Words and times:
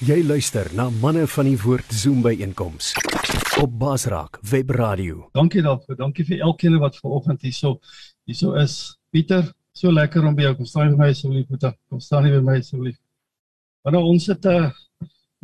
Jy 0.00 0.22
luister 0.24 0.64
na 0.72 0.86
manne 1.02 1.26
van 1.28 1.44
die 1.44 1.58
woord 1.60 1.90
Zoom 1.92 2.22
by 2.24 2.30
einkoms 2.40 2.94
op 3.60 3.74
Basraak 3.82 4.38
Web 4.48 4.70
Radio. 4.72 5.26
Dankie 5.36 5.60
daarvoor. 5.60 5.98
Dankie 5.98 6.24
vir 6.24 6.40
elkeen 6.46 6.78
wat 6.80 6.96
vanoggend 6.96 7.42
hierso 7.44 7.74
hierso 8.24 8.54
is. 8.56 8.96
Pieter, 9.12 9.50
so 9.76 9.92
lekker 9.92 10.24
om 10.24 10.38
by 10.38 10.46
jou 10.46 10.54
kom 10.56 10.68
staan 10.70 10.94
by 10.94 11.02
my 11.02 11.08
asseblief, 11.12 11.50
Pieter. 11.50 11.74
Kom 11.92 12.00
staan 12.00 12.24
hier 12.24 12.38
by 12.38 12.46
my 12.46 12.54
asseblief. 12.62 12.96
Want 13.84 13.98
ons 14.00 14.30
het 14.32 14.48
'n 14.48 14.72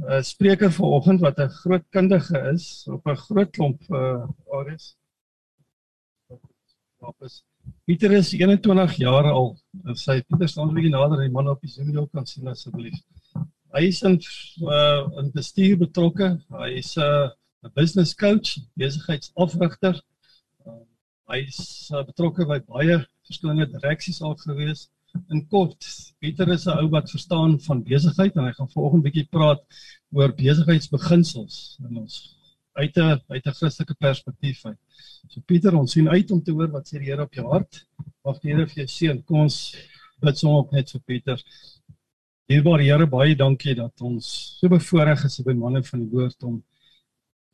'n 0.09 0.25
spreker 0.25 0.73
vanoggend 0.73 1.21
wat 1.21 1.39
'n 1.39 1.53
groot 1.61 1.85
kundige 1.91 2.41
is 2.55 2.89
op 2.89 3.05
'n 3.07 3.17
groot 3.27 3.51
klomp 3.53 3.83
uh 3.91 4.25
areas. 4.57 4.97
Pieter 7.85 8.13
is 8.13 8.33
21 8.33 8.97
jaar 8.97 9.31
al. 9.31 9.53
Sy 9.93 10.23
Pieter 10.23 10.49
staan 10.49 10.71
'n 10.71 10.75
bietjie 10.75 10.97
nader 10.97 11.21
die 11.21 11.31
man 11.31 11.49
op 11.49 11.61
die 11.61 11.69
Zoom 11.71 12.09
kan 12.09 12.27
sien 12.27 12.49
asseblief. 12.49 12.97
Hy 13.77 13.91
is 13.91 13.99
in 14.09 14.15
uh, 14.65 15.05
in 15.21 15.27
bestuur 15.35 15.77
betrokke. 15.77 16.31
Hy 16.49 16.69
is 16.79 16.95
'n 16.97 17.03
uh, 17.05 17.29
'n 17.67 17.73
business 17.75 18.15
coach, 18.15 18.57
besigheidsafrigter. 18.81 19.99
Uh, 20.65 20.79
hy 21.29 21.43
is 21.45 21.91
uh, 21.93 22.01
betrokke 22.09 22.47
by 22.49 22.59
baie 22.65 22.97
verskillende 23.29 23.67
direksies 23.75 24.23
al 24.23 24.37
gewees. 24.41 24.87
In 25.33 25.43
kort, 25.53 25.85
Pieter 26.21 26.49
is 26.55 26.65
'n 26.67 26.79
ou 26.79 26.89
wat 26.95 27.13
verstaan 27.13 27.59
van 27.67 27.85
besigheid 27.85 28.37
en 28.37 28.49
hy 28.49 28.55
gaan 28.57 28.73
vanoggend 28.73 29.05
bietjie 29.05 29.27
praat 29.37 29.61
oor 30.13 30.33
besigheidsbeginsels 30.41 31.79
in 31.85 32.01
ons 32.05 32.17
uit 32.81 32.97
'n 32.97 33.21
uit 33.29 33.47
'n 33.47 33.59
Christelike 33.61 33.95
perspektief 33.95 34.65
uit. 34.65 34.79
So 35.29 35.41
Pieter, 35.45 35.77
ons 35.77 35.93
sien 35.93 36.09
uit 36.09 36.31
om 36.31 36.43
te 36.43 36.53
hoor 36.53 36.71
wat 36.71 36.89
sê 36.89 36.99
die 36.99 37.11
Here 37.11 37.23
op 37.23 37.35
jou 37.35 37.47
hart. 37.53 37.85
Mag 38.25 38.41
die 38.41 38.53
Here 38.53 38.67
vir 38.67 38.85
jou 38.85 38.89
seën. 38.89 39.25
Kom 39.25 39.41
ons 39.41 39.77
bid 40.21 40.39
sommer 40.39 40.65
net 40.73 40.91
vir 40.91 41.01
Pieter. 41.01 41.43
Dierbare 42.47 42.85
Here, 42.87 43.07
baie 43.11 43.35
dankie 43.35 43.73
dat 43.75 44.03
ons 44.07 44.27
so 44.61 44.71
bevoorreg 44.71 45.25
is 45.27 45.41
by 45.43 45.51
manne 45.59 45.81
van 45.83 46.03
die 46.05 46.11
woord 46.13 46.45
om 46.47 46.61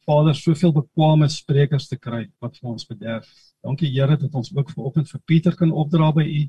Vader 0.04 0.34
soveel 0.36 0.74
bekwame 0.76 1.28
sprekers 1.32 1.86
te 1.88 1.96
kry 1.96 2.26
wat 2.44 2.58
vir 2.58 2.72
ons 2.74 2.84
bederf. 2.90 3.30
Dankie 3.64 3.88
Here 3.88 4.18
dat 4.20 4.34
ons 4.36 4.50
ook 4.52 4.68
vanoggend 4.74 5.08
vir 5.08 5.22
Pieter 5.24 5.54
kan 5.56 5.70
opdra 5.72 6.10
by 6.12 6.26
U. 6.26 6.42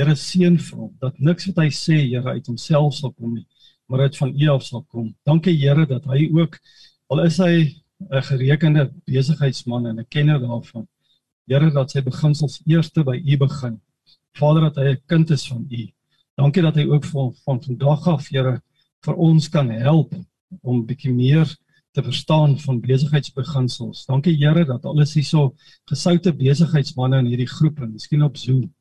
Here 0.00 0.14
seën 0.16 0.56
vir 0.56 0.78
hom 0.78 0.94
dat 1.02 1.18
niks 1.20 1.44
wat 1.50 1.60
hy 1.60 1.66
sê 1.76 1.98
Here 2.06 2.32
uit 2.38 2.48
homself 2.48 2.94
sal 2.96 3.12
kom 3.12 3.34
nie, 3.34 3.44
maar 3.92 4.06
uit 4.06 4.16
van 4.16 4.32
U 4.32 4.48
af 4.54 4.64
sal 4.64 4.86
kom. 4.88 5.10
Dankie 5.28 5.52
Here 5.52 5.84
dat 5.90 6.08
hy 6.08 6.30
ook 6.32 6.56
al 7.12 7.20
is 7.26 7.36
hy 7.36 7.68
'n 8.08 8.24
gerekende 8.30 8.86
besigheidsman 9.04 9.90
en 9.90 10.00
'n 10.00 10.08
kenner 10.08 10.40
daarvan. 10.40 10.88
Here 11.52 11.68
dat 11.70 11.90
sy 11.90 12.00
beginsels 12.00 12.62
eerste 12.64 13.04
by 13.04 13.20
U 13.20 13.36
begin. 13.44 13.76
Vader 14.40 14.72
dat 14.72 14.80
hy 14.80 14.88
'n 14.94 15.02
kind 15.06 15.30
is 15.30 15.44
van 15.52 15.68
U. 15.68 15.84
Dankie 16.34 16.62
dat 16.62 16.78
hy 16.78 16.86
ook 16.90 17.04
van 17.04 17.34
van 17.44 17.60
vandag 17.62 18.06
af 18.10 18.28
Here 18.28 18.60
vir 19.04 19.20
ons 19.20 19.48
kan 19.48 19.70
help 19.70 20.14
om 20.62 20.86
bietjie 20.86 21.12
meer 21.14 21.46
te 21.94 22.02
verstaan 22.02 22.56
van 22.58 22.80
besigheidsbeginsels. 22.82 24.04
Dankie 24.06 24.34
Here 24.40 24.64
dat 24.66 24.84
alles 24.84 25.14
hierso 25.14 25.54
gesoute 25.90 26.32
besigheidsmense 26.34 27.20
in 27.22 27.30
hierdie 27.30 27.50
groep 27.50 27.78
en 27.80 27.92
miskien 27.92 28.22
op 28.26 28.36
Zoom 28.36 28.72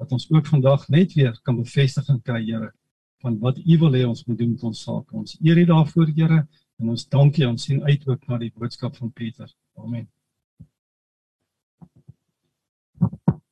dat 0.00 0.12
ons 0.12 0.30
ook 0.30 0.46
vandag 0.46 0.88
net 0.88 1.12
weer 1.16 1.38
kan 1.42 1.56
bevestiging 1.56 2.20
kry 2.22 2.42
Here 2.44 2.72
van 3.20 3.38
wat 3.40 3.58
U 3.58 3.78
wil 3.78 3.96
hê 3.96 4.04
ons 4.08 4.24
moet 4.24 4.38
doen 4.38 4.52
met 4.52 4.62
ons 4.64 4.82
sake. 4.82 5.16
Ons 5.16 5.36
eer 5.40 5.56
U 5.56 5.64
daarvoor 5.72 6.12
Here 6.16 6.46
en 6.80 6.92
ons 6.92 7.08
dankie 7.08 7.48
ons 7.48 7.64
sien 7.64 7.82
uit 7.84 8.06
ook 8.08 8.28
na 8.28 8.38
die 8.40 8.52
boodskap 8.52 8.96
van 8.96 9.12
Pieter. 9.12 9.48
Amen. 9.76 10.08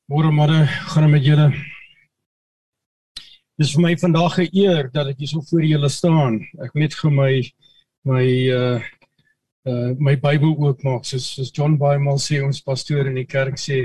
Môre 0.09 0.31
môre 0.33 0.65
gaan 0.93 1.09
met 1.09 1.25
julle 1.25 1.51
Dis 3.59 3.73
vir 3.75 3.81
my 3.83 3.89
vandag 3.99 4.37
'n 4.39 4.53
eer 4.55 4.85
dat 4.87 5.07
ek 5.11 5.17
hier 5.19 5.27
so 5.27 5.41
voor 5.41 5.65
julle 5.67 5.89
staan. 5.91 6.35
Ek 6.63 6.71
net 6.79 6.93
vir 6.95 7.11
my 7.11 7.33
my 8.07 8.25
uh 8.55 8.79
uh 9.67 9.91
my 9.99 10.15
Bybel 10.15 10.55
oopmaak 10.55 11.03
soos 11.03 11.25
soos 11.35 11.51
John 11.51 11.75
Bible 11.75 12.15
sê 12.23 12.39
ons 12.39 12.61
pastoor 12.63 13.09
in 13.11 13.19
die 13.19 13.25
kerk 13.27 13.59
sê 13.59 13.81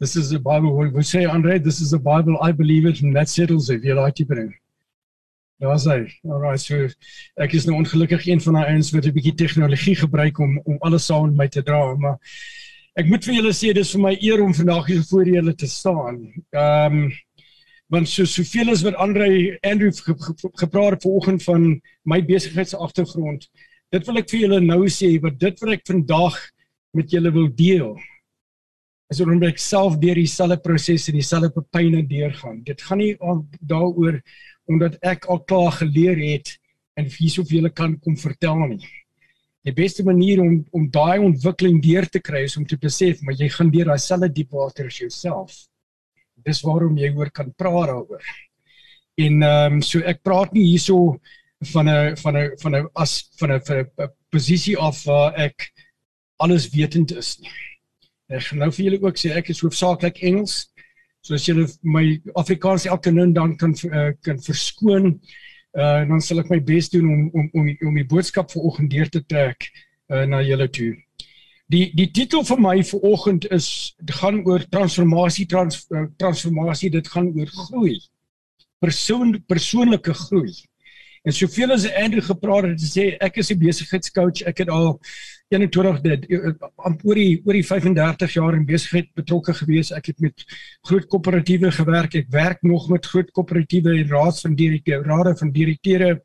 this 0.00 0.16
is 0.16 0.32
a 0.32 0.38
Bible 0.38 0.72
we 0.72 1.02
say 1.02 1.26
Andre 1.26 1.58
this 1.58 1.82
is 1.82 1.92
a 1.92 1.98
Bible 1.98 2.38
I 2.40 2.52
believe 2.52 2.86
it 2.88 3.02
and 3.02 3.14
that 3.14 3.28
settles 3.28 3.68
it. 3.68 3.84
Jy 3.84 3.92
like 3.92 4.16
dit 4.16 4.26
bring. 4.26 4.54
Ja 5.60 5.76
sê. 5.76 6.08
Alright 6.24 6.64
so 6.64 6.88
ek 7.36 7.52
is 7.52 7.66
nou 7.66 7.76
ongelukkig 7.76 8.24
een 8.26 8.40
van 8.40 8.54
daai 8.54 8.72
ouens 8.72 8.90
wat 8.96 9.04
'n 9.04 9.12
bietjie 9.12 9.36
tegnologie 9.36 9.96
gebruik 10.00 10.40
om 10.40 10.56
om 10.64 10.80
alles 10.80 11.04
saam 11.04 11.28
met 11.28 11.36
my 11.36 11.48
te 11.48 11.62
dra, 11.62 11.94
maar 11.94 12.16
ek 12.96 13.06
moet 13.12 13.24
vir 13.24 13.34
julle 13.34 13.52
sê 13.52 13.74
dis 13.74 13.92
vir 13.92 14.00
my 14.00 14.16
eer 14.16 14.40
om 14.40 14.54
vandag 14.54 14.86
hier 14.86 15.04
voor 15.12 15.28
julle 15.28 15.54
te 15.54 15.68
staan. 15.68 16.32
Ehm 16.56 17.04
um, 17.04 17.12
want 17.94 18.10
so 18.10 18.26
soveel 18.28 18.72
as 18.72 18.82
wat 18.86 18.98
Andre 19.00 19.28
Andrew 19.62 19.92
ge, 19.92 20.14
ge, 20.14 20.34
ge, 20.40 20.50
gepraat 20.64 20.96
het 20.96 21.06
vanoggend 21.06 21.46
van 21.46 21.68
my 22.10 22.20
besigheidsagtergrond 22.26 23.46
dit 23.94 24.08
wil 24.08 24.20
ek 24.20 24.32
vir 24.32 24.44
julle 24.46 24.64
nou 24.64 24.82
sê 24.90 25.14
wat 25.22 25.38
dit 25.38 25.62
wat 25.62 25.78
ek 25.78 25.86
vandag 25.90 26.40
met 26.94 27.14
julle 27.14 27.32
wil 27.34 27.48
deel 27.54 27.94
is 29.12 29.20
om 29.20 29.42
ek 29.46 29.60
self 29.60 29.98
deur 30.02 30.18
dieselfde 30.18 30.58
proses 30.64 31.08
en 31.10 31.18
dieselfde 31.18 31.62
pyne 31.74 32.02
deurgaan. 32.08 32.62
Dit 32.64 32.82
gaan 32.82 33.02
nie 33.02 33.14
daaroor 33.60 34.20
omdat 34.70 34.96
ek 35.04 35.26
al 35.28 35.42
klaar 35.44 35.74
geleer 35.76 36.18
het 36.18 36.54
en 36.96 37.10
hierso 37.10 37.44
vir 37.44 37.58
julle 37.58 37.72
kan 37.74 37.98
kom 38.00 38.16
vertel 38.16 38.64
nie. 38.70 38.80
Die 39.64 39.74
beste 39.76 40.04
manier 40.04 40.40
om 40.42 40.62
om 40.72 40.88
daai 40.90 41.20
ontwikkeling 41.20 41.82
deur 41.84 42.08
te 42.08 42.20
kry 42.20 42.44
is 42.48 42.56
om 42.56 42.66
te 42.66 42.80
besef 42.80 43.22
maar 43.22 43.36
jy 43.38 43.50
gaan 43.52 43.72
deur 43.74 43.92
daai 43.92 44.02
selfde 44.02 44.32
diep 44.32 44.56
water 44.56 44.88
as 44.88 45.00
jouself 45.00 45.64
dis 46.44 46.62
waarom 46.62 46.98
jy 46.98 47.10
hoor 47.14 47.30
kan 47.30 47.52
praat 47.56 47.88
daaroor. 47.92 48.24
En 49.14 49.42
ehm 49.42 49.78
um, 49.78 49.82
so 49.82 50.00
ek 50.00 50.22
praat 50.22 50.52
nie 50.52 50.64
hierso 50.72 51.18
van 51.72 51.88
'n 51.88 52.16
van 52.16 52.36
'n 52.36 52.50
van 52.62 52.76
'n 52.76 52.88
as 52.94 53.30
van 53.38 53.52
'n 53.52 53.88
posisie 54.30 54.76
af 54.78 55.04
waar 55.04 55.34
ek 55.34 55.72
alles 56.36 56.68
wetend 56.70 57.16
is 57.16 57.38
nie. 57.40 57.50
Ek 58.28 58.52
nou 58.52 58.70
vir 58.72 58.84
julle 58.84 59.02
ook 59.02 59.18
sê 59.18 59.30
ek 59.36 59.50
is 59.50 59.60
hoofsaaklik 59.60 60.22
Engels. 60.22 60.68
So 61.22 61.34
as 61.34 61.46
julle 61.46 61.68
my 61.82 62.20
Afrikaans 62.34 62.86
elke 62.86 63.12
nou 63.12 63.32
dan 63.32 63.56
kan 63.56 63.74
uh, 63.88 64.12
kan 64.22 64.40
verskoon, 64.40 65.20
uh, 65.76 66.02
dan 66.08 66.20
sal 66.20 66.42
ek 66.42 66.50
my 66.50 66.60
bes 66.60 66.90
doen 66.92 67.06
om 67.08 67.30
om 67.32 67.50
om 67.52 67.70
om 67.88 67.94
die 67.94 68.08
boodskap 68.08 68.50
vanoggend 68.50 68.90
deur 68.90 69.08
te 69.08 69.22
trek 69.24 69.68
uh, 70.10 70.24
na 70.24 70.42
julle 70.42 70.68
toe. 70.68 70.92
Die 71.74 71.88
die 71.96 72.10
titel 72.14 72.44
vir 72.46 72.60
my 72.62 72.74
vir 72.86 73.06
oggend 73.08 73.46
is 73.54 73.68
gaan 74.20 74.42
oor 74.46 74.62
transformasie 74.70 75.46
trans, 75.50 75.80
eh, 75.90 76.06
transformasie 76.22 76.90
dit 76.90 77.08
gaan 77.10 77.32
oor 77.34 77.50
groei. 77.66 77.96
Persoon 78.84 79.34
persoonlike 79.48 80.14
groei. 80.14 80.52
En 81.24 81.32
soveel 81.32 81.72
as 81.72 81.86
Andrew 81.88 82.22
gepraat 82.22 82.68
het 82.68 82.82
gesê 82.84 83.04
ek 83.18 83.38
is 83.42 83.50
'n 83.50 83.58
besigheidscoach. 83.58 84.42
Ek 84.46 84.58
het 84.58 84.68
al 84.68 85.00
21 85.48 86.00
dit 86.02 86.30
eh, 86.30 86.52
oor 87.02 87.14
die 87.14 87.42
oor 87.44 87.54
die 87.54 87.66
35 87.66 88.34
jaar 88.34 88.54
in 88.54 88.66
besigheid 88.66 89.08
betrokke 89.14 89.54
gewees. 89.54 89.90
Ek 89.90 90.06
het 90.06 90.20
met 90.20 90.44
groot 90.82 91.06
koöperatiewe 91.08 91.72
gewerk. 91.72 92.14
Ek 92.14 92.30
werk 92.30 92.62
nog 92.62 92.88
met 92.88 93.06
groot 93.06 93.30
koöperatiewe 93.32 93.98
en 93.98 94.08
raads 94.08 94.40
van 94.42 94.54
direkteure, 94.54 95.02
rade 95.02 95.36
van 95.36 95.50
direkteure 95.50 96.20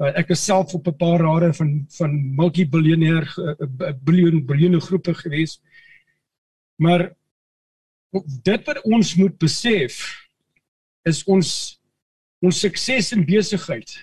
ek 0.00 0.32
is 0.32 0.44
self 0.44 0.74
op 0.74 0.86
'n 0.88 0.96
paar 0.96 1.20
rade 1.20 1.52
van 1.54 1.84
van 1.88 2.12
multi-biljoenêr 2.34 3.24
uh, 3.36 3.92
biljoen 4.02 4.44
biljoene 4.46 4.80
groepe 4.80 5.14
gewees. 5.14 5.60
Maar 6.76 7.12
dit 8.42 8.64
wat 8.66 8.82
ons 8.82 9.14
moet 9.14 9.38
besef 9.38 10.26
is 11.02 11.24
ons 11.24 11.80
ons 12.40 12.60
sukses 12.60 13.12
in 13.12 13.24
besigheid 13.24 14.02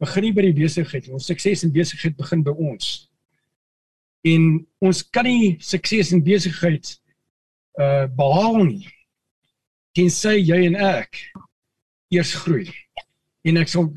begin 0.00 0.22
nie 0.22 0.32
by 0.32 0.42
die 0.42 0.56
besigheid 0.56 1.06
nie. 1.06 1.14
Ons 1.16 1.26
sukses 1.26 1.64
in 1.64 1.72
besigheid 1.72 2.16
begin 2.16 2.42
by 2.42 2.52
ons. 2.52 3.08
En 4.24 4.66
ons 4.78 5.02
kan 5.10 5.24
nie 5.24 5.56
sukses 5.60 6.12
in 6.12 6.24
besigheid 6.24 7.00
uh 7.80 8.06
behaal 8.16 8.64
nie 8.64 8.88
tensy 9.96 10.36
jy 10.38 10.66
en 10.68 10.76
ek 10.76 11.18
eers 12.12 12.34
groei 12.42 12.68
en 13.44 13.56
ek 13.56 13.70
sal 13.72 13.88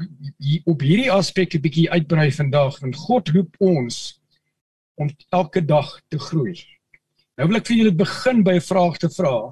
op 0.65 0.83
hierdie 0.85 1.11
aspek 1.11 1.55
'n 1.55 1.61
bietjie 1.61 1.89
uitbrei 1.91 2.29
vandag 2.31 2.79
want 2.79 2.95
God 2.95 3.29
roep 3.29 3.55
ons 3.59 4.19
om 4.95 5.09
elke 5.31 5.61
dag 5.65 5.89
te 6.09 6.19
groei. 6.19 6.55
Nou 7.37 7.47
wil 7.47 7.57
ek 7.57 7.67
vir 7.67 7.77
julle 7.77 7.95
begin 7.97 8.43
by 8.43 8.55
'n 8.55 8.61
vraag 8.61 8.97
te 8.97 9.09
vra. 9.09 9.51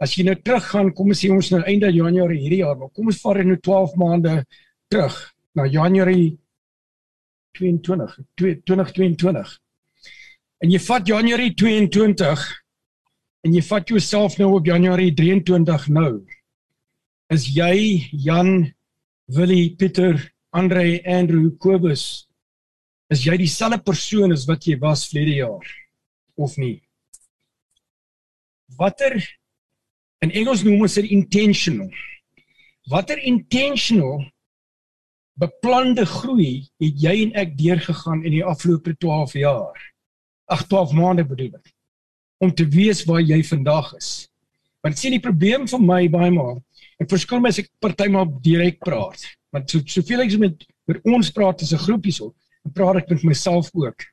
As 0.00 0.14
jy 0.14 0.24
nou 0.24 0.34
teruggaan, 0.34 0.92
kom 0.92 1.08
ons 1.08 1.20
sê 1.24 1.30
ons 1.30 1.50
nou 1.50 1.62
einde 1.62 1.90
Januarie 1.90 2.40
hierdie 2.40 2.62
jaar, 2.62 2.76
maar 2.76 2.90
kom 2.90 3.06
ons 3.06 3.20
vat 3.20 3.44
nou 3.44 3.56
12 3.56 3.96
maande 3.96 4.44
terug 4.88 5.34
na 5.54 5.64
Januarie 5.66 6.38
22 7.58 8.18
2022. 8.36 9.58
En 10.62 10.70
jy 10.70 10.78
vat 10.78 11.06
Januarie 11.06 11.54
22 11.54 12.46
en 13.46 13.54
jy 13.54 13.62
vat 13.62 13.88
jouself 13.88 14.38
nou 14.38 14.54
op 14.56 14.66
Januarie 14.66 15.14
23 15.14 15.88
nou. 15.88 16.24
Is 17.30 17.46
jy 17.54 18.08
Jan 18.12 18.74
Willie, 19.28 19.76
Pieter, 19.76 20.32
Andre, 20.52 21.02
Andrew, 21.04 21.50
Kobus, 21.60 22.24
is 23.12 23.26
jy 23.26 23.34
dieselfde 23.36 23.76
persoon 23.84 24.32
as 24.32 24.46
wat 24.48 24.64
jy 24.64 24.78
was 24.80 25.04
vlede 25.10 25.34
jaar 25.36 25.68
of 26.40 26.54
nie? 26.56 26.78
Watter 28.80 29.18
in 30.24 30.32
Engels 30.32 30.64
noem 30.64 30.86
ons 30.86 30.96
dit 30.96 31.10
intentional. 31.12 31.92
Watter 32.88 33.20
intentional 33.20 34.24
beplande 35.38 36.06
groei 36.08 36.64
het 36.80 36.96
jy 37.04 37.14
en 37.26 37.36
ek 37.38 37.52
deurgegaan 37.58 38.24
in 38.24 38.38
die 38.38 38.44
afgelope 38.44 38.96
12 38.96 39.36
jaar. 39.42 39.76
Ag 40.48 40.64
12 40.72 40.96
maande 40.96 41.26
bedoel 41.28 41.60
ek. 41.60 41.68
Om 42.40 42.54
te 42.56 42.64
weet 42.64 43.04
waar 43.04 43.20
jy 43.20 43.42
vandag 43.44 43.92
is. 44.00 44.10
Want 44.80 44.96
sien 44.96 45.12
die 45.12 45.22
probleem 45.22 45.68
vir 45.68 45.84
my 45.84 46.06
baie 46.08 46.32
maal. 46.32 46.62
Ek 46.98 47.10
verskil 47.10 47.40
my 47.40 47.52
as 47.52 47.60
ek 47.62 47.70
partymal 47.82 48.26
direk 48.42 48.80
praat. 48.84 49.22
Want 49.54 49.70
so 49.70 49.82
soveel 49.86 50.24
ek 50.26 50.38
met 50.38 50.66
met 50.88 51.02
ons 51.04 51.28
praat 51.36 51.62
as 51.62 51.74
'n 51.74 51.84
groepie 51.84 52.12
so, 52.12 52.34
dan 52.64 52.72
praat 52.72 53.02
ek 53.02 53.10
met 53.10 53.24
myself 53.24 53.68
ook. 53.74 54.06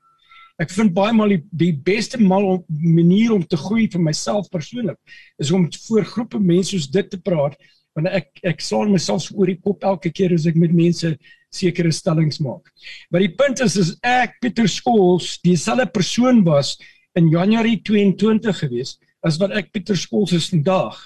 Ek 0.60 0.72
vind 0.72 0.94
baie 0.94 1.14
maal 1.14 1.30
die, 1.30 1.44
die 1.52 1.74
beste 1.74 2.18
mal 2.20 2.46
om 2.46 2.66
manier 2.70 3.32
om 3.32 3.44
te 3.44 3.58
groei 3.58 3.88
vir 3.92 4.02
myself 4.02 4.50
persoonlik 4.52 4.98
is 5.40 5.52
om 5.52 5.70
voor 5.88 6.06
groepe 6.06 6.40
mense 6.40 6.72
soos 6.72 6.88
dit 6.88 7.10
te 7.10 7.20
praat 7.20 7.56
want 7.96 8.12
ek 8.12 8.44
ek 8.44 8.62
slaan 8.64 8.92
myself 8.92 9.30
oor 9.32 9.48
die 9.48 9.60
kop 9.64 9.84
elke 9.88 10.12
keer 10.12 10.34
as 10.36 10.46
ek 10.48 10.56
met 10.60 10.74
mense 10.76 11.16
sekere 11.56 11.92
stellings 11.96 12.42
maak. 12.44 12.68
Maar 13.12 13.24
die 13.24 13.36
punt 13.40 13.64
is 13.64 13.78
is 13.80 13.94
ek 14.04 14.36
Pieter 14.44 14.68
Skols 14.68 15.38
dieselfde 15.44 15.88
persoon 15.92 16.44
was 16.44 16.76
in 17.16 17.32
Januarie 17.32 17.80
22 17.88 18.60
gewees 18.64 18.98
as 19.24 19.40
wat 19.40 19.56
ek 19.56 19.72
Pieter 19.72 19.98
Skols 19.98 20.36
is 20.36 20.50
vandag. 20.52 21.00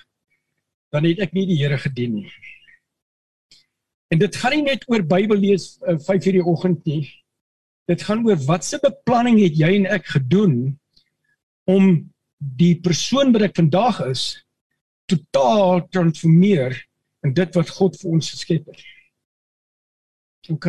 Dan 0.93 1.05
het 1.05 1.19
ek 1.19 1.33
nie 1.37 1.45
die 1.49 1.59
Here 1.61 1.77
gedien 1.77 2.15
nie. 2.19 2.31
En 4.09 4.17
dit 4.17 4.35
gaan 4.35 4.55
nie 4.55 4.65
net 4.65 4.85
oor 4.89 5.05
Bybel 5.05 5.37
lees 5.37 5.77
uh, 5.85 5.93
eh, 5.93 5.99
5:00 6.01 6.39
die 6.39 6.45
oggend 6.45 6.85
nie. 6.85 7.03
Dit 7.89 8.03
gaan 8.05 8.25
oor 8.25 8.37
watse 8.45 8.79
beplanning 8.81 9.39
het 9.41 9.57
jy 9.57 9.75
en 9.77 9.85
ek 9.85 10.05
gedoen 10.15 10.79
om 11.69 12.11
die 12.37 12.75
persoon 12.81 13.33
wat 13.33 13.49
ek 13.49 13.57
vandag 13.59 14.01
is 14.09 14.23
totaal 15.09 15.83
transformeer 15.89 16.77
in 17.25 17.33
dit 17.33 17.55
wat 17.57 17.73
God 17.77 17.97
vir 17.99 18.15
ons 18.15 18.31
geskep 18.33 18.69
het. 18.69 18.83
OK. 20.49 20.67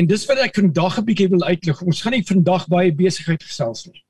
En 0.00 0.08
dis 0.08 0.24
wat 0.28 0.40
ek 0.40 0.56
vandag 0.56 0.98
'n 0.98 1.04
bietjie 1.04 1.28
wil 1.28 1.44
uitlig. 1.44 1.82
Ons 1.82 2.00
gaan 2.02 2.12
nie 2.12 2.24
vandag 2.24 2.68
baie 2.68 2.92
besigheid 2.92 3.42
gesels 3.42 3.86
nie. 3.86 4.01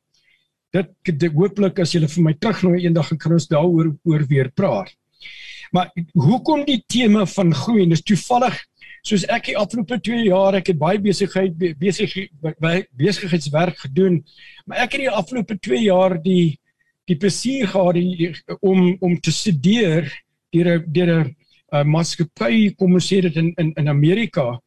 Dit, 0.72 0.88
dit 1.04 1.32
hooplik 1.32 1.78
as 1.82 1.92
jy 1.92 2.00
vir 2.06 2.24
my 2.24 2.32
terugnooi 2.40 2.84
eendag 2.84 3.12
en 3.12 3.18
kan 3.20 3.32
ons 3.36 3.48
daaroor 3.50 3.92
oor 4.08 4.26
weer 4.28 4.50
praat. 4.50 4.92
Maar 5.72 5.92
hoekom 6.12 6.64
die 6.68 6.82
tema 6.88 7.26
van 7.26 7.52
groei? 7.56 7.86
Dis 7.88 8.04
toevallig 8.04 8.56
soos 9.02 9.24
ek 9.34 9.50
die 9.50 9.58
afgelope 9.58 9.98
2 9.98 10.26
jaar 10.28 10.56
ek 10.58 10.70
het 10.72 10.78
baie 10.78 11.00
besigheid 11.02 11.56
besig 11.80 12.12
besigheidswerk 12.98 13.80
gedoen, 13.86 14.20
maar 14.66 14.84
ek 14.84 14.94
het 14.94 15.06
die 15.06 15.14
afgelope 15.22 15.58
2 15.58 15.84
jaar 15.88 16.18
die 16.22 16.58
die 17.10 17.18
plesier 17.18 17.66
gehad 17.72 17.98
die, 17.98 18.30
om 18.60 18.92
om 19.02 19.16
te 19.18 19.32
studeer 19.34 20.06
deur 20.54 20.68
'n 20.78 20.92
deur 20.92 21.10
'n 21.18 21.34
uh, 21.72 21.84
maatskappy 21.84 22.74
kom 22.78 22.94
ons 22.94 23.08
sê 23.12 23.20
dit 23.20 23.36
in 23.36 23.52
in 23.58 23.72
in 23.76 23.88
Amerika 23.88 24.60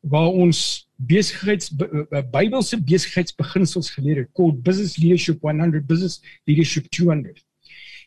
waar 0.00 0.30
ons 0.30 0.86
besigheids 1.08 1.70
uh, 1.72 2.22
Bybelse 2.32 2.78
besigheidsbeginsels 2.82 3.90
geleer 3.90 4.22
het 4.22 4.30
called 4.36 4.62
Business 4.62 4.96
Leadership 4.96 5.40
100 5.40 5.86
Business 5.86 6.22
Leadership 6.44 6.88
200. 6.90 7.42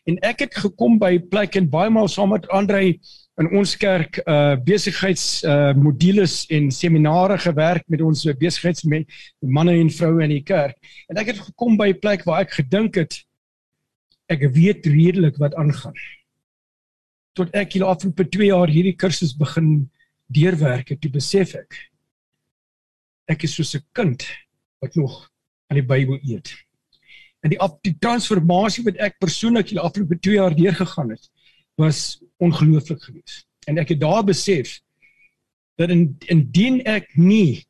En 0.06 0.18
ek 0.22 0.44
het 0.44 0.58
gekom 0.62 1.00
by 1.02 1.16
plek 1.18 1.56
en 1.58 1.68
baie 1.70 1.90
maal 1.90 2.08
saam 2.08 2.30
met 2.30 2.46
Andre 2.54 2.94
in 3.36 3.48
ons 3.58 3.74
kerk 3.76 4.20
uh 4.24 4.54
besigheids 4.64 5.42
uh 5.44 5.72
modules 5.76 6.44
en 6.54 6.70
seminare 6.72 7.38
gewerk 7.42 7.84
met 7.92 8.04
ons 8.06 8.22
besigheids 8.38 8.86
manne 8.86 9.74
en 9.76 9.90
vroue 9.90 10.22
in 10.24 10.36
die 10.38 10.44
kerk. 10.46 10.78
En 11.10 11.18
ek 11.20 11.34
het 11.34 11.42
gekom 11.48 11.76
by 11.76 11.92
plek 12.00 12.24
waar 12.24 12.46
ek 12.46 12.54
gedink 12.60 13.00
het 13.02 13.18
ek 14.32 14.46
weet 14.54 14.86
redelik 14.86 15.36
wat 15.42 15.54
aangaan. 15.54 15.94
Tot 17.36 17.52
ek 17.54 17.76
hier 17.76 17.84
afloop 17.84 18.22
2 18.24 18.48
jaar 18.48 18.70
hierdie 18.72 18.96
kursus 18.96 19.36
begin 19.36 19.90
deurwerk 20.32 20.94
het, 20.94 21.04
besef 21.12 21.54
ek 21.58 21.76
ek 23.26 23.42
is 23.42 23.54
soos 23.54 23.74
'n 23.74 23.84
kind 23.92 24.26
wat 24.80 24.94
nog 24.94 25.30
aan 25.68 25.80
die 25.80 25.86
Bybel 25.86 26.18
eet. 26.22 26.54
En 27.42 27.50
die, 27.50 27.58
die 27.82 27.96
transformasie 27.98 28.84
wat 28.84 28.96
ek 28.96 29.18
persoonlik 29.18 29.68
die 29.68 29.80
afgelope 29.80 30.18
2 30.18 30.34
jaar 30.34 30.54
deurgegaan 30.54 31.10
het, 31.10 31.30
was 31.76 32.22
ongelooflik 32.38 33.02
geweest. 33.02 33.46
En 33.66 33.78
ek 33.78 33.88
het 33.88 34.00
daar 34.00 34.24
besef 34.24 34.80
dat 35.76 35.90
in 35.90 36.16
indien 36.32 36.80
ek 36.84 37.10
nie 37.16 37.66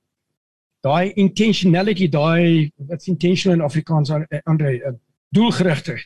daai 0.86 1.12
intentionality, 1.18 2.08
daai 2.08 2.70
wat's 2.76 3.08
intentional 3.10 3.58
in 3.58 3.64
Afrikaans 3.64 4.12
Andre, 4.44 4.98
doelgerigtig. 5.34 6.04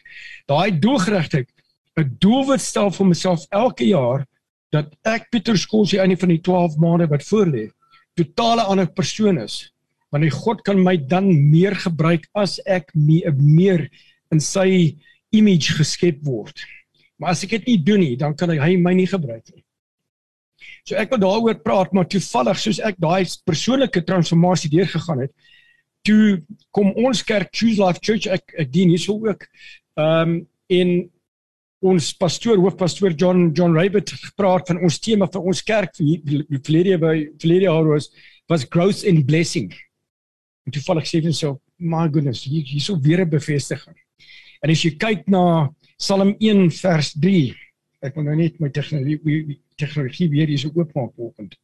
Daai 0.49 0.79
doelgerigtig 0.79 1.46
'n 1.99 2.17
doelwit 2.19 2.61
stel 2.61 2.91
vir 2.91 3.06
myself 3.06 3.46
elke 3.50 3.85
jaar 3.85 4.25
dat 4.70 4.94
ek 5.03 5.29
Pieter 5.31 5.58
Skols 5.58 5.91
hier 5.91 6.03
aan 6.03 6.14
die 6.14 6.20
van 6.20 6.29
die 6.29 6.41
12 6.41 6.76
maande 6.79 7.06
wat 7.11 7.26
voorlê, 7.26 7.69
totale 8.19 8.67
ander 8.69 8.89
persoon 8.91 9.39
is. 9.43 9.71
Want 10.11 10.27
die 10.27 10.35
God 10.35 10.65
kan 10.67 10.81
my 10.83 10.97
dan 10.97 11.31
meer 11.51 11.77
gebruik 11.79 12.27
as 12.35 12.59
ek 12.67 12.91
meer, 12.95 13.35
meer 13.39 13.87
in 14.35 14.43
sy 14.43 14.97
image 15.35 15.77
geskep 15.79 16.23
word. 16.27 16.65
Maar 17.21 17.35
as 17.35 17.45
ek 17.47 17.59
dit 17.59 17.75
nie 17.75 17.81
doen 17.85 18.03
nie, 18.03 18.17
dan 18.19 18.35
kan 18.35 18.51
hy 18.51 18.75
my 18.81 18.95
nie 18.97 19.09
gebruik 19.11 19.45
nie. 19.55 19.62
So 20.89 20.97
ek 20.99 21.12
wil 21.12 21.23
daaroor 21.23 21.61
praat, 21.62 21.93
maar 21.95 22.09
toevallig 22.11 22.59
soos 22.61 22.81
ek 22.83 22.99
daai 23.01 23.29
persoonlike 23.47 24.03
transformasie 24.09 24.71
deurgegaan 24.73 25.27
het, 25.27 25.33
toe 26.06 26.41
kom 26.75 26.95
ons 26.97 27.23
kerk 27.27 27.53
Choose 27.53 27.81
Life 27.81 28.01
Church 28.03 28.29
ek 28.31 28.55
ek 28.65 28.73
dien 28.73 28.93
hierso 28.93 29.19
ook. 29.21 29.47
Ehm 30.01 30.41
um, 30.41 30.41
in 30.71 31.11
ons 31.81 32.11
pastoor 32.21 32.59
hoofpastoor 32.61 33.15
John 33.17 33.53
John 33.56 33.75
Rabbit 33.75 34.12
gepraat 34.12 34.69
van 34.69 34.82
ons 34.85 34.99
tema 35.00 35.29
vir 35.32 35.47
ons 35.53 35.62
kerk 35.65 35.94
vir 35.97 36.44
verlede 36.61 36.99
by 37.00 37.15
verlede 37.41 37.69
jaar 37.69 37.88
was 38.50 38.67
growth 38.69 39.05
and 39.06 39.27
blessing. 39.27 39.73
En 40.67 40.73
toe 40.73 40.82
val 40.82 41.00
ek 41.00 41.09
sê 41.09 41.23
vir 41.25 41.32
so 41.32 41.61
my 41.79 42.06
goodness 42.09 42.44
hier 42.44 42.65
hierso 42.67 42.99
weer 43.00 43.25
'n 43.25 43.31
bevestiging. 43.31 43.97
En 44.62 44.71
as 44.71 44.85
jy 44.85 44.97
kyk 44.99 45.29
na 45.29 45.71
Psalm 45.99 46.37
1 46.41 46.71
vers 46.71 47.15
3 47.15 47.55
ek 48.03 48.17
wil 48.17 48.25
nou 48.25 48.37
net 48.37 48.61
my 48.61 48.71
tegnologie 48.73 49.59
tegnologie 49.81 50.29
weer 50.32 50.49
hierso 50.49 50.71
oopmaak 50.75 51.12
vanoggend. 51.17 51.56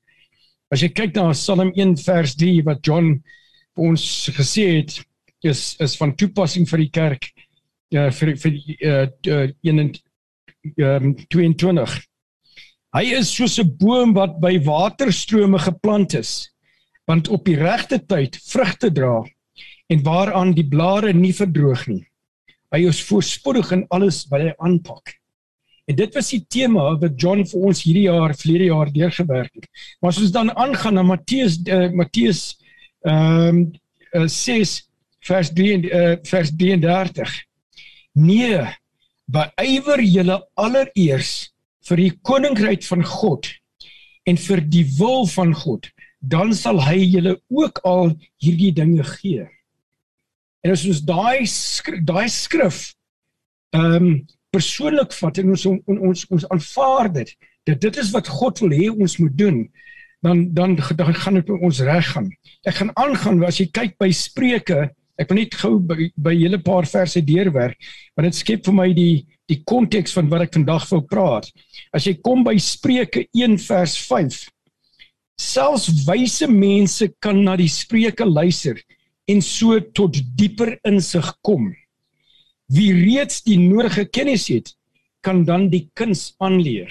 As 0.72 0.82
jy 0.82 0.88
kyk 0.88 1.14
na 1.16 1.32
Psalm 1.32 1.72
1 1.74 1.96
vers 2.04 2.34
3 2.36 2.64
wat 2.66 2.82
John 2.86 3.22
ons 3.76 4.30
gesê 4.36 4.80
het 4.80 4.98
is 5.44 5.76
is 5.80 5.96
van 6.00 6.14
toepassing 6.16 6.66
vir 6.68 6.84
die 6.84 6.92
kerk 6.92 7.28
ja 7.92 8.08
vir 8.10 8.34
vir 8.40 8.54
die 8.56 8.76
uh, 8.82 9.06
uh, 9.30 9.48
in 9.62 9.92
um, 10.76 11.14
22 11.32 11.96
hy 12.96 13.04
is 13.18 13.32
soos 13.32 13.58
'n 13.62 13.76
boom 13.80 14.14
wat 14.18 14.40
by 14.40 14.56
waterstrome 14.64 15.58
geplant 15.58 16.14
is 16.14 16.32
want 17.06 17.28
op 17.28 17.44
die 17.44 17.58
regte 17.60 17.98
tyd 17.98 18.38
vrugte 18.50 18.90
dra 18.90 19.24
en 19.92 20.02
waaraan 20.02 20.54
die 20.54 20.66
blare 20.66 21.12
nie 21.12 21.34
verdroog 21.34 21.86
nie 21.92 22.04
hy 22.74 22.86
is 22.88 23.04
voorspoedig 23.08 23.72
in 23.72 23.86
alles 23.90 24.24
wat 24.30 24.42
hy 24.42 24.52
aanpak 24.58 25.16
En 25.86 25.94
dit 25.94 26.14
was 26.18 26.32
die 26.34 26.42
tema 26.50 26.84
wat 26.98 27.14
John 27.20 27.44
vir 27.46 27.66
ons 27.68 27.84
hierdie 27.86 28.08
jaar, 28.08 28.34
verlede 28.34 28.70
jaar 28.72 28.88
deurgewerk 28.90 29.52
het. 29.54 29.68
Maar 30.00 30.10
as 30.10 30.18
ons 30.24 30.32
dan 30.34 30.50
aangaan 30.50 30.98
na 30.98 31.04
Matteus 31.06 31.60
uh, 31.62 31.90
Matteus 31.94 32.56
ehm 33.06 33.60
um, 33.60 33.60
uh, 34.18 34.26
6 34.26 34.72
vers 35.28 35.52
3 35.54 35.76
uh, 35.86 36.16
vers 36.26 36.50
33. 36.58 37.36
Nee, 38.18 38.58
beywer 39.26 40.02
julle 40.02 40.40
allereers 40.54 41.50
vir 41.86 42.02
die 42.02 42.12
koninkryk 42.26 42.84
van 42.86 43.04
God 43.06 43.48
en 44.26 44.38
vir 44.42 44.62
die 44.62 44.84
wil 44.98 45.26
van 45.30 45.52
God, 45.54 45.86
dan 46.20 46.54
sal 46.54 46.80
hy 46.82 46.98
julle 47.04 47.36
ook 47.52 47.82
al 47.86 48.14
hierdie 48.42 48.72
dinge 48.74 49.04
gee. 49.16 49.46
En 50.66 50.74
as 50.74 50.86
ons 50.88 51.02
daai 51.06 51.46
daai 52.06 52.26
skrif 52.32 52.88
ehm 53.76 54.02
um, 54.02 54.16
persoonlik 54.54 55.12
vat 55.12 55.38
en 55.42 55.50
ons 55.52 55.64
on, 55.68 55.98
ons 56.08 56.20
ons 56.32 56.44
aanvaar 56.54 57.10
dit 57.12 57.32
dat 57.68 57.80
dit 57.82 57.98
is 58.00 58.12
wat 58.14 58.30
God 58.30 58.62
wil 58.62 58.72
hê 58.72 58.86
ons 58.88 59.16
moet 59.20 59.34
doen 59.36 59.58
dan 60.24 60.46
dan 60.54 60.76
dan 60.96 61.14
gaan 61.14 61.34
dit 61.34 61.50
ons 61.50 61.80
reg 61.84 62.08
gaan. 62.14 62.30
Ek 62.64 62.78
gaan 62.80 62.92
aangaan 62.96 63.42
as 63.44 63.60
jy 63.60 63.68
kyk 63.70 63.98
by 64.00 64.08
Spreuke, 64.14 64.88
ek 65.16 65.30
wil 65.30 65.40
net 65.40 65.54
gou 65.56 65.78
by, 65.80 66.10
by 66.16 66.34
hele 66.36 66.58
paar 66.62 66.86
verse 66.88 67.20
deurwerk, 67.24 67.78
want 68.16 68.28
dit 68.28 68.38
skep 68.38 68.66
vir 68.68 68.76
my 68.76 68.90
die 68.96 69.24
die 69.46 69.60
konteks 69.62 70.14
van 70.16 70.26
wat 70.30 70.48
ek 70.48 70.56
vandag 70.56 70.88
wil 70.90 71.04
praat. 71.06 71.46
As 71.94 72.06
jy 72.08 72.16
kom 72.18 72.42
by 72.42 72.56
Spreuke 72.58 73.28
1 73.30 73.60
vers 73.62 73.94
5, 74.08 74.40
selfs 75.38 75.86
wyse 76.08 76.48
mense 76.50 77.06
kan 77.22 77.44
na 77.46 77.54
die 77.58 77.70
Spreuke 77.70 78.26
luister 78.26 78.80
en 79.30 79.42
so 79.42 79.78
tot 79.94 80.18
dieper 80.38 80.76
insig 80.86 81.28
kom. 81.46 81.70
Wie 82.66 82.90
reeds 82.96 83.44
die 83.46 83.58
nodige 83.60 84.06
kennis 84.10 84.48
het, 84.50 84.72
kan 85.22 85.44
dan 85.46 85.68
die 85.70 85.86
kuns 85.98 86.32
aanleer. 86.42 86.90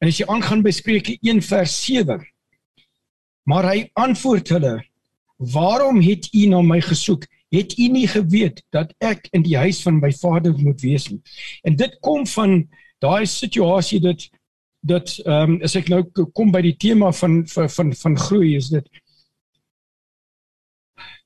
En 0.00 0.08
as 0.10 0.18
jy 0.18 0.26
aangaan 0.30 0.62
by 0.64 0.72
Spreuke 0.74 1.16
1 1.22 1.42
vers 1.46 1.74
7. 1.84 2.22
Maar 3.50 3.66
hy 3.72 3.78
antwoord 3.98 4.54
hulle: 4.54 4.74
"Waarom 5.40 6.00
het 6.00 6.28
u 6.34 6.46
na 6.46 6.60
my 6.62 6.80
gesoek? 6.80 7.26
Het 7.50 7.78
u 7.78 7.88
nie 7.88 8.06
geweet 8.08 8.62
dat 8.70 8.94
ek 8.98 9.28
in 9.32 9.42
die 9.42 9.56
huis 9.56 9.82
van 9.82 9.98
my 9.98 10.12
Vader 10.12 10.54
moet 10.58 10.80
wees 10.80 11.08
nie?" 11.08 11.20
En 11.62 11.76
dit 11.76 11.96
kom 12.00 12.26
van 12.26 12.68
daai 12.98 13.26
situasie 13.26 14.00
dat 14.00 14.28
dat 14.80 15.18
ehm 15.24 15.50
um, 15.50 15.62
as 15.62 15.76
ek 15.76 15.88
nou 15.88 16.02
kom 16.32 16.52
by 16.52 16.62
die 16.64 16.76
tema 16.76 17.12
van 17.12 17.46
van 17.48 17.68
van, 17.68 17.94
van 17.94 18.16
groei 18.16 18.56
is 18.56 18.68
dit 18.68 18.86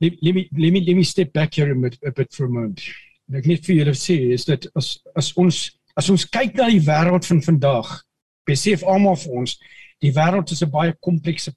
let, 0.01 0.13
let 0.23 0.35
me 0.35 0.49
let 0.57 0.73
me 0.73 0.81
let 0.81 0.97
me 0.97 1.05
step 1.05 1.33
back 1.33 1.55
here 1.55 1.71
a 1.71 1.75
bit, 1.75 1.99
a 2.07 2.11
bit 2.11 2.35
for 2.35 2.47
a 2.47 2.49
moment. 2.49 2.81
En 3.29 3.39
ek 3.41 3.47
net 3.47 3.67
vir 3.67 3.81
julle 3.81 3.95
sê 3.99 4.17
is 4.35 4.47
dat 4.49 4.67
as 4.75 4.99
as 5.15 5.33
ons 5.41 5.65
as 5.95 6.11
ons 6.11 6.27
kyk 6.27 6.57
na 6.59 6.69
die 6.73 6.83
wêreld 6.83 7.27
van 7.31 7.43
vandag, 7.43 7.91
besef 8.49 8.83
almal 8.83 9.17
vir 9.23 9.41
ons 9.43 9.59
die 10.03 10.13
wêreld 10.13 10.51
is 10.51 10.63
'n 10.63 10.71
baie 10.71 10.95
komplekse 11.01 11.55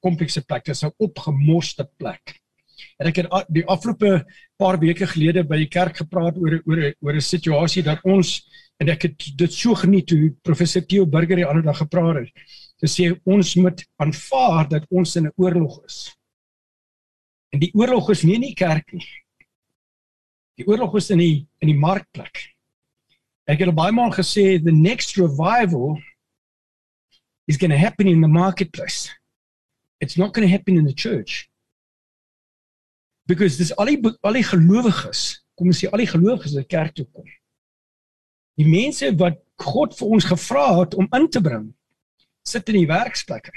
komplekse 0.00 0.44
plek. 0.44 0.64
Dit 0.64 0.74
is 0.74 0.84
'n 0.84 0.94
opgemorste 0.98 1.88
plek. 1.96 2.40
En 2.98 3.06
ek 3.06 3.16
het 3.16 3.46
die 3.48 3.64
afgelope 3.66 4.24
paar 4.56 4.78
weke 4.78 5.06
gelede 5.06 5.44
by 5.44 5.56
die 5.56 5.68
kerk 5.68 5.96
gepraat 5.96 6.36
oor 6.36 6.60
oor 6.66 6.94
oor 7.00 7.14
'n 7.14 7.20
situasie 7.20 7.82
dat 7.82 8.00
ons 8.04 8.48
en 8.80 8.88
ek 8.88 9.02
het 9.02 9.36
dit 9.36 9.52
so 9.52 9.74
geniet 9.74 10.06
toe 10.06 10.34
professor 10.42 10.82
Theo 10.82 11.06
Burger 11.06 11.36
die 11.36 11.46
ander 11.46 11.62
dag 11.62 11.76
gepraat 11.76 12.16
het. 12.16 12.32
Hy 12.80 12.88
sê 12.88 13.20
ons 13.24 13.56
moet 13.56 13.84
aanvaar 14.00 14.68
dat 14.68 14.86
ons 14.90 15.16
in 15.16 15.26
'n 15.26 15.32
oorlog 15.36 15.84
is. 15.84 16.16
En 17.52 17.58
die 17.60 17.72
oorlog 17.74 18.10
is 18.10 18.22
nie 18.22 18.34
in 18.34 18.40
die 18.40 18.54
kerk 18.54 18.92
nie. 18.92 19.08
Die 20.56 20.66
oorlog 20.66 20.96
is 20.96 21.10
in 21.10 21.18
die 21.18 21.46
in 21.60 21.68
die 21.68 21.78
markplek. 21.78 22.54
Ek 23.46 23.58
het 23.58 23.74
baie 23.74 23.92
maal 23.92 24.12
gesê 24.12 24.62
the 24.62 24.72
next 24.72 25.16
revival 25.16 25.98
is 27.46 27.56
going 27.56 27.72
to 27.72 27.78
happen 27.78 28.06
in 28.06 28.20
the 28.20 28.28
marketplace. 28.28 29.10
It's 30.00 30.16
not 30.16 30.32
going 30.32 30.48
to 30.48 30.52
happen 30.52 30.76
in 30.76 30.86
the 30.86 30.94
church. 30.94 31.48
Because 33.26 33.58
dis 33.60 33.70
al 33.76 33.92
die 33.92 34.00
al 34.26 34.38
die 34.38 34.46
gelowiges, 34.46 35.44
kom 35.54 35.70
ons 35.70 35.82
sê 35.82 35.90
al 35.90 36.02
die 36.02 36.10
gelowiges 36.10 36.56
wat 36.56 36.70
kerk 36.72 36.96
toe 36.96 37.06
kom. 37.12 37.28
Die 38.58 38.66
mense 38.66 39.12
wat 39.20 39.38
God 39.60 39.94
vir 39.98 40.16
ons 40.16 40.26
gevra 40.26 40.66
het 40.80 40.96
om 40.98 41.08
in 41.16 41.28
te 41.30 41.42
bring, 41.44 41.68
sit 42.48 42.68
in 42.72 42.80
die 42.80 42.88
werksplekke. 42.90 43.52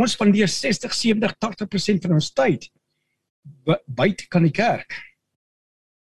Ons 0.00 0.14
spandeer 0.16 0.48
60, 0.48 0.92
70, 0.96 1.34
80% 1.40 2.04
van 2.06 2.16
ons 2.16 2.30
tyd 2.36 2.68
buite 3.86 4.28
kan 4.28 4.44
die 4.44 4.54
kerk. 4.54 4.94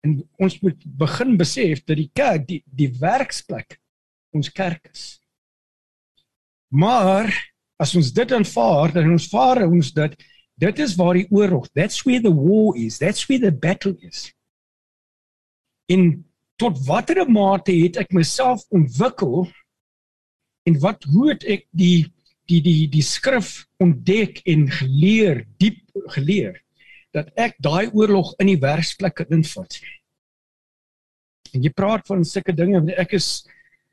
En 0.06 0.20
ons 0.40 0.60
moet 0.64 0.84
begin 1.00 1.36
besef 1.40 1.84
dat 1.88 2.00
die 2.00 2.10
kerk 2.16 2.46
die 2.48 2.62
die 2.66 2.90
werksplek 3.00 3.80
ons 4.36 4.52
kerk 4.52 4.92
is. 4.92 5.06
Maar 6.70 7.32
as 7.80 7.96
ons 7.96 8.12
dit 8.14 8.34
aanvaar, 8.36 8.92
dan 8.94 9.14
ons 9.14 9.30
vaar 9.32 9.64
ons 9.68 9.94
dat 9.96 10.16
dit 10.60 10.82
is 10.84 10.96
waar 11.00 11.16
die 11.16 11.28
oorlog, 11.32 11.70
that's 11.74 12.04
where 12.04 12.20
the 12.22 12.34
war 12.34 12.76
is, 12.78 13.00
that's 13.00 13.24
where 13.30 13.40
the 13.40 13.52
battle 13.52 13.96
is. 14.04 14.34
In 15.88 16.26
tot 16.60 16.78
watter 16.86 17.24
mate 17.32 17.72
het 17.72 17.98
ek 18.02 18.12
myself 18.14 18.66
ontwikkel 18.76 19.48
en 20.68 20.80
wat 20.84 21.06
hoe 21.08 21.32
het 21.32 21.46
ek 21.48 21.68
die 21.72 22.10
die 22.50 22.60
die 22.66 22.88
die 22.92 23.06
skrif 23.06 23.64
ontdek 23.80 24.42
en 24.50 24.66
geleer, 24.74 25.46
diep 25.62 25.80
geleer 26.16 26.58
dat 27.16 27.30
ek 27.40 27.56
daai 27.64 27.90
oorlog 27.94 28.34
in 28.42 28.52
die 28.52 28.60
werksplek 28.62 29.24
invat. 29.30 29.80
En 31.54 31.64
jy 31.66 31.72
praat 31.74 32.06
van 32.10 32.26
sulke 32.28 32.54
dinge, 32.54 32.82
ek 33.02 33.16
is 33.18 33.30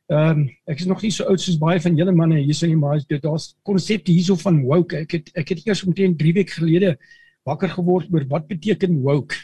Ehm 0.06 0.38
um, 0.38 0.42
ek 0.70 0.78
is 0.78 0.86
nog 0.86 1.00
nie 1.02 1.10
so 1.10 1.25
oud 1.26 1.40
soos 1.42 1.56
baie 1.58 1.80
van 1.82 1.96
julle 1.98 2.12
manne 2.14 2.36
hier 2.38 2.54
die 2.54 2.76
maar 2.78 3.00
daar's 3.08 3.56
konsepte 3.66 4.12
hierso 4.14 4.36
van 4.38 4.60
woke. 4.62 5.00
Ek 5.02 5.16
het 5.16 5.32
ek 5.34 5.48
het 5.50 5.64
eers 5.66 5.82
omtrent 5.82 6.18
3 6.18 6.32
weke 6.36 6.54
gelede 6.60 6.92
wakker 7.42 7.72
geword 7.75 8.12
oor 8.14 8.26
wat 8.30 8.46
beteken 8.46 9.00
woke 9.02 9.34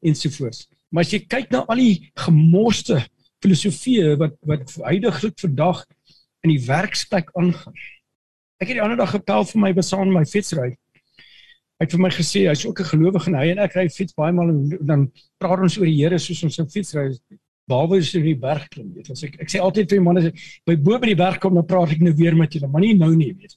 ensovoorts. 0.00 0.70
Maar 0.88 1.04
as 1.04 1.12
jy 1.12 1.20
kyk 1.28 1.52
na 1.52 1.66
al 1.68 1.82
die 1.82 2.08
gemorste 2.16 3.02
filosofieë 3.44 4.16
wat 4.22 4.40
wat 4.48 4.72
heidaglik 4.88 5.36
vandag 5.42 5.84
in 6.46 6.54
die 6.54 6.64
werksplek 6.64 7.28
aangaan. 7.36 7.76
Ek 8.56 8.70
het 8.70 8.78
die 8.78 8.82
ander 8.82 8.96
dag 8.96 9.12
gepel 9.12 9.44
vir 9.52 9.64
my 9.66 9.72
besaan 9.76 10.14
my 10.14 10.24
fietsry. 10.24 10.72
Hy 11.76 11.84
het 11.84 11.92
vir 11.92 12.00
my 12.00 12.08
gesê 12.16 12.48
hy's 12.48 12.64
ook 12.64 12.80
'n 12.80 12.88
gelowige 12.88 13.28
en 13.28 13.36
hy 13.36 13.50
en 13.52 13.58
ek 13.58 13.76
ry 13.76 13.88
fiets 13.92 14.16
baie 14.16 14.32
maal 14.32 14.48
en 14.48 14.78
dan 14.80 15.10
praat 15.36 15.60
ons 15.60 15.76
oor 15.76 15.84
die 15.84 16.00
Here 16.00 16.18
soos 16.18 16.40
ons 16.48 16.58
op 16.58 16.72
fietsry 16.72 17.12
behalwe 17.68 17.98
as 17.98 18.12
jy 18.14 18.22
die 18.22 18.38
berg 18.38 18.68
klim 18.70 18.92
weet. 18.94 19.10
As 19.10 19.24
ek 19.26 19.40
ek 19.42 19.50
sê 19.52 19.62
altyd 19.62 19.90
vir 19.90 20.04
manne 20.04 20.32
by 20.66 20.76
bo 20.76 20.98
by 20.98 21.10
die 21.10 21.18
berg 21.18 21.40
kom 21.42 21.54
dan 21.54 21.66
praat 21.66 21.96
ek 21.96 22.04
nou 22.04 22.14
weer 22.16 22.36
met 22.38 22.54
julle 22.54 22.70
maar 22.70 22.84
nie 22.84 22.94
nou 22.94 23.12
nie 23.14 23.32
weet. 23.32 23.56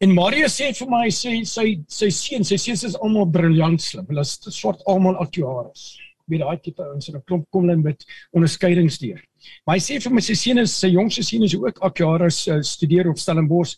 En 0.00 0.14
Maria 0.14 0.46
sê 0.46 0.70
vir 0.78 0.90
my 0.90 1.06
sê 1.10 1.32
sy 1.44 1.80
sy 1.90 2.10
seun 2.14 2.44
sy 2.46 2.56
seuns 2.56 2.84
is 2.86 2.98
almal 3.02 3.26
briljant 3.26 3.82
slim. 3.82 4.06
Hulle 4.06 4.22
is 4.22 4.36
swart 4.54 4.84
almal 4.86 5.18
aktuaris 5.24 5.96
weet 6.28 6.44
daai 6.44 6.60
tipe 6.62 6.84
ouens 6.84 7.08
en 7.08 7.16
'n 7.16 7.24
klomp 7.26 7.46
kom 7.50 7.64
hulle 7.64 7.76
met 7.82 8.04
onderskeidings 8.36 8.98
deur. 8.98 9.20
Maar 9.66 9.78
hy 9.78 9.82
sê 9.82 10.00
vir 10.02 10.12
my 10.12 10.20
sy 10.20 10.34
seun 10.34 10.58
is 10.58 10.74
sy 10.74 10.92
jongste 10.92 11.22
seun 11.24 11.44
is 11.44 11.54
ook 11.54 11.78
aktuaris 11.80 12.46
uh, 12.48 12.60
studeer 12.62 13.08
op 13.08 13.18
Stellenbosch. 13.18 13.76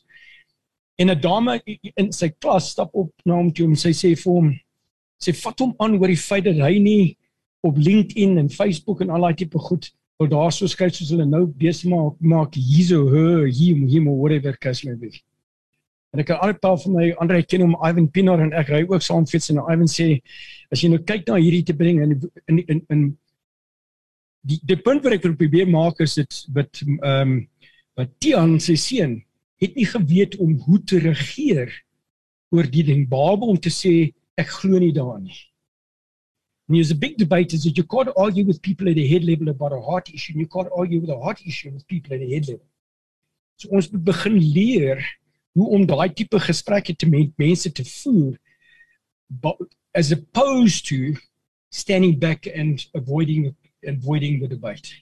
En 0.98 1.10
'n 1.10 1.20
dame 1.20 1.60
in 1.96 2.12
sy 2.12 2.28
klas 2.28 2.70
stap 2.70 2.90
op 2.94 3.12
na 3.24 3.34
hom 3.34 3.52
toe 3.52 3.66
en 3.66 3.76
sy 3.76 3.92
sê 3.92 4.14
vir 4.16 4.32
hom 4.32 4.52
sy 5.20 5.32
vat 5.32 5.60
hom 5.60 5.74
aan 5.78 5.96
oor 5.98 6.08
die 6.08 6.16
feit 6.16 6.44
dat 6.44 6.56
hy 6.56 6.78
nie 6.78 7.16
op 7.66 7.76
LinkedIn 7.76 8.38
en 8.38 8.50
Facebook 8.50 9.00
en 9.00 9.10
al 9.10 9.26
daai 9.26 9.34
tipe 9.34 9.58
goed 9.58 9.90
wil 10.20 10.28
daar 10.28 10.52
so 10.52 10.68
skryf 10.68 10.94
soos 10.94 11.10
hulle 11.14 11.24
nou 11.24 11.46
besig 11.62 11.88
maak 11.90 12.16
maak 12.20 12.54
hierso 12.54 13.06
her 13.08 13.46
hier 13.48 13.76
hier 13.88 14.04
whatever 14.04 14.56
kas 14.60 14.82
wees. 14.84 15.22
En 16.12 16.20
ek 16.20 16.26
kan 16.26 16.42
al 16.42 16.56
paar 16.58 16.76
van 16.82 16.96
my 16.96 17.06
ander 17.22 17.40
ken 17.46 17.64
hom 17.64 17.76
Ivan 17.86 18.08
Pinaar 18.10 18.42
en 18.42 18.52
ek 18.52 18.72
ry 18.74 18.82
ook 18.82 19.02
saam 19.02 19.26
fiets 19.30 19.50
en 19.52 19.62
Ivan 19.62 19.88
sê 19.88 20.18
as 20.72 20.82
jy 20.82 20.90
nou 20.90 21.00
kyk 21.06 21.28
na 21.28 21.38
hierdie 21.38 21.64
te 21.64 21.76
bring 21.76 22.02
in 22.02 22.16
in 22.48 22.62
in, 22.66 22.82
in 22.90 23.04
die 24.42 24.58
die 24.66 24.80
punt 24.80 25.04
wat 25.04 25.16
ek 25.16 25.24
wil 25.28 25.38
probeer 25.38 25.70
maak 25.70 26.00
is 26.04 26.18
dit 26.20 26.42
wat 26.56 26.82
ehm 26.82 27.06
um, 27.22 27.38
wat 27.98 28.12
Tian 28.22 28.58
sy 28.62 28.76
seun 28.80 29.18
het 29.60 29.76
nie 29.76 29.86
geweet 29.88 30.36
om 30.40 30.54
hoe 30.66 30.78
te 30.88 31.00
regeer 31.04 31.72
oor 32.54 32.66
die 32.66 32.84
ding 32.86 33.06
Babel 33.08 33.54
om 33.54 33.60
te 33.60 33.72
sê 33.72 34.12
ek 34.40 34.52
glo 34.60 34.80
nie 34.80 34.92
daarin 34.96 35.28
nie. 35.28 35.40
And 36.70 36.76
there's 36.76 36.92
a 36.92 36.94
big 36.94 37.16
debate 37.16 37.52
is 37.52 37.64
that 37.64 37.76
you 37.76 37.82
can't 37.82 38.10
argue 38.16 38.44
with 38.46 38.62
people 38.62 38.88
at 38.88 38.96
a 38.96 39.04
head 39.04 39.24
level 39.24 39.48
about 39.48 39.72
a 39.72 39.80
heart 39.80 40.08
issue, 40.14 40.34
and 40.34 40.40
you 40.40 40.46
can't 40.46 40.68
argue 40.72 41.00
with 41.00 41.10
a 41.10 41.18
heart 41.18 41.40
issue 41.44 41.70
with 41.70 41.84
people 41.88 42.14
at 42.14 42.20
a 42.20 42.30
head 42.30 42.46
level. 42.46 42.64
So 43.56 43.70
ons 43.74 43.88
moet 43.90 44.04
begin 44.04 44.36
leer 44.38 45.00
hoe 45.58 45.66
om 45.74 45.82
daai 45.90 46.12
tipe 46.14 46.38
gesprekke 46.38 46.94
te 46.94 47.08
met 47.10 47.32
mense 47.42 47.72
te 47.74 47.82
voer 47.82 48.38
as 49.98 50.12
opposed 50.12 50.86
to 50.90 51.16
standing 51.74 52.14
back 52.20 52.46
and 52.46 52.86
avoiding 52.94 53.50
avoiding 53.82 54.38
the 54.38 54.46
debate. 54.46 54.94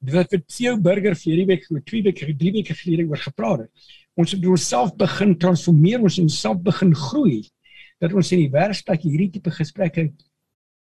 Dit 0.00 0.32
het 0.32 0.46
Theo 0.48 0.78
Burger 0.80 1.18
vir 1.18 1.32
hierdie 1.34 1.46
week, 1.50 1.68
twee 1.84 2.00
weke, 2.06 2.30
drie 2.32 2.54
weke 2.56 2.78
gelede 2.80 3.04
oor 3.10 3.20
gepraat 3.26 3.66
het. 3.66 3.92
Ons 4.16 4.32
moet 4.32 4.48
onsself 4.54 4.96
begin 4.96 5.36
transformeer, 5.36 6.00
ons 6.00 6.16
moet 6.16 6.30
onsself 6.30 6.64
begin 6.64 6.96
groei 6.96 7.42
dat 8.00 8.16
ons 8.16 8.32
in 8.32 8.46
die 8.46 8.52
werksplek 8.56 9.04
hierdie 9.04 9.28
tipe 9.36 9.52
gesprekke 9.52 10.08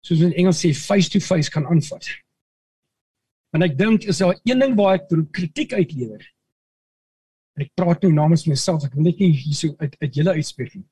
soos 0.03 0.21
in 0.21 0.35
Engels 0.35 0.61
sê 0.63 0.73
face 0.75 1.09
to 1.09 1.21
face 1.23 1.51
kan 1.51 1.65
aanvat. 1.69 2.09
En 3.53 3.63
ek 3.63 3.77
dink 3.77 4.07
is 4.09 4.19
daar 4.23 4.35
een 4.43 4.59
ding 4.59 4.75
waar 4.75 4.97
ek 4.97 5.11
kritiek 5.31 5.75
uitlewer. 5.77 6.23
Ek 7.61 7.69
praat 7.77 8.01
nou 8.03 8.11
namens 8.15 8.47
myself, 8.49 8.83
ek 8.83 8.95
wil 8.97 9.07
net 9.07 9.21
nie 9.21 9.31
hierso 9.31 9.75
uit 9.77 9.95
uit 10.01 10.17
julle 10.17 10.33
uitspreek 10.39 10.73
nie. 10.75 10.87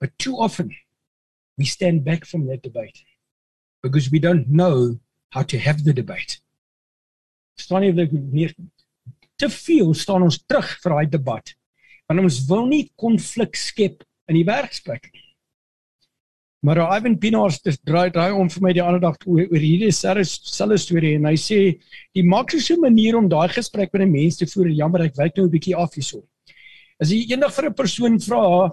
But 0.00 0.14
too 0.22 0.38
often 0.38 0.70
we 1.58 1.66
stand 1.66 2.04
back 2.04 2.26
from 2.26 2.46
that 2.46 2.62
debate 2.62 3.02
because 3.82 4.10
we 4.10 4.20
don't 4.20 4.48
know 4.48 5.00
how 5.34 5.42
to 5.42 5.58
have 5.58 5.82
the 5.84 5.92
debate. 5.92 6.38
Staan 7.58 7.82
nie 7.82 7.92
dat 7.96 8.12
nie 8.12 8.48
te 9.36 9.48
veel 9.52 9.92
staan 9.94 10.24
ons 10.24 10.38
terug 10.46 10.68
vir 10.80 10.94
daai 10.94 11.10
debat. 11.12 11.54
Want 12.06 12.22
ons 12.22 12.40
wil 12.48 12.68
nie 12.70 12.86
konflik 12.96 13.58
skep 13.58 14.04
in 14.30 14.38
die 14.38 14.46
werksplek 14.46 15.10
nie. 15.12 15.25
Maar 16.64 16.78
Ivan 16.96 17.18
Pinaars 17.18 17.60
het 17.62 17.80
draai 17.84 18.10
draai 18.10 18.32
om 18.32 18.48
vir 18.50 18.62
my 18.64 18.72
die 18.72 18.82
ander 18.82 19.00
dag 19.00 19.16
oor, 19.26 19.44
oor 19.44 19.60
hierdie 19.60 19.92
selfe 19.92 20.78
storie 20.80 21.14
en 21.18 21.28
hy 21.28 21.36
sê 21.38 21.58
die 22.16 22.24
maklikste 22.24 22.78
manier 22.80 23.18
om 23.18 23.28
daai 23.28 23.48
gesprek 23.52 23.92
met 23.92 24.02
'n 24.02 24.12
mens 24.12 24.36
te 24.36 24.46
voer, 24.46 24.70
jammer 24.70 25.04
ek 25.04 25.16
wyk 25.16 25.36
nou 25.36 25.46
'n 25.46 25.52
bietjie 25.52 25.76
af 25.76 25.94
hierso. 25.94 26.24
As 27.00 27.10
jy 27.10 27.26
eendag 27.28 27.52
vir 27.52 27.66
'n 27.66 27.74
persoon 27.74 28.18
vra 28.18 28.72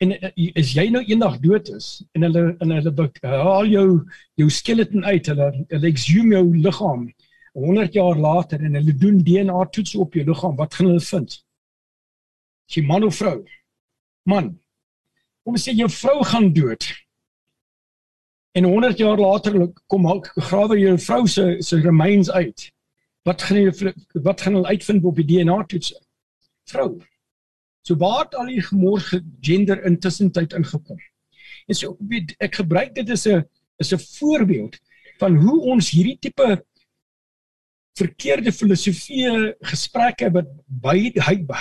en 0.00 0.12
is 0.56 0.74
jy 0.74 0.88
nou 0.90 1.02
eendag 1.04 1.38
dood 1.40 1.68
is 1.68 2.02
en 2.14 2.22
hulle 2.22 2.56
en 2.60 2.70
hulle 2.70 3.10
haal 3.22 3.66
jou 3.66 4.06
jou 4.36 4.48
skeleton 4.50 5.04
uit, 5.04 5.26
hulle 5.26 5.66
hulle 5.68 5.88
exhume 5.88 6.34
jou 6.34 6.56
liggaam 6.56 7.12
100 7.52 7.92
jaar 7.92 8.16
later 8.16 8.60
en 8.60 8.74
hulle 8.74 8.94
doen 8.96 9.22
DNA 9.22 9.64
toets 9.70 9.94
op 9.94 10.14
jou 10.14 10.24
liggaam, 10.24 10.56
wat 10.56 10.74
gaan 10.74 10.86
hulle 10.86 11.00
vind? 11.00 11.30
Is 12.68 12.74
jy 12.76 12.86
man 12.86 13.04
of 13.04 13.16
vrou? 13.16 13.44
Man. 14.24 14.58
Kom 15.44 15.56
sê 15.56 15.74
jou 15.74 15.88
vrou 15.88 16.24
gaan 16.24 16.52
dood 16.52 16.84
en 18.52 18.64
100 18.64 18.98
jaar 18.98 19.18
later 19.18 19.72
kom 19.86 20.02
maak 20.02 20.30
grawe 20.34 20.78
jou 20.78 20.98
vrou 20.98 21.26
se 21.28 21.56
se 21.62 21.80
remains 21.80 22.30
uit. 22.30 22.70
Wat 23.22 23.42
gaan 23.42 23.60
jy 23.60 23.92
wat 24.24 24.40
gaan 24.40 24.58
hulle 24.58 24.72
uitvind 24.74 25.04
op 25.04 25.16
die 25.16 25.26
DNA 25.28 25.64
toets? 25.68 25.92
Vrou. 26.70 26.98
So 27.86 27.96
baat 27.96 28.34
al 28.34 28.50
die 28.50 28.62
gemorge 28.62 29.22
gender 29.40 29.84
intussen 29.84 30.32
tyd 30.32 30.52
ingekom. 30.52 30.98
En 31.68 31.74
so 31.74 31.96
ek 32.38 32.60
gebruik 32.62 32.94
dit 32.94 33.10
as 33.10 33.26
'n 33.26 33.44
is 33.78 33.92
'n 33.92 33.98
voorbeeld 34.18 34.78
van 35.18 35.36
hoe 35.36 35.60
ons 35.60 35.90
hierdie 35.90 36.18
tipe 36.18 36.64
verkeerde 37.98 38.52
filosofie 38.52 39.54
gesprekke 39.60 40.30
wat 40.32 40.48
by 40.66 41.12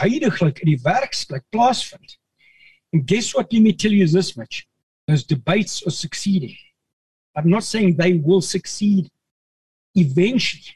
huidiglik 0.01 0.60
in 0.63 0.74
die 0.74 0.81
werksplek 0.84 1.43
plaasvind. 1.51 2.17
And 2.93 3.08
guess 3.08 3.34
what 3.34 3.53
let 3.53 3.62
me 3.62 3.74
tell 3.74 3.91
you 3.91 4.08
this 4.08 4.36
much? 4.36 4.65
Those 5.08 5.25
debates 5.25 5.84
are 5.86 5.91
succeeding. 5.91 6.55
I'm 7.36 7.50
not 7.50 7.63
saying 7.63 7.95
they 7.95 8.13
will 8.13 8.41
succeed 8.41 9.09
eventually, 9.95 10.75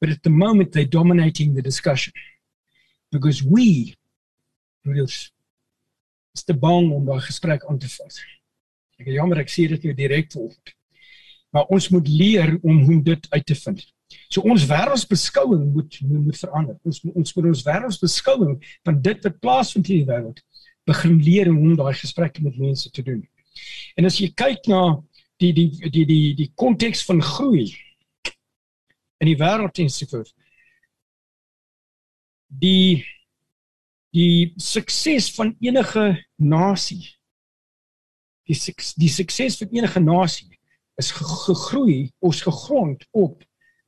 but 0.00 0.10
at 0.10 0.22
the 0.22 0.30
moment 0.30 0.72
they're 0.72 0.84
dominating 0.84 1.54
the 1.54 1.62
discussion. 1.62 2.12
Because 3.10 3.42
we, 3.42 3.94
is 6.34 6.42
te 6.42 6.54
bang 6.54 6.90
om 6.92 7.04
daai 7.06 7.22
gesprek 7.22 7.64
aan 7.70 7.78
te 7.78 7.88
vat. 7.88 8.16
Ek 8.98 9.10
is 9.10 9.18
jammer 9.18 9.40
ek 9.42 9.52
sê 9.52 9.68
dit 9.70 9.86
nou 9.86 9.94
direk 9.98 10.32
volgend. 10.34 10.74
Maar 11.54 11.70
ons 11.76 11.86
moet 11.94 12.08
leer 12.10 12.56
om 12.62 12.80
hoe 12.88 12.98
dit 13.06 13.28
uit 13.30 13.46
te 13.46 13.56
vind. 13.60 13.84
So 14.28 14.42
ons 14.50 14.66
wêreldsbeskouing 14.70 15.68
moet 15.74 16.00
moet 16.02 16.38
verander. 16.38 16.76
Ons 16.82 17.00
ons 17.14 17.36
moet 17.36 17.50
ons 17.52 17.64
wêreldsbeskouing 17.68 18.56
van 18.86 19.00
dit 19.06 19.26
wat 19.28 19.40
plaasvind 19.42 19.90
in 19.90 20.02
die 20.02 20.10
wêreld 20.10 20.42
begin 20.84 21.16
leer 21.22 21.48
hoe 21.48 21.60
om 21.70 21.76
daai 21.78 21.94
gesprekke 21.96 22.42
met 22.44 22.58
mense 22.60 22.90
te 22.90 23.02
doen. 23.02 23.22
En 23.96 24.10
as 24.10 24.18
jy 24.20 24.28
kyk 24.36 24.66
na 24.68 24.82
die 25.42 25.52
die 25.52 25.90
die 25.90 26.04
die 26.06 26.34
die 26.38 26.50
konteks 26.54 27.02
van 27.04 27.22
groei 27.22 27.66
in 29.20 29.30
die 29.30 29.38
wêreld 29.40 29.78
en 29.78 29.90
so 29.90 30.06
voort. 30.06 30.34
Die 32.48 33.04
die 34.14 34.54
sukses 34.62 35.32
van 35.34 35.56
enige 35.60 36.24
nasie 36.38 37.14
die 38.44 38.74
die 39.00 39.08
sukses 39.08 39.56
van 39.58 39.72
enige 39.72 40.00
nasie 40.00 40.58
is 41.00 41.10
gegroei 41.10 42.12
ons 42.22 42.42
gegrond 42.44 43.06
op 43.10 43.42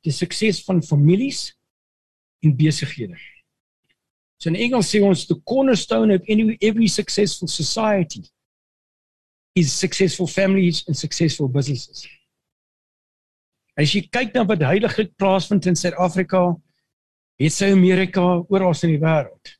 die 0.07 0.13
sukses 0.15 0.63
van 0.65 0.83
families 0.83 1.53
en 2.43 2.57
besighede. 2.57 3.19
So 4.39 4.51
in 4.51 4.59
Engels 4.59 4.91
sê 4.91 5.01
ons 5.05 5.27
the 5.27 5.39
cornerstone 5.45 6.15
of 6.15 6.25
any 6.29 6.57
every 6.61 6.89
successful 6.89 7.49
society 7.49 8.25
is 9.57 9.73
successful 9.73 10.27
families 10.27 10.85
and 10.87 10.97
successful 10.97 11.49
businesses. 11.49 12.05
As 13.77 13.93
jy 13.93 14.05
kyk 14.13 14.35
na 14.37 14.45
wat 14.49 14.65
heiliglik 14.65 15.15
plaasvind 15.21 15.67
in 15.69 15.77
Suid-Afrika, 15.77 16.55
het 17.41 17.53
sy 17.53 17.73
Amerika 17.73 18.23
oral 18.53 18.77
in 18.87 18.95
die 18.95 19.01
wêreld. 19.03 19.57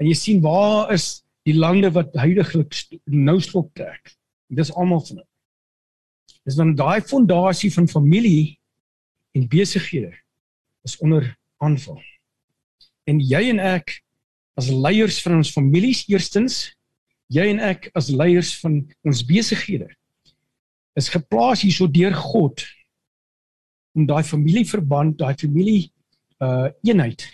En 0.00 0.08
jy 0.08 0.16
sien 0.16 0.40
waar 0.44 0.92
is 0.92 1.22
die 1.48 1.56
lande 1.56 1.90
wat 1.92 2.14
heiliglik 2.20 2.76
nou 3.08 3.38
slop 3.44 3.72
trek. 3.76 4.14
Dis 4.52 4.72
almal 4.72 5.02
van 5.08 5.20
hulle. 5.20 5.28
Dis 6.48 6.56
dan 6.56 6.72
daai 6.76 7.00
fondasie 7.04 7.70
van 7.74 7.88
familie 7.88 8.56
en 9.36 9.48
besighede 9.48 10.14
is 10.88 10.96
onder 11.04 11.26
aanval. 11.60 12.00
En 13.08 13.20
jy 13.20 13.42
en 13.52 13.60
ek 13.60 13.98
as 14.60 14.70
leiers 14.72 15.20
van 15.24 15.40
ons 15.40 15.52
families 15.52 16.06
eerstens, 16.08 16.70
jy 17.30 17.46
en 17.52 17.62
ek 17.62 17.90
as 17.94 18.10
leiers 18.10 18.52
van 18.62 18.80
ons 19.06 19.22
besighede 19.26 19.88
is 20.98 21.10
geplaas 21.12 21.62
hierso 21.62 21.86
deur 21.86 22.14
God 22.14 22.64
om 23.94 24.06
daai 24.06 24.22
familieverband, 24.26 25.18
daai 25.18 25.34
familie 25.38 25.90
uh 26.40 26.70
eenheid 26.86 27.26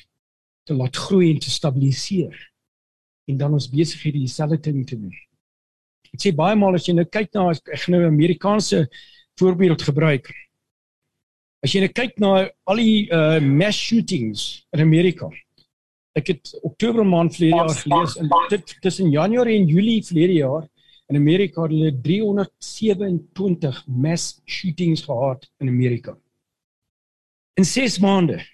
te 0.67 0.75
laat 0.75 0.97
groei 0.99 1.31
en 1.33 1.41
te 1.41 1.51
stabiliseer 1.51 2.35
en 3.31 3.39
dan 3.39 3.55
ons 3.55 3.69
besighede 3.71 4.19
dieselfde 4.19 4.59
ding 4.71 4.83
te 4.87 4.99
doen. 4.99 5.15
Ek 6.13 6.23
sê 6.23 6.33
baie 6.35 6.57
maal 6.59 6.79
as 6.79 6.87
jy 6.89 6.97
nou 6.97 7.07
kyk 7.07 7.33
na 7.35 7.51
ek 7.55 7.85
gaan 7.85 7.97
nou 7.97 8.03
'n 8.03 8.13
Amerikaanse 8.13 8.87
voorbeeld 9.39 9.83
gebruik. 9.83 10.31
As 11.63 11.73
jy 11.75 11.81
nou 11.85 11.93
kyk 11.93 12.19
na 12.19 12.49
al 12.67 12.77
die 12.77 13.09
uh 13.13 13.41
mass 13.41 13.79
shootings 13.79 14.67
in 14.73 14.81
Amerika. 14.81 15.31
Ek 16.17 16.31
het 16.33 16.55
Oktober 16.65 17.05
maand 17.05 17.35
verlede 17.37 17.57
jaar 17.57 17.77
gelees 17.83 18.17
en 18.17 18.31
dit 18.49 18.77
tussen 18.81 19.11
Januarie 19.13 19.59
en 19.61 19.67
Julie 19.69 20.05
verlede 20.05 20.39
jaar 20.41 20.69
in 21.07 21.17
Amerika 21.17 21.63
het 21.63 21.71
hulle 21.71 21.93
327 22.03 23.83
mass 23.87 24.41
shootings 24.45 25.05
gehad 25.05 25.45
in 25.61 25.69
Amerika 25.69 26.17
in 27.57 27.65
6 27.65 27.99
maande. 27.99 28.45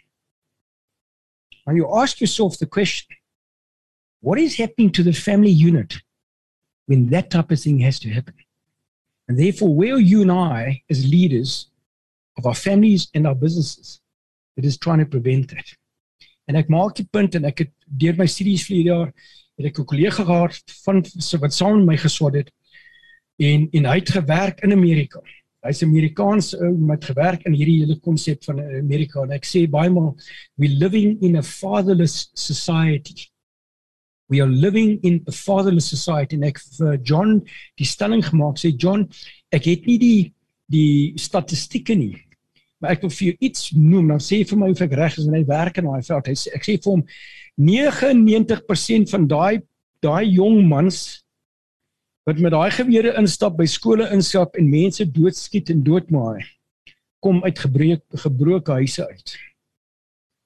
And 1.65 1.77
you 1.77 1.87
ask 1.87 2.19
yourself 2.19 2.57
the 2.57 2.67
question, 2.67 3.17
what 4.21 4.39
is 4.39 4.57
happening 4.57 4.93
to 4.93 5.03
the 5.03 5.13
family 5.13 5.51
unit 5.51 6.03
when 6.87 7.11
that 7.11 7.31
type 7.31 7.53
of 7.53 7.61
thing 7.61 7.81
has 7.81 7.99
to 8.01 8.09
happen? 8.09 8.35
And 9.29 9.39
therefore, 9.39 9.75
where 9.75 9.99
you 9.99 10.23
and 10.23 10.33
I, 10.33 10.83
as 10.91 11.05
leaders 11.05 11.71
of 12.37 12.47
our 12.47 12.55
families 12.55 13.09
and 13.15 13.27
our 13.27 13.35
businesses, 13.35 14.01
that 14.57 14.65
is 14.65 14.77
trying 14.77 14.99
to 14.99 15.07
prevent 15.07 15.49
that. 15.51 15.77
En 16.53 16.59
ek 16.61 16.69
maak 16.69 16.99
die 16.99 17.09
punt 17.09 17.39
en 17.39 17.47
ek 17.49 17.63
het 17.65 17.71
deur 17.87 18.19
my 18.19 18.27
studies 18.29 18.67
vir 18.69 18.83
jaar 18.85 19.13
het 19.57 19.69
ek 19.71 19.79
'n 19.81 19.89
kollega 19.89 20.25
gehad 20.25 20.75
van 20.85 21.01
wat 21.41 21.55
saam 21.55 21.79
met 21.79 21.87
my 21.87 21.97
geswat 21.97 22.35
het 22.35 22.51
en 23.41 23.69
en 23.73 23.85
hy 23.89 23.97
het 23.99 24.11
gewerk 24.11 24.61
in 24.61 24.73
Amerika. 24.73 25.21
Hy's 25.65 25.83
Amerikaans 25.83 26.53
ou 26.59 26.73
met 26.77 27.05
gewerk 27.05 27.47
in 27.47 27.55
hierdie 27.55 27.81
hele 27.81 27.97
konsep 28.01 28.45
van 28.45 28.61
Amerika 28.61 29.23
en 29.23 29.33
ek 29.33 29.49
sê 29.49 29.65
baie 29.71 29.91
maal 29.91 30.17
we 30.57 30.69
living 30.69 31.23
in 31.23 31.37
a 31.37 31.43
fatherless 31.43 32.31
society. 32.35 33.31
We 34.29 34.43
are 34.43 34.51
living 34.51 35.01
in 35.03 35.23
a 35.29 35.33
fatherless 35.33 35.89
society 35.89 36.37
en 36.37 36.45
ek 36.45 36.61
vir 36.79 36.99
John 37.03 37.41
die 37.79 37.89
stelling 37.89 38.25
gemaak 38.25 38.61
sê 38.61 38.77
John 38.77 39.09
ek 39.51 39.65
het 39.65 39.87
nie 39.87 39.99
die 39.99 40.35
die 40.69 41.15
statistieke 41.17 41.97
nie 41.97 42.21
maar 42.83 42.97
ek 42.97 43.05
wil 43.07 43.15
vir 43.15 43.27
jou 43.31 43.37
iets 43.49 43.71
noem 43.77 44.13
dan 44.15 44.23
sê 44.23 44.43
vir 44.49 44.59
my 44.61 44.71
of 44.75 44.83
ek 44.85 44.97
reg 44.99 45.19
is 45.19 45.27
wanneer 45.27 45.45
hy 45.45 45.51
werk 45.53 45.79
in 45.81 45.91
daai 45.91 46.07
veld 46.09 46.31
hy 46.33 46.37
sê 46.39 46.55
ek 46.59 46.67
sê 46.67 46.77
vir 46.77 46.93
hom 46.93 47.05
99% 47.63 49.13
van 49.15 49.29
daai 49.31 49.63
daai 50.03 50.25
jong 50.35 50.65
mans 50.69 51.03
wat 52.27 52.39
met 52.39 52.55
daai 52.55 52.71
gewere 52.71 53.15
instap 53.19 53.57
by 53.59 53.67
skole 53.67 54.07
instap 54.15 54.59
en 54.59 54.71
mense 54.71 55.07
doodskiet 55.15 55.71
en 55.75 55.83
doodmaai 55.87 56.43
kom 57.23 57.43
uit 57.47 57.59
gebreek 57.59 58.03
gebroke 58.25 58.75
huise 58.83 59.07
uit. 59.07 59.35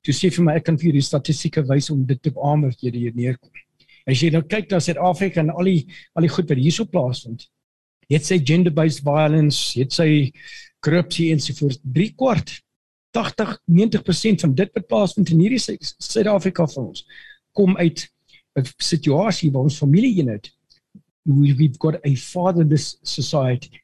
Jy 0.06 0.14
sê 0.14 0.30
vir 0.30 0.44
my 0.46 0.54
ek 0.58 0.66
kan 0.68 0.76
vir 0.78 0.90
julle 0.90 1.04
statistieke 1.04 1.64
wys 1.66 1.88
om 1.90 2.04
dit 2.06 2.20
te 2.22 2.32
beamoer 2.32 2.74
jy 2.80 2.92
hier 2.94 3.16
neerkom. 3.16 3.50
As 4.06 4.20
jy 4.22 4.30
nou 4.30 4.42
kyk 4.46 4.70
na 4.70 4.80
Suid-Afrika 4.84 5.42
en 5.42 5.50
al 5.50 5.72
die 5.72 5.80
al 6.14 6.26
die 6.26 6.32
goed 6.32 6.52
wat 6.52 6.60
hierso 6.60 6.86
plaasvind. 6.86 7.48
Jy 8.12 8.20
sê 8.22 8.38
gender 8.38 8.70
based 8.70 9.02
violence, 9.02 9.72
jy 9.74 9.88
sê 9.90 10.06
korrupsie 10.86 11.32
en 11.34 11.42
so 11.42 11.56
voort. 11.58 11.80
3 11.82 12.10
kwart 12.14 12.56
80 13.16 13.56
90% 13.64 14.44
van 14.44 14.54
dit 14.54 14.74
wat 14.76 14.90
plaasvind 14.90 15.32
in 15.32 15.40
hierdie 15.44 15.60
Suid-Afrika 15.62 16.66
vir 16.70 16.82
ons 16.84 17.06
kom 17.56 17.76
uit 17.76 18.06
'n 18.56 18.64
situasie 18.78 19.50
waar 19.52 19.68
ons 19.68 19.78
familieeenheid 19.78 20.52
we've 21.26 21.78
got 21.78 21.96
a 22.06 22.14
fatherless 22.14 22.98
society. 23.02 23.80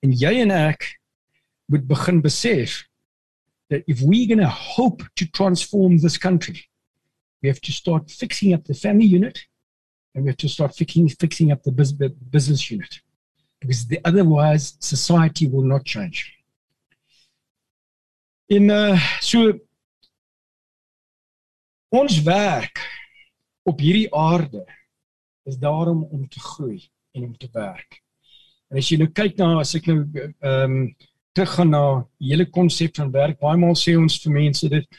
En 0.00 0.12
jy 0.12 0.40
en 0.42 0.50
ek 0.50 0.86
moet 1.66 1.86
begin 1.86 2.20
besef 2.22 2.82
that 3.70 3.82
if 3.86 4.00
we're 4.00 4.26
going 4.26 4.40
to 4.40 4.48
hope 4.76 5.02
to 5.16 5.26
transform 5.26 5.98
this 5.98 6.18
country, 6.18 6.68
we 7.40 7.48
have 7.48 7.60
to 7.60 7.72
start 7.72 8.10
fixing 8.10 8.54
up 8.54 8.64
the 8.64 8.74
family 8.74 9.06
unit 9.06 9.46
and 10.14 10.24
we 10.24 10.30
have 10.30 10.36
to 10.36 10.48
start 10.48 10.74
fixing, 10.74 11.08
fixing 11.08 11.50
up 11.50 11.62
the 11.62 11.72
business 12.30 12.70
unit. 12.70 13.00
Because 13.62 13.86
the, 13.86 14.00
otherwise, 14.04 14.74
society 14.80 15.46
will 15.46 15.62
not 15.62 15.84
change. 15.84 16.34
In 18.50 18.70
uh, 18.70 18.98
so 19.20 19.52
ons 21.94 22.18
werk 22.26 22.82
op 23.62 23.78
hierdie 23.80 24.10
aarde 24.10 24.64
is 25.46 25.56
daarom 25.62 26.02
om 26.10 26.26
te 26.28 26.40
groei 26.40 26.82
en 27.14 27.24
om 27.24 27.36
te 27.36 27.48
werk. 27.52 28.02
En 28.72 28.80
as 28.80 28.90
jy 28.90 28.98
nou 28.98 29.08
kyk 29.14 29.38
na 29.38 29.54
as 29.62 29.76
ek 29.78 29.88
nou 29.90 30.02
ehm 30.02 30.76
um, 30.76 30.84
teruggaan 31.32 31.70
na 31.72 31.84
die 32.20 32.28
hele 32.34 32.44
konsep 32.52 32.98
van 32.98 33.08
werk, 33.14 33.38
baie 33.40 33.56
maal 33.56 33.72
sê 33.78 33.94
ons 33.96 34.18
vir 34.20 34.34
mense 34.34 34.68
dit 34.68 34.98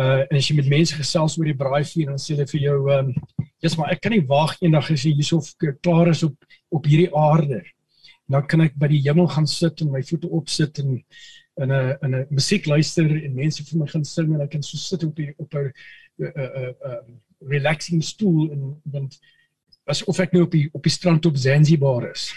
uh 0.00 0.22
as 0.30 0.46
jy 0.48 0.56
met 0.56 0.70
mense 0.72 0.96
gesels 0.96 1.34
oor 1.36 1.50
die 1.50 1.58
braaivuur 1.58 2.12
dan 2.12 2.22
sê 2.22 2.32
hulle 2.32 2.46
vir 2.48 2.62
jou 2.62 2.78
ehm 2.86 3.10
um, 3.10 3.44
jy's 3.60 3.76
maar 3.76 3.90
ek 3.92 4.00
kan 4.06 4.14
nie 4.14 4.24
wag 4.30 4.54
eendag 4.62 4.88
as 4.94 5.04
jy 5.04 5.12
hierso 5.18 5.42
klaar 5.82 6.14
is 6.14 6.22
op 6.24 6.36
op 6.70 6.86
hierdie 6.86 7.10
aarde. 7.16 7.60
Dan 8.30 8.46
kan 8.46 8.62
ek 8.62 8.76
by 8.78 8.86
die 8.92 9.02
hemel 9.02 9.26
gaan 9.30 9.48
sit 9.50 9.82
en 9.82 9.90
my 9.90 10.02
voete 10.06 10.30
opsit 10.30 10.78
en 10.82 10.92
in 11.60 11.72
'n 11.72 11.96
in 12.02 12.14
'n 12.14 12.26
musiek 12.30 12.66
luister 12.66 13.08
en 13.24 13.34
mense 13.34 13.64
vir 13.64 13.78
my 13.78 13.86
gaan 13.86 14.04
sing 14.04 14.34
en 14.34 14.40
ek 14.40 14.50
kan 14.50 14.62
so 14.62 14.76
sit 14.76 15.04
op 15.04 15.16
die 15.16 15.34
op 15.38 15.54
'n 15.54 15.72
'n 16.18 16.32
'n 16.36 16.74
'n 16.90 17.20
relaxing 17.50 18.04
stoel 18.04 18.52
en 18.52 18.80
want 18.84 19.18
asof 19.84 20.20
ek 20.20 20.32
nou 20.32 20.44
op 20.44 20.52
die 20.52 20.68
op 20.72 20.82
die 20.82 20.92
strand 20.92 21.26
op 21.26 21.36
Zanzibar 21.36 22.10
is. 22.10 22.30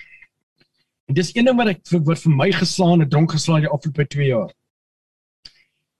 En 1.05 1.13
dis 1.13 1.35
een 1.35 1.45
ding 1.45 1.57
wat 1.57 1.67
ek 1.67 1.81
vir, 1.87 2.15
vir 2.15 2.31
my 2.31 2.51
geslaan 2.51 2.99
het, 2.99 3.09
dronk 3.09 3.31
geslaan 3.31 3.61
die 3.61 3.69
afgelope 3.69 4.07
2 4.07 4.27
jaar. 4.27 4.53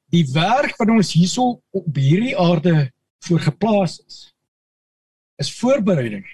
Die 0.10 0.26
werk 0.34 0.78
wat 0.78 0.90
ons 0.90 1.14
hierso 1.14 1.62
op 1.72 1.96
hierdie 1.96 2.38
aarde 2.38 2.92
voor 3.20 3.40
geplaas 3.40 4.00
is, 4.08 4.36
is 5.38 5.60
voorbereiding 5.60 6.26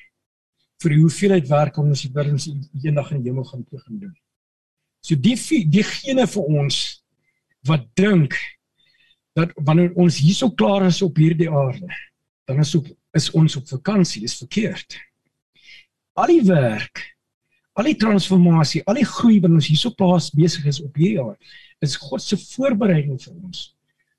vir 0.80 0.96
die 0.96 1.02
hoeveelheid 1.02 1.50
werk 1.50 1.78
wat 1.78 1.92
ons 1.92 2.06
ons 2.08 2.48
eendag 2.84 3.12
in 3.12 3.24
die 3.24 3.32
hemel 3.32 3.48
gaan 3.48 3.66
begin 3.68 4.00
doen. 4.06 4.16
So 5.04 5.16
die 5.16 5.36
diegene 5.68 6.28
vir 6.28 6.56
ons 6.62 6.80
wat 7.68 7.86
dink 8.00 8.36
dat 9.36 9.52
wanneer 9.56 9.94
ons 10.00 10.20
hierso 10.24 10.50
klaar 10.52 10.88
is 10.88 11.02
op 11.04 11.18
hierdie 11.20 11.50
aarde, 11.52 11.88
dan 12.48 12.60
is 12.64 12.74
op, 12.76 12.88
is 13.16 13.30
ons 13.36 13.56
op 13.60 13.68
vakansie, 13.68 14.24
dis 14.24 14.40
verkeerd. 14.40 14.98
Al 16.20 16.34
die 16.34 16.44
werk, 16.48 17.04
al 17.80 17.88
die 17.92 17.98
transformasie, 18.00 18.84
al 18.88 19.00
die 19.00 19.08
groei 19.08 19.40
wat 19.44 19.56
ons 19.56 19.70
hierso 19.72 19.94
plaas 19.96 20.32
besig 20.36 20.66
is 20.68 20.82
op 20.84 20.96
hierdie 21.00 21.22
aarde, 21.22 21.40
is 21.84 22.00
God 22.00 22.24
se 22.24 22.40
voorbereiding 22.40 23.20
vir 23.20 23.36
ons 23.36 23.70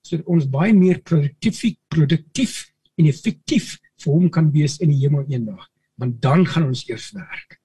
sodat 0.01 0.29
ons 0.33 0.47
baie 0.49 0.73
meer 0.73 1.03
produktief 1.05 1.61
produktief 1.93 2.55
en 2.97 3.09
effektief 3.11 3.75
vir 4.01 4.15
hom 4.15 4.31
kan 4.33 4.49
wees 4.55 4.79
in 4.81 4.95
die 4.95 5.03
hemel 5.03 5.27
eendag 5.29 5.70
want 6.01 6.21
dan 6.25 6.47
gaan 6.49 6.69
ons 6.71 6.87
eers 6.89 7.11
werk. 7.17 7.59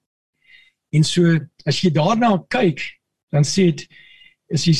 En 0.94 1.04
so 1.04 1.38
as 1.66 1.80
jy 1.82 1.90
daarna 1.94 2.36
kyk, 2.52 2.82
dan 3.34 3.46
sê 3.46 3.70
dit 3.72 3.86
as 4.54 4.66
jy 4.68 4.76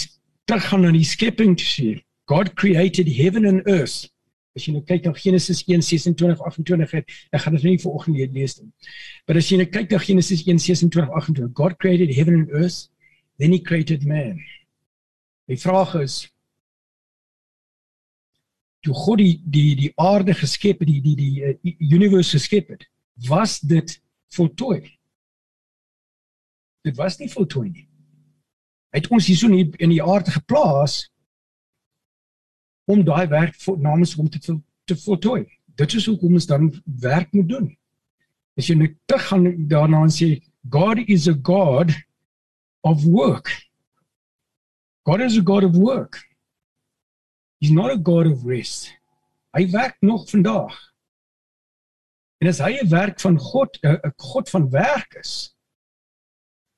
teruggaan 0.46 0.86
na 0.86 0.92
die 0.94 1.06
skepping 1.06 1.56
sê, 1.58 1.96
God 2.30 2.54
created 2.58 3.08
heaven 3.10 3.46
and 3.46 3.66
earth. 3.70 4.06
As 4.56 4.64
jy 4.64 4.72
nou 4.72 4.82
kyk 4.86 5.04
na 5.04 5.12
Genesis 5.16 5.62
1:26-28 5.68 6.94
het, 6.96 7.16
ek 7.32 7.42
gaan 7.44 7.56
dit 7.58 7.66
nie 7.66 7.80
vanoggend 7.82 8.34
lees 8.34 8.56
nie. 8.60 8.70
Maar 9.26 9.40
as 9.42 9.50
jy 9.50 9.58
nou 9.60 9.68
kyk 9.68 9.90
na 9.92 10.00
Genesis 10.00 10.44
1:26-28, 10.46 11.52
God 11.52 11.76
created 11.82 12.14
heaven 12.16 12.40
and 12.40 12.54
earth, 12.54 12.88
then 13.38 13.52
he 13.52 13.60
created 13.60 14.06
man. 14.06 14.40
Die 15.46 15.60
vraag 15.60 15.94
is 16.00 16.24
toe 18.86 18.94
God 18.94 19.20
die 19.20 19.36
die 19.42 19.74
die 19.76 19.92
aarde 20.00 20.34
geskep 20.34 20.82
het, 20.82 20.88
die 20.88 21.02
die 21.02 21.16
die, 21.18 21.54
die 21.62 21.76
universe 21.94 22.38
geskep 22.38 22.70
het, 22.74 22.86
was 23.28 23.60
dit 23.60 24.02
voltooi. 24.28 24.98
Dit 26.82 26.96
was 26.96 27.18
nie 27.18 27.30
voltooi 27.32 27.70
nie. 27.70 27.88
Hy 28.92 29.02
het 29.02 29.10
ons 29.12 29.26
hierso 29.26 29.48
in 29.50 29.72
in 29.82 29.92
die 29.92 30.02
aarde 30.02 30.30
geplaas 30.30 31.06
om 32.86 33.02
daai 33.04 33.26
werk 33.28 33.56
vir 33.60 33.78
namens 33.82 34.14
hom 34.14 34.28
te 34.30 34.40
te 34.86 34.96
voltooi. 34.96 35.44
Dit 35.76 35.94
is 35.98 36.06
hoekom 36.06 36.38
ons 36.38 36.46
dan 36.46 36.70
werk 36.84 37.32
moet 37.32 37.48
doen. 37.48 37.66
As 38.56 38.68
jy 38.70 38.76
net 38.78 38.94
terug 39.10 39.26
gaan 39.28 39.48
daarna 39.68 40.04
en 40.06 40.12
sê 40.14 40.36
God 40.70 41.02
is 41.06 41.26
a 41.28 41.34
God 41.34 41.92
of 42.86 43.04
work. 43.04 43.50
God 45.06 45.20
is 45.20 45.36
a 45.38 45.42
God 45.42 45.64
of 45.64 45.76
work. 45.76 46.22
He's 47.60 47.72
not 47.72 47.90
a 47.90 47.98
God 47.98 48.26
of 48.26 48.44
rest. 48.44 48.92
Hy 49.56 49.66
werk 49.72 49.96
nog 50.00 50.28
vandag. 50.30 50.74
En 52.38 52.48
as 52.48 52.60
hy 52.60 52.76
'n 52.76 52.88
werk 52.88 53.20
van 53.20 53.38
God, 53.38 53.78
'n 53.82 54.12
God 54.16 54.50
van 54.50 54.70
werk 54.70 55.14
is, 55.14 55.56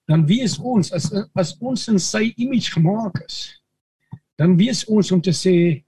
dan 0.06 0.26
wie 0.26 0.40
is 0.42 0.58
ons 0.58 0.92
as 0.92 1.12
as 1.34 1.56
ons 1.58 1.88
in 1.88 1.98
sy 1.98 2.32
image 2.36 2.70
gemaak 2.72 3.24
is? 3.26 3.62
Dan 4.36 4.56
wie 4.56 4.70
is 4.70 4.84
ons 4.86 5.12
om 5.12 5.20
te 5.20 5.32
sê 5.32 5.84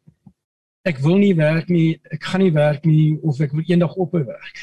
ek 0.83 0.99
wil 1.05 1.19
nie 1.21 1.35
werk 1.37 1.69
nie, 1.69 2.01
ek 2.11 2.25
gaan 2.25 2.41
nie 2.41 2.53
werk 2.53 2.85
nie 2.85 3.19
of 3.23 3.41
ek 3.41 3.53
wil 3.53 3.65
eendag 3.69 3.95
ophou 3.95 4.25
werk. 4.25 4.61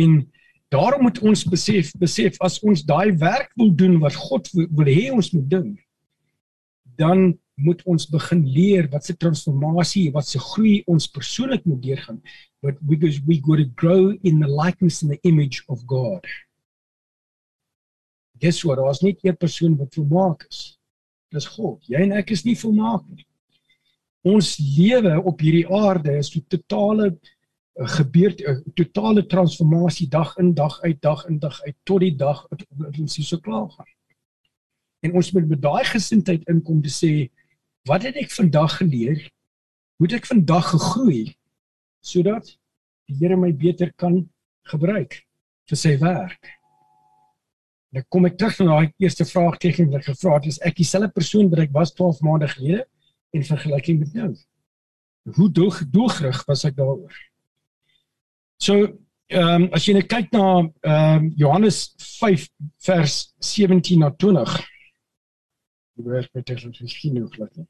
En 0.00 0.32
daarom 0.72 1.02
moet 1.02 1.20
ons 1.20 1.44
besef 1.44 1.92
besef 2.00 2.36
as 2.40 2.58
ons 2.64 2.84
daai 2.84 3.12
werk 3.20 3.52
wil 3.56 3.72
doen 3.76 3.98
wat 4.00 4.16
God 4.16 4.48
wil 4.52 4.88
hê 4.88 5.10
ons 5.12 5.32
moet 5.32 5.48
doen, 5.50 5.78
dan 6.96 7.38
moet 7.62 7.82
ons 7.88 8.06
begin 8.10 8.42
leer 8.46 8.88
wat 8.92 9.04
se 9.06 9.16
transformasie, 9.16 10.10
wat 10.12 10.26
se 10.26 10.38
groei 10.38 10.82
ons 10.90 11.08
persoonlik 11.10 11.64
moet 11.64 11.82
deurgaan. 11.82 12.20
But 12.62 12.78
because 12.86 13.20
we 13.26 13.40
got 13.40 13.58
to 13.58 13.68
grow 13.74 14.12
in 14.22 14.40
the 14.40 14.48
likeness 14.48 15.02
and 15.02 15.10
the 15.10 15.20
image 15.22 15.64
of 15.68 15.82
God. 15.86 16.26
Guess 18.38 18.62
what? 18.66 18.78
Ons 18.82 19.02
nie 19.02 19.16
een 19.22 19.36
persoon 19.36 19.76
wat 19.78 19.94
volmaak 19.94 20.46
is. 20.48 20.78
Dis 21.32 21.46
God. 21.54 21.78
Jy 21.88 22.02
en 22.06 22.16
ek 22.18 22.32
is 22.34 22.44
nie 22.44 22.56
volmaak 22.58 23.04
nie. 23.08 23.26
Ons 24.26 24.56
lewe 24.76 25.16
op 25.26 25.40
hierdie 25.42 25.66
aarde 25.66 26.18
is 26.18 26.30
'n 26.36 26.44
totale 26.48 27.06
eh, 27.08 27.88
gebeurt 27.98 28.42
'n 28.42 28.72
totale 28.74 29.26
transformasie 29.26 30.08
dag 30.08 30.36
in 30.38 30.54
dag 30.54 30.80
uit 30.82 31.00
dag 31.02 31.26
in 31.26 31.38
dag 31.38 31.62
uit 31.62 31.76
tot 31.84 32.00
die 32.00 32.16
dag 32.16 32.46
wat 32.50 32.98
ons 32.98 33.16
hier 33.16 33.26
so 33.26 33.38
klaar 33.38 33.70
gaan. 33.70 33.90
En 35.02 35.14
ons 35.14 35.32
moet 35.32 35.48
met 35.48 35.62
daai 35.62 35.84
gesindheid 35.84 36.48
inkom 36.48 36.82
te 36.82 36.90
sê 36.90 37.30
wat 37.88 38.06
het 38.06 38.16
ek 38.20 38.30
vandag 38.30 38.76
geleer? 38.80 39.20
Hoe 39.98 40.08
het 40.08 40.18
ek 40.20 40.28
vandag 40.30 40.72
gegroei 40.74 41.34
sodat 42.02 42.48
die 43.06 43.18
Here 43.20 43.36
my 43.36 43.52
beter 43.54 43.92
kan 43.98 44.22
gebruik 44.70 45.20
vir 45.70 45.78
sy 45.78 45.96
werk? 46.00 46.52
Nou 47.92 48.02
kom 48.08 48.26
ek 48.26 48.38
terug 48.40 48.58
na 48.62 48.78
daai 48.78 48.94
eerste 49.04 49.26
vraagteken 49.28 49.90
wat 49.92 50.00
ek 50.00 50.14
gevra 50.14 50.38
het, 50.38 50.48
is 50.48 50.62
ek 50.64 50.78
dieselfde 50.78 51.12
persoon 51.12 51.50
wat 51.52 51.66
ek 51.66 51.74
was 51.76 51.92
12 51.98 52.22
maande 52.24 52.48
gelede 52.54 52.86
in 53.36 53.44
vergelyking 53.44 54.00
met 54.00 54.16
nou? 54.16 54.32
Hoe 55.36 55.50
doog 55.52 55.82
doogrig 55.92 56.40
was 56.48 56.64
ek 56.66 56.78
daaroor? 56.78 57.14
So, 58.62 58.88
ehm 59.32 59.64
um, 59.64 59.68
as 59.72 59.86
jy 59.86 59.94
net 59.96 60.10
kyk 60.10 60.32
na 60.34 60.46
ehm 60.60 61.26
um, 61.26 61.28
Johannes 61.40 61.84
5 62.18 62.48
vers 62.86 63.14
17 63.40 64.02
na 64.02 64.10
20 64.10 64.58
Dit 66.02 66.50
is 66.50 66.80
miskien 66.80 67.14
nog 67.18 67.34
glad 67.34 67.56
nie. 67.56 67.66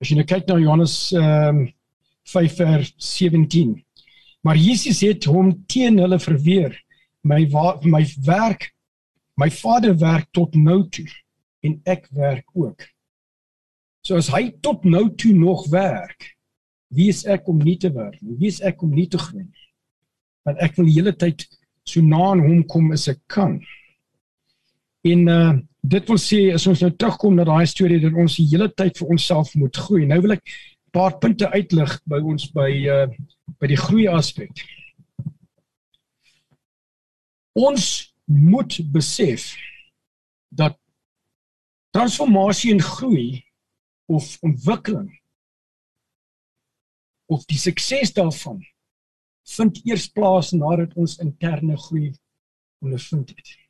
As 0.00 0.10
jy 0.10 0.18
nou 0.18 0.26
kyk 0.28 0.46
na 0.48 0.60
Johannes 0.60 0.96
ehm 1.16 1.64
um, 1.64 1.66
5 2.26 2.56
vers 2.58 2.88
17. 2.98 3.76
Maar 4.42 4.56
Jesus 4.58 5.00
het 5.06 5.28
hom 5.30 5.52
teen 5.70 6.00
hulle 6.02 6.18
verweer. 6.18 6.74
My 7.22 7.46
my 7.86 8.02
werk 8.26 8.72
my 9.36 9.50
Vader 9.50 9.94
werk 9.98 10.28
tot 10.32 10.54
nou 10.54 10.88
toe 10.88 11.06
en 11.60 11.80
ek 11.84 12.08
werk 12.16 12.48
ook. 12.54 12.82
So 14.06 14.16
as 14.16 14.30
hy 14.32 14.48
tot 14.64 14.84
nou 14.86 15.08
toe 15.18 15.34
nog 15.36 15.66
werk, 15.72 16.32
wie 16.94 17.10
is 17.12 17.24
ek 17.28 17.48
om 17.50 17.60
nie 17.60 17.76
te 17.76 17.90
werk 17.92 18.20
nie? 18.22 18.36
Wie 18.40 18.50
is 18.52 18.62
ek 18.64 18.82
om 18.86 18.94
nie 18.94 19.08
te 19.10 19.20
groei 19.20 19.44
nie? 19.44 19.66
Want 20.46 20.62
ek 20.62 20.76
wil 20.78 20.88
die 20.88 20.96
hele 20.96 21.12
tyd 21.18 21.44
so 21.86 22.02
na 22.02 22.30
aan 22.30 22.44
hom 22.46 22.62
kom 22.70 22.92
as 22.94 23.08
ek 23.12 23.20
kan. 23.30 23.58
En 25.06 25.26
uh 25.30 25.54
dit 25.88 26.08
wil 26.10 26.18
sê 26.18 26.40
as 26.54 26.66
ons 26.70 26.82
nou 26.82 26.90
terugkom 26.92 27.36
na 27.36 27.44
daai 27.46 27.66
storie 27.68 28.00
dat 28.02 28.16
ons 28.16 28.38
die 28.38 28.48
hele 28.50 28.68
tyd 28.72 28.98
vir 28.98 29.12
onsself 29.14 29.54
moet 29.54 29.76
groei. 29.76 30.06
Nou 30.06 30.20
wil 30.24 30.36
ek 30.36 30.42
'n 30.42 30.92
paar 30.92 31.18
punte 31.18 31.46
uitlig 31.52 32.00
by 32.06 32.20
ons 32.20 32.50
by 32.52 32.70
uh 32.96 33.06
by 33.60 33.66
die 33.66 33.78
groei 33.78 34.06
aspek. 34.08 34.50
Ons 37.54 38.12
moet 38.26 38.80
besef 38.92 39.54
dat 40.50 40.76
transformasie 41.94 42.72
en 42.72 42.82
groei 42.82 43.44
of 44.06 44.36
ontwikkeling 44.42 45.10
of 47.26 47.44
die 47.46 47.58
sukses 47.58 48.12
daarvan 48.12 48.60
vind 49.56 49.80
eers 49.86 50.08
plaas 50.10 50.52
nadat 50.52 50.94
ons 50.94 51.18
interne 51.22 51.76
groei 51.76 52.12
ondervind 52.82 53.30
het. 53.30 53.65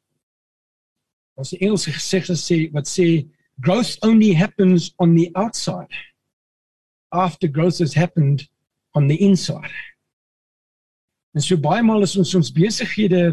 Ons 1.37 1.53
Engelse 1.53 1.93
gesegde 1.93 2.37
sê 2.41 2.59
wat 2.73 2.89
sê 2.89 3.27
growth 3.61 3.97
only 4.03 4.33
happens 4.33 4.93
on 4.99 5.15
the 5.15 5.31
outside 5.35 5.93
after 7.13 7.49
growth 7.49 7.79
has 7.79 7.95
happened 7.95 8.49
on 8.95 9.07
the 9.09 9.17
inside. 9.17 9.73
En 11.35 11.43
so 11.45 11.57
baie 11.61 11.83
maal 11.85 12.05
is 12.07 12.17
ons 12.17 12.35
ons 12.39 12.53
besighede 12.53 13.25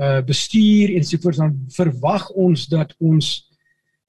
uh 0.00 0.20
bestuur 0.24 0.94
en 0.96 1.04
so 1.04 1.20
voort 1.20 1.40
dan 1.42 1.56
verwag 1.74 2.28
ons 2.38 2.68
dat 2.70 2.94
ons 2.98 3.32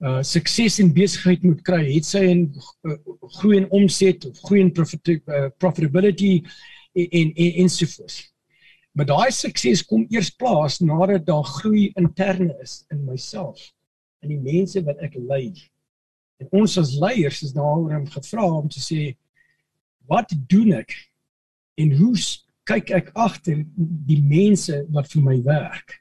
uh 0.04 0.22
sukses 0.22 0.78
in 0.80 0.94
besigheid 0.94 1.42
moet 1.44 1.60
kry, 1.66 1.82
het 1.90 2.06
sy 2.06 2.22
in 2.30 2.46
uh, 2.86 2.96
groei 3.40 3.58
in 3.60 3.68
omset 3.74 4.24
of 4.30 4.38
groei 4.46 4.62
in 4.62 4.72
profit, 4.72 5.16
uh, 5.26 5.50
profitability 5.58 6.38
en 6.94 7.34
en, 7.34 7.52
en 7.64 7.68
so 7.68 7.90
voort. 7.96 8.22
Maar 8.94 9.08
daai 9.10 9.30
sukses 9.34 9.82
kom 9.82 10.04
eers 10.14 10.30
plaas 10.30 10.78
nadat 10.78 11.26
daar 11.26 11.46
groei 11.56 11.88
interne 11.98 12.54
is 12.62 12.84
in 12.94 13.02
myself 13.08 13.72
en 14.22 14.30
die 14.30 14.38
mense 14.38 14.80
wat 14.86 15.02
ek 15.02 15.16
lei. 15.18 15.50
En 16.38 16.62
ons 16.62 16.78
as 16.78 16.94
leiers 17.02 17.42
is 17.42 17.56
daaroor 17.56 17.98
om 17.98 18.06
gevra 18.14 18.46
om 18.46 18.70
te 18.70 18.82
sê 18.82 19.02
wat 20.06 20.30
doen 20.46 20.76
ek 20.78 20.94
en 21.82 21.90
hoe 21.98 22.14
kyk 22.70 22.94
ek 22.94 23.10
agter 23.18 23.64
die 24.08 24.22
mense 24.22 24.84
wat 24.94 25.10
vir 25.10 25.26
my 25.26 25.36
werk? 25.42 25.98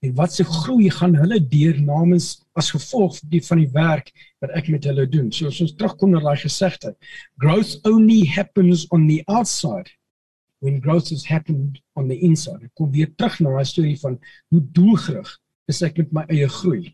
En 0.00 0.14
wat 0.16 0.32
se 0.32 0.46
groei 0.46 0.88
gaan 0.94 1.18
hulle 1.18 1.40
deur 1.50 1.80
namens 1.82 2.30
as 2.56 2.70
gevolg 2.72 3.18
die 3.32 3.42
van 3.44 3.60
die 3.60 3.72
werk 3.74 4.14
wat 4.40 4.54
ek 4.56 4.70
met 4.72 4.86
hulle 4.86 5.08
doen? 5.10 5.32
So 5.34 5.50
as 5.50 5.58
ons 5.60 5.74
terugkom 5.74 6.14
na 6.14 6.22
daai 6.22 6.38
gesegde, 6.40 6.94
growth 7.42 7.74
only 7.90 8.22
happens 8.24 8.86
on 8.94 9.10
the 9.10 9.18
outside 9.26 9.90
when 10.60 10.80
growth 10.80 11.08
has 11.10 11.24
happened 11.24 11.80
on 11.96 12.08
the 12.08 12.18
inside. 12.20 12.62
Ek 12.64 12.74
kom 12.76 12.90
weer 12.92 13.08
terug 13.16 13.40
na 13.40 13.56
daai 13.56 13.68
storie 13.68 13.96
van 14.00 14.18
hoe 14.52 14.60
doelgerig 14.76 15.30
is 15.72 15.80
ek 15.86 15.98
met 16.02 16.12
my 16.12 16.24
eie 16.28 16.48
groei. 16.60 16.92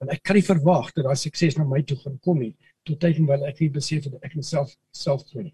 Want 0.00 0.12
ek 0.12 0.22
kan 0.26 0.36
nie 0.36 0.44
verwag 0.44 0.90
dat 0.92 1.06
daai 1.08 1.18
sukses 1.18 1.56
na 1.56 1.64
my 1.68 1.80
toe 1.86 1.96
gaan 2.02 2.18
kom 2.24 2.42
nie 2.42 2.54
tot 2.86 2.98
tyd 3.00 3.20
en 3.20 3.28
wanneer 3.30 3.52
ek 3.52 3.62
nie 3.62 3.70
besef 3.72 4.08
dat 4.10 4.26
ek 4.26 4.36
myself 4.36 4.72
self 4.92 5.24
groei. 5.30 5.52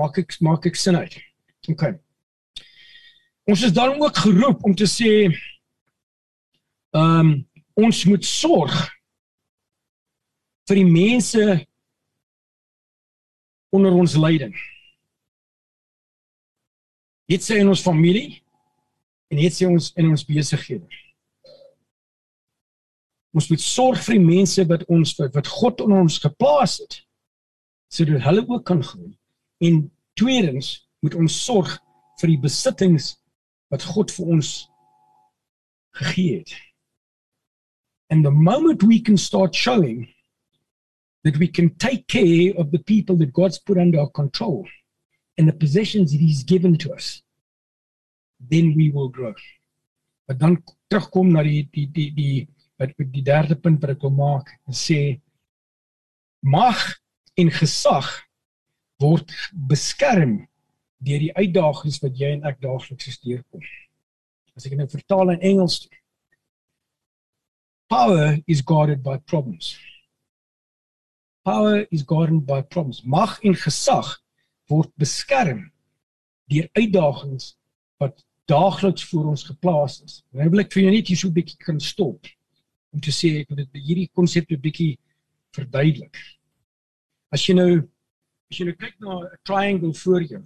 Maak 0.00 0.18
ek 0.22 0.36
maak 0.44 0.66
ek 0.68 0.78
sin 0.80 0.98
uit. 0.98 1.16
OK. 1.70 1.84
Ons 3.46 3.62
is 3.62 3.74
dan 3.76 3.94
ook 4.00 4.24
geroep 4.24 4.64
om 4.66 4.74
te 4.74 4.88
sê 4.90 5.12
ehm 6.96 7.20
um, 7.20 7.36
ons 7.76 7.98
moet 8.08 8.24
sorg 8.24 8.72
vir 10.66 10.78
die 10.80 10.88
mense 10.88 11.42
onder 13.76 13.92
ons 13.92 14.16
leiding. 14.16 14.54
Dit 17.26 17.42
sê 17.42 17.58
in 17.58 17.68
ons 17.68 17.82
familie 17.82 18.42
en 19.32 19.40
dit 19.40 19.52
sê 19.54 19.66
ons 19.66 19.90
in 19.98 20.10
ons 20.12 20.24
besighede. 20.28 20.86
Ons 23.36 23.50
moet 23.50 23.62
sorg 23.62 24.00
vir 24.06 24.16
die 24.16 24.26
mense 24.26 24.62
wat 24.70 24.86
ons 24.92 25.16
wat 25.20 25.50
God 25.58 25.82
in 25.84 25.96
ons 25.98 26.20
geplaas 26.22 26.78
het 26.84 27.02
sodat 27.92 28.24
hulle 28.26 28.42
ook 28.46 28.64
kan 28.66 28.82
groei. 28.82 29.12
En 29.62 29.84
tweedens 30.18 30.86
moet 31.02 31.14
ons 31.18 31.34
sorg 31.44 31.70
vir 32.20 32.32
die 32.32 32.40
besittings 32.42 33.14
wat 33.72 33.84
God 33.94 34.12
vir 34.14 34.32
ons 34.36 34.52
gegee 35.98 36.40
het. 36.40 36.54
And 38.10 38.24
the 38.24 38.30
moment 38.30 38.82
we 38.86 39.00
can 39.00 39.18
start 39.18 39.54
showing 39.54 40.06
that 41.24 41.38
we 41.38 41.48
can 41.48 41.70
take 41.76 42.06
care 42.06 42.54
of 42.54 42.70
the 42.70 42.78
people 42.78 43.16
that 43.18 43.32
God's 43.32 43.58
put 43.58 43.78
under 43.78 43.98
our 43.98 44.10
control 44.10 44.66
and 45.38 45.48
the 45.48 45.52
possessions 45.52 46.12
that 46.12 46.20
he's 46.20 46.42
given 46.42 46.76
to 46.78 46.92
us, 46.92 47.22
then 48.40 48.74
we 48.76 48.90
will 48.90 49.08
grow. 49.08 49.34
Maar 50.26 50.38
dan 50.38 50.62
terugkom 50.88 51.32
na 51.32 51.42
die 51.42 51.68
die 51.72 51.86
die 51.92 52.10
die 52.14 52.48
wat 52.76 52.92
die 52.96 53.22
derde 53.22 53.56
punt 53.56 53.80
wat 53.80 53.94
ek 53.94 54.02
wil 54.04 54.14
maak 54.16 54.50
en 54.66 54.76
sê 54.76 55.20
mag 56.44 56.80
en 57.38 57.50
gesag 57.50 58.08
word 59.00 59.32
beskerm 59.70 60.42
deur 61.06 61.22
die 61.22 61.34
uitdagings 61.36 62.00
wat 62.02 62.18
jy 62.18 62.32
en 62.36 62.44
ek 62.48 62.60
daagliks 62.60 63.20
deurkom. 63.22 63.62
As 64.56 64.66
ek 64.66 64.76
nou 64.76 64.88
vertaal 64.90 65.36
in 65.36 65.44
Engels 65.52 65.84
Power 67.88 68.38
is 68.48 68.62
guarded 68.62 69.02
by 69.02 69.18
problems. 69.18 69.78
Power 71.44 71.86
is 71.92 72.02
guarded 72.02 72.44
by 72.44 72.62
problems. 72.62 73.04
Mag 73.04 73.38
en 73.46 73.54
gesag 73.54 74.08
word 74.70 74.90
beskerm 74.98 75.66
deur 76.50 76.68
uitdagings 76.78 77.54
wat 78.02 78.24
daagliks 78.46 79.04
voor 79.10 79.32
ons 79.32 79.44
geplaas 79.44 80.00
is. 80.04 80.20
Nou 80.30 80.48
wil 80.50 80.62
ek 80.62 80.72
vir 80.74 80.86
jou 80.86 80.92
net 80.94 81.08
hier 81.10 81.18
so 81.18 81.28
'n 81.28 81.34
bietjie 81.34 81.58
kan 81.58 81.80
stop 81.80 82.26
om 82.92 83.00
te 83.00 83.10
sê 83.10 83.40
ek 83.40 83.48
wil 83.50 83.64
dit 83.64 83.82
hierdie 83.82 84.10
konsep 84.14 84.50
'n 84.50 84.60
bietjie 84.60 84.98
verduidelik. 85.56 86.16
As 87.32 87.46
jy 87.46 87.54
nou 87.54 87.88
as 88.50 88.58
jy 88.58 88.66
nou 88.66 88.76
kyk 88.76 88.94
na 89.00 89.18
'n 89.18 89.38
triangle 89.44 89.94
voor 89.94 90.22
jou. 90.22 90.44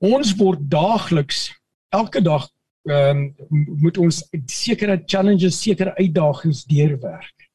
Ons 0.00 0.34
word 0.36 0.60
daagliks 0.68 1.54
elke 1.90 2.20
dag 2.20 2.50
ehm 2.84 3.32
um, 3.50 3.78
moet 3.80 3.98
ons 3.98 4.20
sekere 4.46 5.02
challenges, 5.06 5.62
sekere 5.62 5.94
uitdagings 5.96 6.64
deurwerk. 6.64 7.48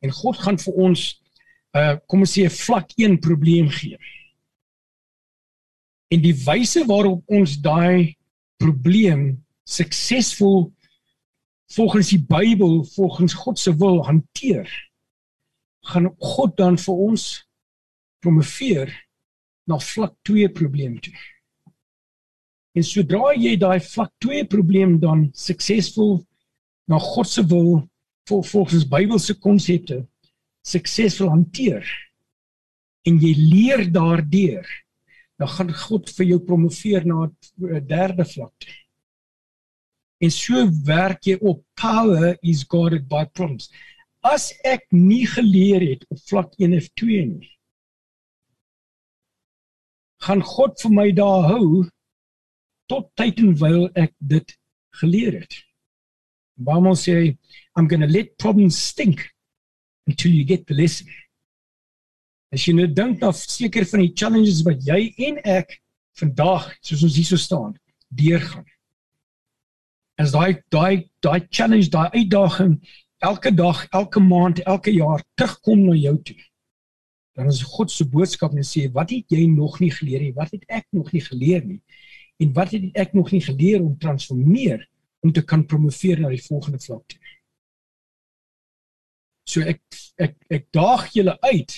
En 0.00 0.10
God 0.10 0.38
gaan 0.38 0.58
vir 0.58 0.74
ons 0.74 1.02
uh 1.74 1.96
kom 2.06 2.22
ons 2.22 2.34
sê 2.36 2.44
'n 2.46 2.56
vlak 2.64 2.92
1 2.96 3.18
probleem 3.20 3.68
gee. 3.68 3.98
En 6.12 6.20
die 6.22 6.36
wyse 6.46 6.84
waarop 6.86 7.22
ons 7.26 7.56
daai 7.58 8.16
probleem 8.62 9.44
suksesvol 9.66 10.72
volgens 11.74 12.08
die 12.08 12.22
Bybel, 12.22 12.84
volgens 12.94 13.34
God 13.34 13.58
se 13.58 13.72
wil 13.76 14.04
hanteer, 14.06 14.68
gaan 15.90 16.14
God 16.18 16.56
dan 16.56 16.78
vir 16.78 16.94
ons 16.94 17.24
promoveer 18.22 18.92
na 19.66 19.78
vlak 19.78 20.14
2 20.22 20.48
probleem 20.48 21.00
toe. 21.00 21.16
En 22.74 22.82
sodra 22.82 23.34
jy 23.34 23.56
daai 23.58 23.80
vlak 23.80 24.12
2 24.22 24.46
probleem 24.50 24.98
dan 25.00 25.28
suksesvol 25.34 26.20
na 26.90 26.98
God 26.98 27.28
se 27.28 27.42
wil 27.46 27.88
vol, 28.28 28.42
volgens 28.42 28.86
Bybelse 28.88 29.34
konsepte 29.40 30.04
suksesvol 30.64 31.30
hanteer 31.32 31.84
en 33.04 33.20
jy 33.20 33.34
leer 33.36 33.84
daardeur, 33.92 34.64
dan 35.38 35.50
gaan 35.56 35.72
God 35.76 36.08
vir 36.16 36.30
jou 36.30 36.40
promoveer 36.40 37.04
na 37.06 37.26
'n 37.26 37.86
derde 37.86 38.24
vlak. 38.24 38.68
En 40.20 40.30
so 40.30 40.54
werk 40.86 41.26
jy 41.26 41.36
op 41.40 41.64
power 41.74 42.38
is 42.42 42.64
guarded 42.64 43.08
by 43.08 43.24
problems. 43.24 43.70
As 44.22 44.52
ek 44.64 44.86
nie 44.90 45.26
geleer 45.26 45.80
het 45.80 46.06
op 46.08 46.18
vlak 46.28 46.54
1 46.58 46.76
of 46.76 46.88
2 46.96 47.26
nie, 47.26 47.50
gaan 50.24 50.40
God 50.40 50.80
vir 50.80 50.90
my 50.90 51.12
daar 51.12 51.44
hou 51.50 51.84
tot 52.88 53.10
tyd 53.16 53.38
en 53.38 53.52
wyl 53.60 53.90
ek 53.94 54.14
dit 54.18 54.56
geleer 55.00 55.40
het. 55.40 55.54
Baie 56.56 56.94
sê 56.96 57.36
I'm 57.76 57.88
going 57.88 58.00
to 58.00 58.08
let 58.08 58.38
problems 58.38 58.78
stink 58.78 59.33
until 60.06 60.32
you 60.32 60.44
get 60.44 60.66
the 60.66 60.74
lesson. 60.74 61.08
As 62.52 62.66
jy 62.66 62.74
nou 62.76 62.86
dink 62.86 63.22
na 63.22 63.32
seker 63.34 63.86
van 63.90 64.04
die 64.04 64.12
challenges 64.14 64.62
wat 64.66 64.84
jy 64.86 65.10
en 65.28 65.40
ek 65.42 65.78
vandag 66.20 66.68
soos 66.84 67.02
ons 67.06 67.16
hier 67.18 67.26
so 67.26 67.40
staan, 67.40 67.74
deurgaan. 68.14 68.66
As 70.20 70.34
daai 70.34 70.62
daai 70.70 71.10
daai 71.24 71.40
challenge, 71.50 71.90
daai 71.90 72.12
uitdaging 72.14 72.78
elke 73.24 73.50
dag, 73.56 73.86
elke 73.96 74.20
maand, 74.20 74.60
elke 74.68 74.92
jaar 74.94 75.24
terugkom 75.34 75.88
na 75.88 75.96
jou 75.98 76.14
toe. 76.28 76.38
Dan 77.34 77.48
is 77.50 77.64
God 77.66 77.90
se 77.90 78.04
boodskap 78.06 78.52
en 78.54 78.66
sê 78.66 78.84
wat 78.94 79.10
het 79.10 79.32
jy 79.32 79.48
nog 79.50 79.80
nie 79.82 79.90
geleer 79.90 80.22
nie? 80.22 80.34
Wat 80.36 80.52
het 80.54 80.62
ek 80.68 80.86
nog 80.94 81.10
nie 81.10 81.24
geleer 81.24 81.64
nie? 81.66 81.80
en 82.36 82.52
wat 82.52 82.70
het 82.70 82.84
ek 82.98 83.12
nog 83.12 83.30
nie 83.30 83.42
geleer 83.42 83.82
om 83.82 83.98
transformeer 83.98 84.88
om 85.20 85.32
te 85.32 85.42
kan 85.44 85.66
promoveer 85.66 86.20
na 86.20 86.28
die 86.32 86.42
volgende 86.42 86.80
vlak 86.82 87.04
toe. 87.06 87.20
So 89.48 89.60
ek 89.60 89.80
ek 90.18 90.36
ek 90.50 90.68
daag 90.72 91.08
julle 91.14 91.36
uit 91.40 91.74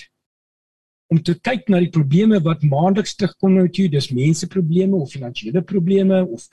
om 1.11 1.21
te 1.23 1.37
kyk 1.39 1.69
na 1.71 1.79
die 1.79 1.93
probleme 1.93 2.39
wat 2.43 2.65
maandeliks 2.67 3.15
terugkom 3.15 3.55
nou 3.55 3.67
toe, 3.71 3.87
dis 3.91 4.11
mense 4.11 4.47
probleme 4.51 4.95
of 4.99 5.11
finansiële 5.11 5.63
probleme 5.63 6.23
of 6.25 6.47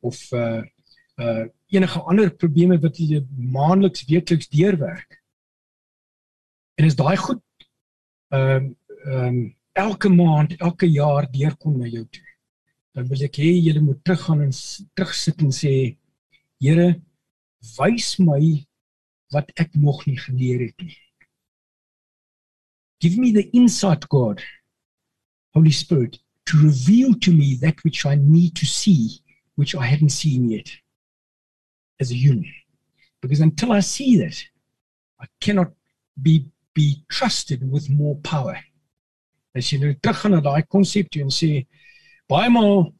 of 0.00 0.20
uh 0.32 0.62
uh 1.18 1.44
enige 1.74 2.00
ander 2.08 2.30
probleme 2.30 2.78
wat 2.80 2.96
jy 3.00 3.20
maandeliks 3.36 4.06
weekliks 4.08 4.48
deurwerk. 4.48 5.20
En 6.78 6.88
is 6.88 6.96
daai 6.96 7.16
goed 7.16 7.44
ehm 8.32 8.72
uh, 8.72 8.74
ehm 9.08 9.26
um, 9.26 9.44
elke 9.78 10.08
maand, 10.10 10.56
elke 10.58 10.88
jaar 10.90 11.28
deurkom 11.30 11.76
na 11.78 11.86
jou 11.86 12.02
toe 12.10 12.28
dan 12.98 13.06
wil 13.06 13.20
ek 13.22 13.36
hê 13.38 13.52
julle 13.54 13.80
moet 13.84 14.00
teruggaan 14.02 14.40
en 14.48 14.54
terugsit 14.98 15.42
en 15.46 15.52
sê 15.54 15.74
Here 16.58 16.88
wys 17.78 18.16
my 18.18 18.66
wat 19.34 19.50
ek 19.60 19.74
nog 19.74 20.04
nie 20.06 20.18
geleer 20.18 20.60
het 20.66 20.84
nie. 20.84 20.96
Give 23.00 23.18
me 23.18 23.32
the 23.32 23.48
insight 23.54 24.08
God 24.08 24.42
Holy 25.54 25.70
Spirit 25.70 26.18
to 26.46 26.56
reveal 26.58 27.14
to 27.20 27.32
me 27.32 27.56
that 27.60 27.84
which 27.84 28.04
I 28.06 28.16
need 28.16 28.56
to 28.56 28.66
see 28.66 29.20
which 29.54 29.74
I 29.74 29.86
haven't 29.86 30.10
seen 30.10 30.50
yet 30.50 30.70
as 32.00 32.10
a 32.10 32.14
human. 32.14 32.52
Because 33.20 33.40
until 33.40 33.72
I 33.72 33.80
see 33.80 34.16
that 34.18 34.36
I 35.20 35.26
cannot 35.40 35.72
be 36.20 36.50
be 36.74 37.02
trusted 37.08 37.68
with 37.68 37.90
more 37.90 38.16
power. 38.22 38.56
As 39.56 39.66
jy 39.72 39.80
nou 39.82 39.94
teruggaan 39.98 40.36
na 40.36 40.42
daai 40.44 40.62
konsep 40.70 41.08
toe 41.10 41.24
en 41.24 41.32
sê 41.34 41.64
baie 42.30 42.50
maal 42.54 42.92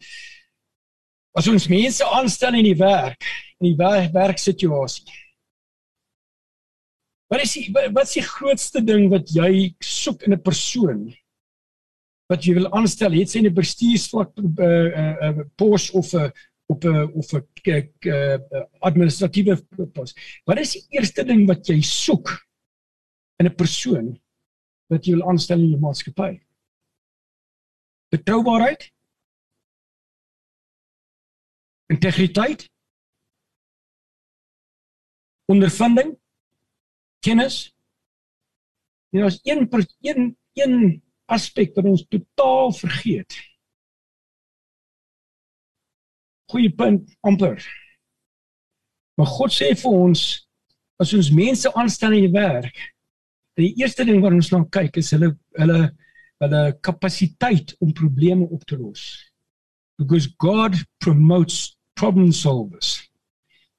as 1.38 1.46
ons 1.52 1.68
mense 1.70 2.02
aanstel 2.02 2.58
in 2.58 2.66
die 2.66 2.78
werk 2.80 3.22
in 3.60 3.68
die 3.68 3.78
werk, 3.78 4.10
werksituasie 4.16 5.06
wat 7.28 7.44
is 7.44 7.54
die, 7.56 7.68
wat 7.72 8.04
is 8.06 8.16
die 8.16 8.24
grootste 8.24 8.82
ding 8.84 9.08
wat 9.12 9.30
jy 9.32 9.74
soek 9.84 10.24
in 10.24 10.32
'n 10.32 10.42
persoon? 10.42 11.08
Wat 12.28 12.44
jy 12.44 12.54
wil 12.54 12.70
aanstel? 12.72 13.12
Het 13.12 13.30
sy 13.30 13.40
'n 13.40 13.54
bestuursvlak 13.54 14.32
uh, 14.36 14.64
uh, 14.64 15.16
uh, 15.28 15.44
pos 15.56 15.90
of 15.90 16.12
'n 16.14 16.32
op 16.68 16.84
'n 16.84 17.12
of 17.12 17.32
'n 17.32 17.44
uh, 18.08 18.64
administratiewe 18.80 19.56
pos? 19.92 20.14
Wat 20.44 20.58
is 20.58 20.72
die 20.72 20.86
eerste 20.96 21.24
ding 21.24 21.46
wat 21.46 21.68
jy 21.68 21.80
soek 21.80 22.28
in 23.40 23.46
'n 23.46 23.54
persoon 23.54 24.20
wat 24.88 25.04
jy 25.04 25.12
wil 25.14 25.28
aanstel 25.28 25.60
in 25.60 25.72
die 25.72 25.80
maatskappy? 25.80 26.40
Betroubaarheid? 28.08 28.92
Integriteit? 31.92 32.68
Ondervinding 35.48 36.16
kennis. 37.24 37.74
En 39.14 39.22
as 39.22 39.40
een 39.42 39.68
een 40.00 40.36
een 40.52 41.02
aspek 41.24 41.74
wat 41.74 41.84
ons 41.84 42.06
totaal 42.08 42.72
vergeet. 42.72 43.36
Goeie 46.48 46.70
punt 46.70 47.16
amper. 47.20 47.62
Maar 49.14 49.26
God 49.26 49.52
sê 49.52 49.72
vir 49.76 49.90
ons 49.90 50.22
as 50.98 51.12
ons 51.14 51.30
mense 51.30 51.70
aanstel 51.78 52.16
in 52.16 52.26
die 52.26 52.34
werk 52.34 52.78
die 53.58 53.72
eerste 53.82 54.06
ding 54.06 54.22
wat 54.22 54.36
ons 54.36 54.50
na 54.52 54.62
kyk 54.74 55.00
is 55.02 55.10
hulle 55.14 55.32
hulle 55.58 55.80
hulle 56.38 56.60
kapasiteit 56.86 57.72
om 57.82 57.90
probleme 57.90 58.46
op 58.46 58.62
te 58.70 58.76
los. 58.78 59.02
Because 59.98 60.30
God 60.38 60.76
promotes 61.02 61.74
problem 61.98 62.30
solvers. 62.32 63.07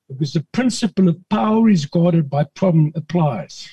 Because 0.09 0.33
the 0.33 0.45
principle 0.51 1.07
of 1.07 1.17
power 1.29 1.69
is 1.69 1.85
guarded 1.85 2.29
by 2.29 2.43
problem 2.55 2.91
applies. 2.95 3.69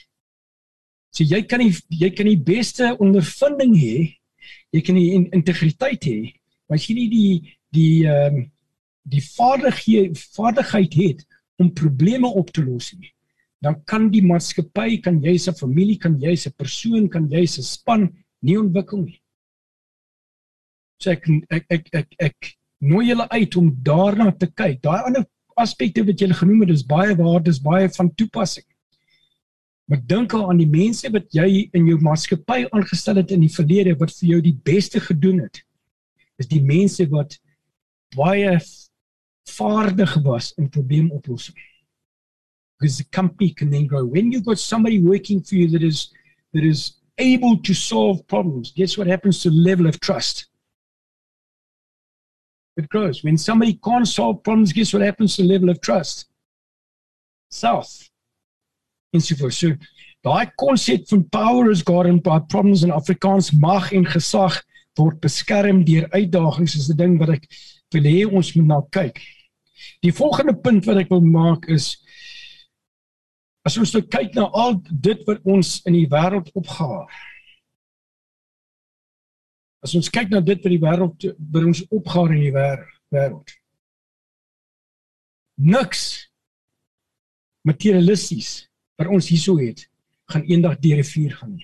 So 1.16 1.24
jy 1.24 1.40
kan 1.48 1.62
nie 1.64 1.72
jy 1.88 2.10
kan 2.12 2.28
die 2.28 2.36
beste 2.36 2.92
ondervinding 3.00 3.72
hê. 3.80 3.96
Jy 4.76 4.82
kan 4.84 4.98
die 5.00 5.14
integriteit 5.16 6.04
hê, 6.04 6.18
maar 6.68 6.76
as 6.76 6.84
jy 6.86 6.98
nie 6.98 7.08
die 7.08 7.30
die 7.76 8.04
ehm 8.04 8.42
um, 8.42 8.44
die 9.06 9.22
vaardigheid 9.22 10.18
vaardigheid 10.34 10.94
het 10.98 11.20
om 11.62 11.70
probleme 11.70 12.26
op 12.26 12.48
te 12.50 12.64
los 12.66 12.90
nie, 12.98 13.12
dan 13.62 13.78
kan 13.86 14.08
die 14.10 14.22
maatskappy, 14.26 14.98
kan 15.04 15.20
jy 15.22 15.36
se 15.38 15.54
familie, 15.54 15.94
kan 16.02 16.16
jy 16.20 16.34
se 16.36 16.50
persoon, 16.50 17.06
kan 17.08 17.28
jy 17.30 17.44
se 17.46 17.62
span 17.62 18.08
nie 18.42 18.58
ontwikkel 18.58 19.04
nie. 19.06 19.20
So 21.00 21.14
ek 21.14 21.30
ek 21.54 21.70
ek 21.78 21.88
ek, 22.02 22.18
ek 22.28 22.50
nooi 22.90 23.06
julle 23.08 23.28
uit 23.30 23.56
om 23.60 23.70
daarna 23.86 24.30
te 24.34 24.50
kyk. 24.50 24.82
Daai 24.84 25.06
ander 25.06 25.24
aspekte 25.56 26.04
wat 26.06 26.20
julle 26.20 26.36
genoem 26.36 26.64
het, 26.64 26.74
is 26.76 26.86
baie 26.86 27.14
waar, 27.16 27.42
dis 27.42 27.60
baie 27.62 27.88
van 27.96 28.12
toepassing. 28.14 28.66
Maar 29.86 30.00
dink 30.06 30.34
aan 30.34 30.58
die 30.58 30.68
mense 30.70 31.08
wat 31.14 31.28
jy 31.34 31.68
in 31.76 31.86
jou 31.86 31.98
maatskappy 32.02 32.64
aangestel 32.74 33.20
het 33.20 33.30
in 33.34 33.44
die 33.44 33.52
verlede 33.52 33.94
wat 34.00 34.14
vir 34.18 34.32
jou 34.34 34.40
die 34.42 34.56
beste 34.66 35.00
gedoen 35.00 35.44
het. 35.44 35.62
Is 36.42 36.50
die 36.50 36.62
mense 36.62 37.06
wat 37.12 37.38
baie 38.16 38.56
vaardig 39.46 40.16
was 40.26 40.52
in 40.58 40.68
probleemoplossing. 40.68 41.56
Because 42.78 42.98
the 42.98 43.08
company 43.10 43.52
can 43.54 43.70
then 43.70 43.86
grow. 43.86 44.04
When 44.04 44.32
you've 44.32 44.44
got 44.44 44.58
somebody 44.58 45.00
working 45.00 45.40
for 45.40 45.54
you 45.54 45.68
that 45.70 45.82
is 45.82 46.12
that 46.52 46.64
is 46.64 47.00
able 47.18 47.56
to 47.62 47.72
solve 47.72 48.26
problems, 48.26 48.72
guess 48.72 48.98
what 48.98 49.06
happens 49.06 49.40
to 49.42 49.50
the 49.50 49.56
level 49.56 49.86
of 49.86 50.00
trust? 50.00 50.48
It 52.76 52.88
grows. 52.88 53.24
When 53.24 53.38
somebody 53.38 53.74
can't 53.82 54.06
solve 54.06 54.42
problems, 54.42 54.72
guess 54.72 54.92
what 54.92 55.02
happens 55.02 55.36
to 55.36 55.42
the 55.42 55.48
level 55.48 55.70
of 55.70 55.80
trust? 55.80 56.26
South. 57.50 58.10
ensovoorts. 59.16 59.58
So 59.60 59.74
daai 60.26 60.50
konsep 60.60 61.08
van 61.08 61.28
power 61.30 61.70
is 61.70 61.82
and 61.86 62.22
by 62.22 62.38
problems 62.38 62.82
in 62.82 62.90
Afrikaans 62.90 63.52
mag 63.52 63.92
en 63.92 64.04
gesag 64.04 64.62
word 64.96 65.20
beskerm 65.20 65.84
deur 65.84 66.08
uitdagings 66.12 66.74
is 66.76 66.90
'n 66.90 66.96
ding 66.96 67.18
wat 67.18 67.30
ek 67.30 67.46
wil 67.92 68.02
hê 68.02 68.26
ons 68.26 68.54
moet 68.56 68.66
na 68.66 68.80
kyk. 68.90 69.20
Die 70.02 70.12
volgende 70.12 70.54
punt 70.54 70.86
wat 70.86 70.96
ek 70.96 71.10
wil 71.10 71.20
maak 71.20 71.68
is 71.68 71.96
as 73.64 73.78
ons 73.78 73.92
nou 73.94 74.02
kyk 74.02 74.34
na 74.34 74.48
al 74.54 74.80
dit 74.90 75.20
wat 75.26 75.40
ons 75.44 75.82
in 75.86 75.92
die 75.92 76.08
wêreld 76.08 76.50
opgehaal. 76.54 77.06
As 79.86 79.94
ons 79.94 80.10
kyk 80.10 80.32
na 80.32 80.42
dit 80.42 80.58
wat 80.58 80.72
die 80.72 80.82
wêreld 80.82 81.26
by 81.38 81.62
ons 81.68 81.84
opgehaal 81.94 82.32
in 82.34 82.40
die 82.42 82.54
wêreld. 82.54 83.52
Niks 85.62 86.02
materialisties 87.66 88.66
wat 88.98 89.10
ons 89.12 89.28
hierso 89.30 89.60
het, 89.60 89.84
gaan 90.32 90.46
eendag 90.50 90.80
deur 90.82 90.98
die 90.98 91.06
vuur 91.06 91.36
gaan. 91.38 91.58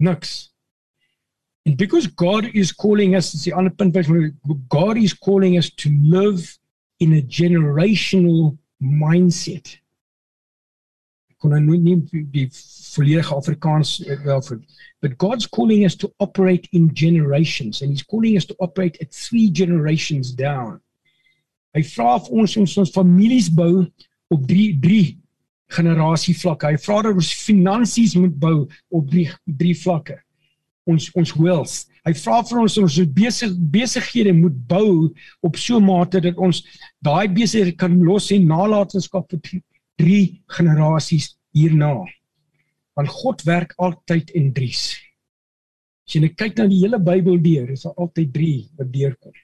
Niks. 0.00 0.32
And 1.66 1.76
because 1.76 2.08
God 2.08 2.48
is 2.56 2.72
calling 2.72 3.16
us, 3.18 3.32
dis 3.34 3.48
die 3.50 3.54
ander 3.54 3.74
punt 3.74 3.96
wat 3.96 4.08
God 4.72 4.96
is 4.96 5.12
calling 5.12 5.58
us 5.60 5.68
to 5.82 5.92
live 6.00 6.56
in 7.04 7.12
a 7.18 7.20
generational 7.20 8.56
mindset. 8.80 9.76
Kon 11.38 11.54
nou 11.54 11.78
nie 11.78 11.96
die 12.32 12.48
volledige 12.94 13.36
Afrikaans 13.36 13.98
eh, 14.04 14.18
wel 14.24 14.42
vir 14.42 14.60
but 15.00 15.16
God's 15.18 15.46
calling 15.46 15.84
us 15.84 15.94
to 15.96 16.12
operate 16.18 16.68
in 16.72 16.92
generations 16.92 17.82
and 17.82 17.90
he's 17.90 18.02
calling 18.02 18.36
us 18.36 18.44
to 18.46 18.56
operate 18.58 18.98
at 19.00 19.12
three 19.14 19.48
generations 19.48 20.32
down. 20.32 20.80
Hy 21.76 21.84
vra 21.86 22.16
of 22.16 22.26
ons 22.34 22.56
ons, 22.58 22.76
ons 22.82 22.90
families 22.90 23.46
bou 23.48 23.86
op 24.34 24.46
3 24.48 24.72
3 24.82 25.16
generasie 25.68 26.34
vlakke. 26.36 26.72
Hy 26.72 26.80
vra 26.80 27.02
dat 27.06 27.18
ons 27.18 27.34
finansies 27.44 28.16
moet 28.18 28.34
bou 28.40 28.64
op 28.94 29.08
drie 29.10 29.28
drie 29.44 29.76
vlakke. 29.76 30.18
Ons 30.88 31.10
ons 31.18 31.34
wills. 31.36 31.82
Hy 32.08 32.14
vra 32.16 32.40
vir 32.48 32.62
ons 32.62 32.78
ons 32.80 33.00
besig 33.12 33.56
besighede 33.72 34.32
moet 34.32 34.56
bou 34.70 35.10
op 35.44 35.56
so 35.60 35.76
'n 35.76 35.84
mate 35.84 36.20
dat 36.20 36.36
ons 36.36 36.64
daai 37.04 37.28
besighede 37.28 37.76
kan 37.76 38.00
los 38.00 38.30
en 38.32 38.48
nalatenskap 38.48 39.28
vir 39.30 39.62
drie 39.98 40.40
generasies 40.54 41.34
hierna. 41.56 42.06
Want 42.98 43.12
God 43.14 43.44
werk 43.46 43.74
altyd 43.76 44.30
in 44.38 44.52
drie's. 44.54 44.94
As 46.08 46.16
jy 46.16 46.24
net 46.24 46.38
kyk 46.40 46.56
na 46.56 46.68
die 46.70 46.80
hele 46.80 46.98
Bybel 47.02 47.36
deur, 47.42 47.68
is 47.74 47.84
daar 47.84 47.98
altyd 48.00 48.32
3 48.32 48.54
wat 48.78 48.94
deurkom. 48.94 49.34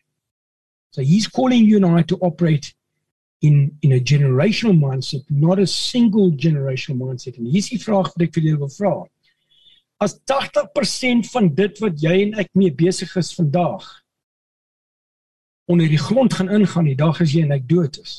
So 0.94 1.02
he's 1.02 1.28
calling 1.28 1.66
you 1.66 1.82
and 1.82 1.98
I 1.98 2.02
to 2.08 2.16
operate 2.22 2.72
in 3.44 3.76
in 3.82 3.92
a 3.92 4.00
generational 4.00 4.76
mindset 4.76 5.24
not 5.28 5.58
a 5.58 5.66
single 5.66 6.30
generational 6.30 7.06
mindset 7.06 7.36
en 7.38 7.50
hier 7.50 7.60
is 7.60 7.68
die 7.72 7.82
vraag 7.82 8.08
wat 8.12 8.24
ek 8.26 8.32
vir 8.36 8.46
julle 8.48 8.62
wil 8.62 8.72
vra 8.72 8.94
as 10.04 10.16
80% 10.32 11.28
van 11.34 11.50
dit 11.58 11.82
wat 11.84 12.00
jy 12.06 12.14
en 12.22 12.32
ek 12.44 12.50
mee 12.60 12.72
besig 12.84 13.12
is 13.20 13.32
vandag 13.36 13.84
onder 15.70 15.90
die 15.92 16.00
grond 16.00 16.36
gaan 16.38 16.52
ingaan 16.58 16.88
die 16.88 16.98
dag 17.04 17.20
as 17.24 17.34
jy 17.36 17.44
en 17.44 17.54
ek 17.58 17.68
dood 17.68 18.00
is 18.00 18.14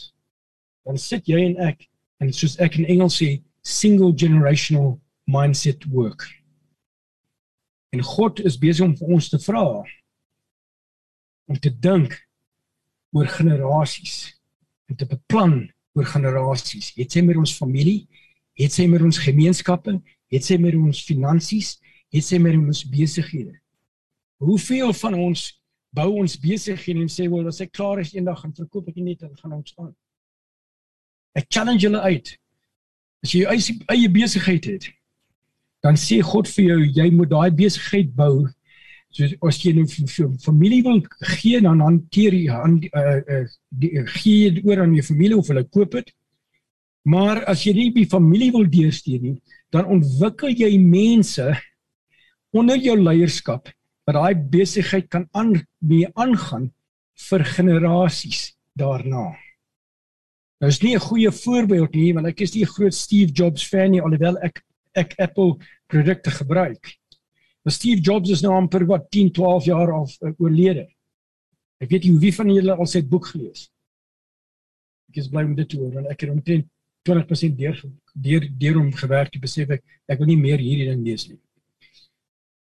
dan 0.86 1.02
sit 1.02 1.32
jy 1.32 1.42
en 1.50 1.58
ek 1.72 1.88
en 2.24 2.32
soos 2.34 2.58
ek 2.64 2.80
in 2.80 2.88
Engels 2.92 3.20
sê 3.22 3.42
single 3.66 4.14
generational 4.18 4.96
mindset 5.26 5.86
work 5.92 6.28
en 7.96 8.04
God 8.04 8.42
is 8.44 8.60
besig 8.60 8.86
om 8.86 8.96
vir 8.98 9.14
ons 9.18 9.30
te 9.32 9.40
vra 9.42 9.64
om 11.46 11.58
te 11.62 11.70
dink 11.70 12.16
oor 13.16 13.30
generasies 13.32 14.36
en 14.90 14.98
te 15.00 15.08
beplan 15.10 15.62
oor 15.96 16.08
generasies. 16.10 16.92
Het 16.98 17.12
sy 17.16 17.24
met 17.26 17.38
ons 17.40 17.56
familie, 17.56 18.06
het 18.60 18.74
sy 18.76 18.88
met 18.92 19.04
ons 19.06 19.20
gemeenskappe, 19.22 19.96
het 20.34 20.46
sy 20.46 20.58
met 20.62 20.76
ons 20.76 21.04
finansies, 21.08 21.78
het 22.14 22.26
sy 22.26 22.40
met 22.42 22.58
ons 22.60 22.84
besighede. 22.92 23.56
Hoeveel 24.44 24.92
van 25.00 25.16
ons 25.28 25.48
bou 25.96 26.10
ons 26.20 26.36
besighede 26.42 27.06
en 27.06 27.12
sê 27.12 27.30
wel 27.32 27.48
as 27.48 27.62
ek 27.64 27.72
klaar 27.76 28.02
is 28.04 28.14
eendag 28.16 28.42
gaan 28.42 28.56
verkoop 28.58 28.90
ek 28.92 29.00
net 29.00 29.24
en 29.24 29.36
gaan 29.40 29.56
ons 29.62 29.78
aan. 29.80 29.94
Ek 31.36 31.48
challenge 31.52 31.84
julle 31.84 32.02
uit. 32.02 32.36
As 33.26 33.34
jy 33.34 33.44
jou 33.44 33.56
eie, 33.92 34.10
besigheid 34.12 34.66
het, 34.70 34.90
dan 35.84 35.98
sê 36.00 36.22
God 36.24 36.48
vir 36.48 36.70
jou 36.70 36.80
jy 37.00 37.10
moet 37.14 37.32
daai 37.34 37.52
besigheid 37.52 38.14
bou 38.16 38.46
So 39.16 39.48
as 39.48 39.62
jy 39.64 39.72
nou 39.78 39.86
vir 39.88 40.32
familie 40.44 40.82
wil 40.84 40.98
gee 41.38 41.62
dan 41.64 41.80
hanteer 41.80 42.36
jy 42.36 42.50
aan 42.52 42.82
uh, 42.84 43.20
uh, 43.24 43.46
die 43.72 43.94
uh, 44.02 44.04
gee 44.18 44.50
dit 44.58 44.66
oor 44.68 44.82
aan 44.84 44.96
jou 44.98 45.06
familie 45.08 45.38
of 45.40 45.48
hulle 45.48 45.64
koop 45.72 45.96
dit. 45.96 46.10
Maar 47.08 47.46
as 47.48 47.64
jy 47.64 47.76
nie 47.78 47.94
die 47.96 48.10
familie 48.12 48.52
wil 48.52 48.68
deursteek 48.68 49.24
nie, 49.24 49.38
dan 49.72 49.88
ontwikkel 49.88 50.52
jy 50.52 50.74
mense 50.82 51.48
onder 52.56 52.82
jou 52.82 52.98
leierskap 53.00 53.72
wat 54.06 54.18
daai 54.18 54.36
besigheid 54.36 55.08
kan 55.08 55.30
aan 55.32 55.56
mee 55.80 56.12
aangaan 56.20 56.68
vir 57.30 57.48
generasies 57.56 58.50
daarna. 58.76 59.32
Nou 60.64 60.72
is 60.72 60.82
nie 60.82 60.96
'n 60.96 61.04
goeie 61.04 61.32
voorbeeld 61.32 61.94
nie 61.94 62.14
want 62.14 62.28
ek 62.28 62.42
is 62.42 62.54
nie 62.56 62.64
'n 62.64 62.74
groot 62.76 62.94
Steve 62.94 63.32
Jobs 63.32 63.68
fan 63.68 63.92
nie 63.92 64.02
alhoewel 64.02 64.38
ek 64.38 64.64
ek 64.94 65.14
Apple 65.20 65.58
produkte 65.88 66.32
gebruik. 66.32 66.96
Maar 67.64 67.74
Steve 67.74 68.02
Jobs 68.02 68.30
is 68.30 68.42
nou 68.42 68.54
amper 68.54 68.86
wat 68.86 69.10
10, 69.12 69.32
12 69.32 69.66
jaar 69.66 69.92
al 69.92 70.08
uh, 70.22 70.32
oorlede. 70.38 70.88
Ek 71.82 71.90
weet 71.90 72.04
nie 72.04 72.20
wie 72.20 72.34
van 72.34 72.50
julle 72.50 72.76
al 72.76 72.86
sy 72.86 73.02
boek 73.02 73.28
gelees. 73.28 73.70
Ek 75.10 75.18
is 75.18 75.28
bly 75.28 75.44
om 75.44 75.56
dit 75.56 75.70
te 75.70 75.78
hoor 75.78 75.92
want 75.92 76.08
ek 76.08 76.22
het 76.22 76.30
omtrent 76.30 76.68
20% 77.10 77.58
deur 77.58 77.82
deur 78.14 78.48
deur 78.58 78.80
hom 78.80 78.94
gewerk 78.94 79.32
te 79.32 79.40
besef 79.40 79.70
ek 79.70 79.84
ek 80.08 80.20
wil 80.20 80.28
nie 80.28 80.40
meer 80.40 80.58
hierdie 80.58 80.88
ding 80.90 81.04
lees 81.04 81.28
nie. 81.28 81.40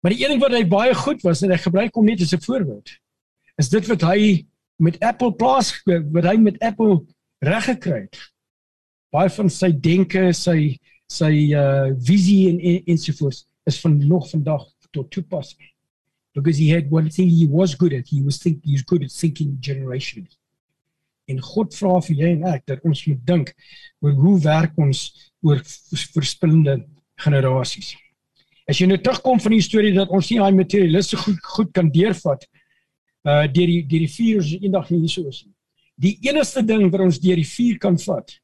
Maar 0.03 0.13
die 0.15 0.25
een 0.25 0.35
ding 0.35 0.43
wat 0.43 0.53
hy 0.53 0.65
baie 0.65 0.95
goed 0.95 1.23
was 1.23 1.43
en 1.43 1.55
ek 1.55 1.69
gebruik 1.69 1.95
hom 1.95 2.07
net 2.07 2.21
as 2.21 2.35
'n 2.35 2.43
voorbeeld 2.43 2.91
is 3.59 3.69
dit 3.69 3.87
wat 3.89 4.03
hy 4.03 4.47
met 4.77 4.99
Apple 5.01 5.33
plaas 5.33 5.73
wat 5.87 6.25
hy 6.25 6.37
met 6.37 6.59
Apple 6.61 7.07
reg 7.45 7.65
gekry 7.65 8.01
het. 8.07 8.21
Baie 9.15 9.31
van 9.33 9.51
sy 9.53 9.71
denke, 9.73 10.31
sy 10.37 10.77
sy 11.07 11.53
uh 11.55 11.93
visie 12.03 12.49
en 12.51 12.59
ensovoorts 12.91 13.45
is 13.71 13.79
van 13.81 13.99
nog 14.09 14.31
vandag 14.31 14.65
tot 14.91 15.11
toepassing. 15.11 15.63
Because 16.35 16.59
he 16.59 16.69
had 16.69 16.91
one 16.91 17.09
thing 17.11 17.31
he 17.31 17.47
was 17.49 17.75
good 17.75 17.93
at. 17.93 18.09
He 18.09 18.23
was 18.23 18.39
think 18.39 18.65
he's 18.65 18.83
good 18.83 19.03
at 19.03 19.11
thinking 19.11 19.57
generationally. 19.61 20.35
En 21.27 21.41
God 21.43 21.75
vra 21.75 21.99
vir 22.07 22.21
jy 22.21 22.33
en 22.37 22.45
ek 22.53 22.67
dat 22.71 22.85
ons 22.87 23.07
moet 23.09 23.23
dink 23.27 23.55
oor 24.05 24.15
hoe 24.15 24.35
werk 24.45 24.77
ons 24.79 25.09
oor 25.43 25.63
verspillende 26.15 26.77
generasies. 27.23 27.95
As 28.67 28.79
jy 28.79 28.89
nou 28.91 28.99
terugkom 28.99 29.41
van 29.43 29.55
die 29.55 29.65
storie 29.65 29.95
dat 29.95 30.13
ons 30.15 30.29
nie 30.31 30.39
daai 30.43 30.55
materialiste 30.55 31.19
goed 31.23 31.51
goed 31.57 31.75
kan 31.75 31.91
deurvat 31.95 32.47
uh 33.27 33.45
deur 33.51 33.73
die 33.73 33.83
deur 33.91 34.05
die 34.05 34.13
vuur 34.13 34.43
is 34.45 34.55
eendag 34.61 34.91
nie 34.93 35.11
so 35.11 35.27
is 35.27 35.43
nie. 35.47 35.56
Die 36.01 36.17
enigste 36.29 36.63
ding 36.65 36.91
wat 36.93 37.05
ons 37.07 37.21
deur 37.23 37.39
die 37.41 37.49
vuur 37.49 37.81
kan 37.81 37.97
vat 37.99 38.37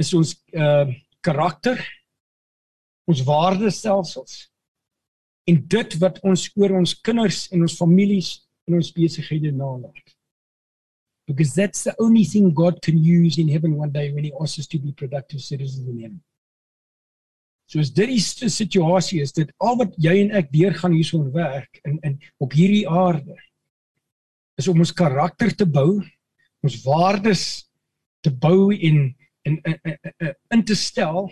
is 0.00 0.12
ons 0.16 0.36
uh 0.52 0.90
karakter, 1.22 1.78
ons 3.06 3.20
waardestelsels 3.22 4.48
en 5.46 5.60
dit 5.74 5.94
wat 6.02 6.16
ons 6.26 6.48
oor 6.58 6.74
ons 6.80 6.94
kinders 7.06 7.44
en 7.54 7.62
ons 7.62 7.76
families 7.78 8.32
en 8.66 8.80
ons 8.80 8.90
besighede 8.96 9.52
nalat. 9.54 10.02
Because 11.30 11.54
that's 11.54 11.84
the 11.84 11.94
only 12.02 12.24
thing 12.24 12.50
God 12.50 12.82
can 12.82 12.98
use 12.98 13.38
in 13.38 13.48
heaven 13.48 13.76
one 13.78 13.92
day 13.92 14.10
when 14.10 14.24
he 14.24 14.32
asks 14.40 14.58
us 14.58 14.66
to 14.74 14.78
be 14.78 14.90
productive 14.92 15.40
citizens 15.40 15.86
in 15.86 16.00
heaven. 16.00 16.20
So 17.70 17.80
as 17.80 17.92
dit 17.94 18.10
die 18.10 18.20
situasie 18.50 19.22
is, 19.22 19.32
dit 19.32 19.52
al 19.62 19.78
wat 19.80 19.94
jy 20.02 20.18
en 20.24 20.34
ek 20.36 20.50
deurgaan 20.52 20.92
hierso 20.92 21.22
in 21.22 21.30
werk 21.32 21.78
in 21.86 22.00
in 22.04 22.18
op 22.42 22.52
hierdie 22.52 22.84
aarde 22.90 23.38
is 24.60 24.68
om 24.68 24.82
ons 24.82 24.92
karakter 24.92 25.54
te 25.56 25.64
bou, 25.64 26.02
ons 26.62 26.78
waardes 26.86 27.44
te 28.22 28.30
bou 28.30 28.70
en 28.74 29.00
in 29.42 29.58
in 29.62 29.78
in, 29.82 30.34
in 30.54 30.64
te 30.64 30.74
stel 30.78 31.26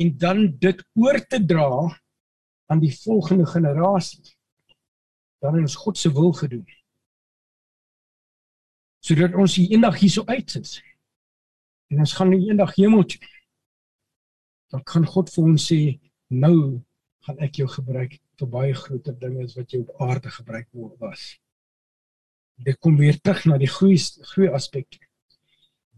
en 0.00 0.16
dan 0.18 0.46
dit 0.58 0.84
oor 0.96 1.20
te 1.26 1.40
dra 1.44 2.00
aan 2.72 2.80
die 2.80 2.94
volgende 3.02 3.46
generasie. 3.46 4.24
Dan 5.38 5.54
het 5.54 5.66
ons 5.66 5.76
God 5.76 5.98
se 5.98 6.12
wil 6.12 6.32
gedoen. 6.32 6.66
Sodat 9.02 9.34
ons 9.34 9.58
eendag 9.58 9.98
hierso 10.00 10.24
uit 10.24 10.54
is. 10.56 10.78
En 11.92 12.00
ons 12.00 12.14
gaan 12.16 12.32
eendag 12.32 12.74
hemel 12.78 13.04
toe. 13.04 13.20
Dan 14.72 14.82
kan 14.88 15.06
God 15.06 15.30
vir 15.34 15.44
ons 15.44 15.66
sê, 15.68 15.80
nou 16.32 16.80
gaan 17.26 17.42
ek 17.44 17.60
jou 17.60 17.68
gebruik 17.68 18.16
vir 18.40 18.50
baie 18.50 18.74
groter 18.74 19.14
dinge 19.18 19.44
as 19.44 19.56
wat 19.58 19.74
jy 19.74 19.82
op 19.82 20.06
aarde 20.06 20.30
gebruik 20.32 20.70
word 20.72 20.96
was. 21.02 21.26
Dit 22.62 22.78
kom 22.78 22.96
weer 22.96 23.18
terug 23.20 23.44
na 23.46 23.58
die 23.58 23.70
groei 23.70 23.96
groei 24.32 24.48
aspek. 24.54 24.98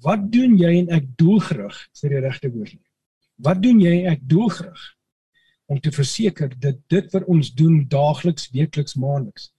Wat 0.05 0.27
doen 0.33 0.57
jy 0.59 0.73
en 0.83 0.91
ek 0.97 1.07
doelgerig, 1.21 1.77
sê 1.97 2.11
die 2.13 2.21
regte 2.21 2.51
woord. 2.53 2.77
Wat 3.45 3.63
doen 3.63 3.81
jy 3.81 3.93
en 4.03 4.13
ek 4.13 4.27
doelgerig 4.29 4.83
om 5.73 5.81
te 5.81 5.93
verseker 5.93 6.53
dat 6.61 6.81
dit 6.93 7.13
wat 7.15 7.25
ons 7.31 7.51
doen 7.57 7.83
daagliks, 7.89 8.51
weekliks, 8.53 8.97
maandeliks 9.01 9.51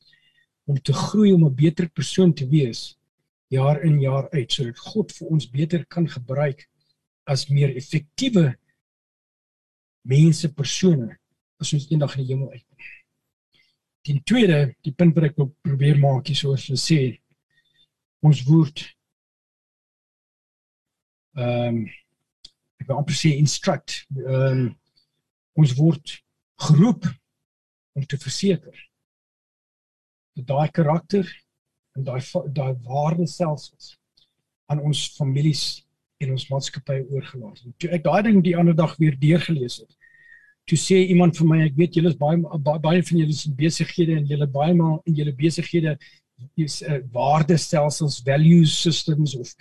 om 0.65 0.77
te 0.81 0.93
groei 0.93 1.33
om 1.33 1.45
'n 1.45 1.55
beter 1.55 1.89
persoon 1.89 2.33
te 2.33 2.47
wees 2.49 2.97
jaar 3.47 3.81
in 3.83 3.99
jaar 4.01 4.29
uit 4.31 4.51
sodat 4.51 4.79
God 4.79 5.11
vir 5.11 5.27
ons 5.27 5.49
beter 5.49 5.85
kan 5.85 6.07
gebruik 6.09 6.67
as 7.25 7.49
meer 7.49 7.75
effektiewe 7.75 8.55
mense 10.01 10.53
persone 10.53 11.17
as 11.61 11.73
ons 11.73 11.87
eendag 11.89 12.15
in 12.17 12.25
die 12.25 12.33
hemel 12.33 12.51
uitkom. 12.51 12.77
Die 14.05 14.21
tweede, 14.23 14.75
die 14.85 14.93
punt 14.93 15.15
wat 15.17 15.31
ek 15.31 15.37
wil 15.39 15.49
probeer 15.65 15.97
maak 15.97 16.29
is 16.29 16.43
soos 16.43 16.67
jy 16.69 16.77
sê 16.77 16.99
ons 18.25 18.41
word 18.47 18.83
ehm 21.35 21.79
um, 21.81 21.85
ek 22.81 22.89
wil 22.89 22.99
amper 22.99 23.17
sê 23.17 23.33
instruct 23.39 24.03
ehm 24.19 24.65
um, 24.65 24.65
ons 25.55 25.73
word 25.79 26.17
geroep 26.67 27.07
om 27.95 28.05
te 28.05 28.19
verseker 28.19 28.75
dat 30.35 30.47
daai 30.51 30.69
karakter 30.77 31.27
en 31.95 32.07
daai 32.07 32.21
daai 32.57 32.73
waarde 32.87 33.27
selfs 33.31 33.95
aan 34.71 34.81
ons 34.83 35.05
families 35.15 35.63
en 36.23 36.33
ons 36.35 36.47
maatskappy 36.51 37.01
oorgelaat 37.09 37.87
ek 37.97 38.03
daai 38.07 38.21
ding 38.27 38.41
die 38.43 38.57
ander 38.59 38.75
dag 38.75 38.95
weer 38.99 39.15
deurgelees 39.19 39.79
het, 39.83 39.91
toe 40.65 40.77
sê 40.77 40.97
iemand 41.13 41.37
vir 41.37 41.47
my, 41.47 41.57
ek 41.67 41.75
weet 41.77 41.97
julle 41.97 42.09
is 42.09 42.19
baie 42.19 42.37
baie, 42.41 42.79
baie 42.81 43.01
van 43.05 43.19
julle 43.21 43.33
is 43.33 43.45
besighede 43.59 44.15
en 44.19 44.29
julle 44.29 44.47
baie 44.49 44.73
maar 44.73 44.97
in 45.05 45.17
julle 45.19 45.33
besighede 45.37 45.97
is 46.59 46.81
uh, 46.83 46.99
waardestelsels, 47.13 48.21
value 48.25 48.65
systems 48.65 49.35
of 49.39 49.53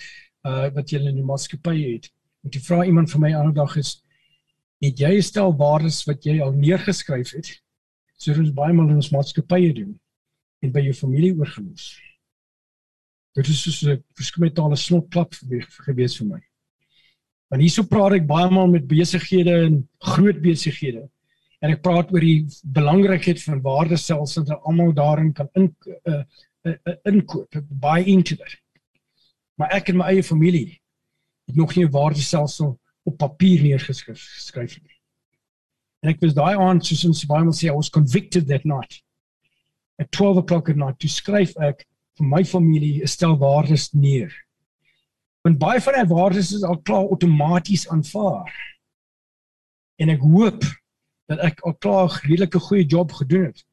uh 0.49 0.71
wat 0.77 0.91
julle 0.93 1.13
in 1.13 1.21
die 1.21 1.27
maatskappy 1.27 1.77
het. 1.81 2.09
En 2.45 2.53
toe 2.53 2.61
vra 2.65 2.85
iemand 2.85 3.13
vir 3.13 3.21
my 3.21 3.35
ander 3.37 3.55
dag 3.57 3.77
is 3.81 3.99
het 4.85 5.01
jy 5.01 5.21
stel 5.25 5.55
waardes 5.57 6.03
wat 6.09 6.25
jy 6.27 6.41
al 6.45 6.57
neergeskryf 6.57 7.37
het 7.37 7.53
sodat 8.19 8.45
ons 8.45 8.57
baie 8.57 8.73
maal 8.73 8.91
in 8.93 9.01
ons 9.03 9.13
maatskappye 9.13 9.73
doen 9.77 9.95
en 10.65 10.73
by 10.73 10.83
jou 10.87 10.97
familie 10.97 11.35
oorgelos. 11.37 11.93
Dit 13.37 13.49
is 13.51 13.63
soos 13.63 13.83
'n 13.85 14.03
verskynbare 14.17 14.77
snotklap 14.77 15.35
gewees 15.87 16.17
vir 16.21 16.27
my. 16.27 16.41
Want 17.49 17.63
hierso 17.63 17.85
praat 17.89 18.19
ek 18.19 18.27
baie 18.27 18.51
maal 18.51 18.71
met 18.73 18.87
besighede 18.89 19.55
en 19.67 19.83
groot 19.99 20.41
besighede 20.43 21.09
en 21.65 21.73
ek 21.73 21.83
praat 21.85 22.11
oor 22.13 22.21
die 22.21 22.45
belangrikheid 22.77 23.41
van 23.41 23.63
waardestelsels 23.65 24.51
en 24.53 24.59
almal 24.69 24.93
daarin 24.93 25.33
kan 25.33 25.49
in 25.57 25.71
uh, 25.89 26.21
uh, 26.69 26.75
uh, 26.75 26.97
inkoop, 27.09 27.57
buy 27.81 28.03
into 28.05 28.37
dit. 28.37 28.57
Maar 29.57 29.73
ek 29.79 29.89
en 29.89 30.01
my 30.03 30.11
eie 30.13 30.25
familie 30.27 30.75
het 31.49 31.57
nog 31.57 31.73
nie 31.77 31.87
'n 31.87 31.95
waardestelsel 31.95 32.75
op 33.05 33.17
papier 33.17 33.63
neergeskryf 33.63 34.77
nie. 34.83 34.99
En 36.03 36.11
ek 36.11 36.21
was 36.21 36.35
daai 36.37 36.57
aand 36.57 36.85
soos 36.85 37.05
ons 37.09 37.25
Bybel 37.25 37.53
sê, 37.53 37.71
I 37.71 37.77
was 37.77 37.89
convicted 37.89 38.47
that 38.49 38.65
night. 38.65 39.01
At 39.99 40.11
12 40.13 40.37
o'clock 40.43 40.69
at 40.69 40.77
night, 40.77 40.99
to 41.01 41.09
skryf 41.09 41.57
ek 41.57 41.87
vir 42.19 42.27
my 42.27 42.45
familie 42.45 43.03
'n 43.03 43.09
stel 43.09 43.39
waardes 43.39 43.93
neer. 43.95 44.33
Want 45.45 45.61
baie 45.61 45.81
van 45.85 45.99
die 45.99 46.09
waardes 46.09 46.55
is 46.57 46.63
al 46.65 46.81
klaar 46.81 47.11
outomaties 47.13 47.89
aanvaar. 47.93 48.53
En 50.01 50.09
ek 50.09 50.23
hoop 50.25 50.65
dat 51.29 51.43
ek 51.45 51.61
al 51.69 51.75
klaar 51.85 52.09
'n 52.09 52.29
redelike 52.29 52.59
goeie 52.59 52.87
job 52.87 53.13
gedoen 53.13 53.45
het 53.53 53.65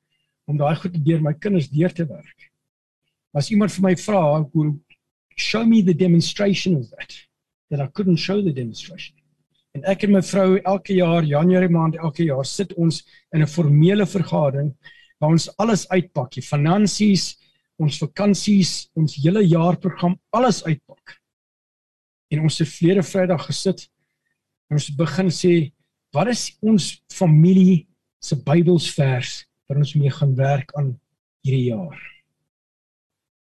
om 0.45 0.57
daai 0.57 0.75
goed 0.75 0.97
deur 1.05 1.21
my 1.21 1.33
kinders 1.33 1.69
deur 1.69 1.93
te 1.93 2.05
werk. 2.05 2.51
As 3.33 3.49
iemand 3.49 3.71
vir 3.71 3.83
my 3.83 3.95
vra, 3.95 4.43
show 5.37 5.65
me 5.65 5.83
the 5.83 5.95
demonstration 5.95 6.75
of 6.75 6.89
that 6.89 7.13
that 7.69 7.79
I 7.79 7.87
couldn't 7.87 8.19
show 8.19 8.43
the 8.43 8.53
demonstration. 8.53 9.15
En 9.71 9.83
ek 9.87 10.03
en 10.03 10.11
my 10.11 10.21
vrou 10.21 10.59
elke 10.59 10.93
jaar 10.93 11.23
Januarie 11.23 11.71
maand 11.71 11.95
elke 11.95 12.25
jaar 12.27 12.45
sit 12.45 12.73
ons 12.73 13.05
in 13.31 13.41
'n 13.41 13.47
formele 13.47 14.05
vergadering 14.05 14.75
waar 15.19 15.31
ons 15.31 15.57
alles 15.57 15.87
uitpak, 15.89 16.31
die 16.31 16.41
finansies, 16.43 17.37
ons 17.77 17.97
vakansies, 17.97 18.89
ons 18.93 19.15
hele 19.15 19.41
jaarprogram, 19.47 20.19
alles 20.29 20.63
uitpak. 20.63 21.20
En 22.31 22.45
ons 22.47 22.57
het 22.63 22.69
vlede 22.71 23.03
Vrydag 23.03 23.45
gesit 23.49 23.87
en 24.71 24.79
ons 24.79 24.89
begin 24.95 25.31
sê 25.35 25.53
wat 26.15 26.31
is 26.31 26.45
ons 26.63 26.85
familie 27.11 27.87
se 28.23 28.37
Bybelsvers 28.39 29.41
wat 29.67 29.79
ons 29.79 29.95
mee 29.95 30.11
gaan 30.11 30.33
werk 30.35 30.71
aan 30.79 30.93
hierdie 31.43 31.71
jaar. 31.71 31.99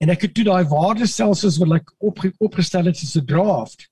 En 0.04 0.12
ek 0.14 0.28
het 0.28 0.34
toe 0.38 0.46
daai 0.46 0.68
waardestelsels 0.70 1.58
wat 1.64 1.80
ek 1.80 1.94
op, 2.06 2.22
opgestel 2.44 2.90
het 2.92 3.00
as 3.02 3.16
'n 3.18 3.26
draft 3.26 3.88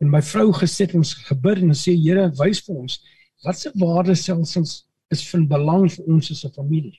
en 0.00 0.10
my 0.10 0.20
vrou 0.22 0.52
gesit 0.52 0.94
ons 0.94 1.14
gebid 1.28 1.62
en 1.62 1.72
sê 1.74 1.96
Here 1.96 2.28
wys 2.38 2.60
vir 2.66 2.76
ons 2.76 3.00
wat 3.44 3.58
se 3.58 3.70
waardestelsels 3.74 4.84
is 5.10 5.22
van 5.30 5.46
belang 5.48 5.88
vir 5.92 6.04
ons 6.06 6.30
as 6.30 6.44
'n 6.44 6.52
familie. 6.52 6.98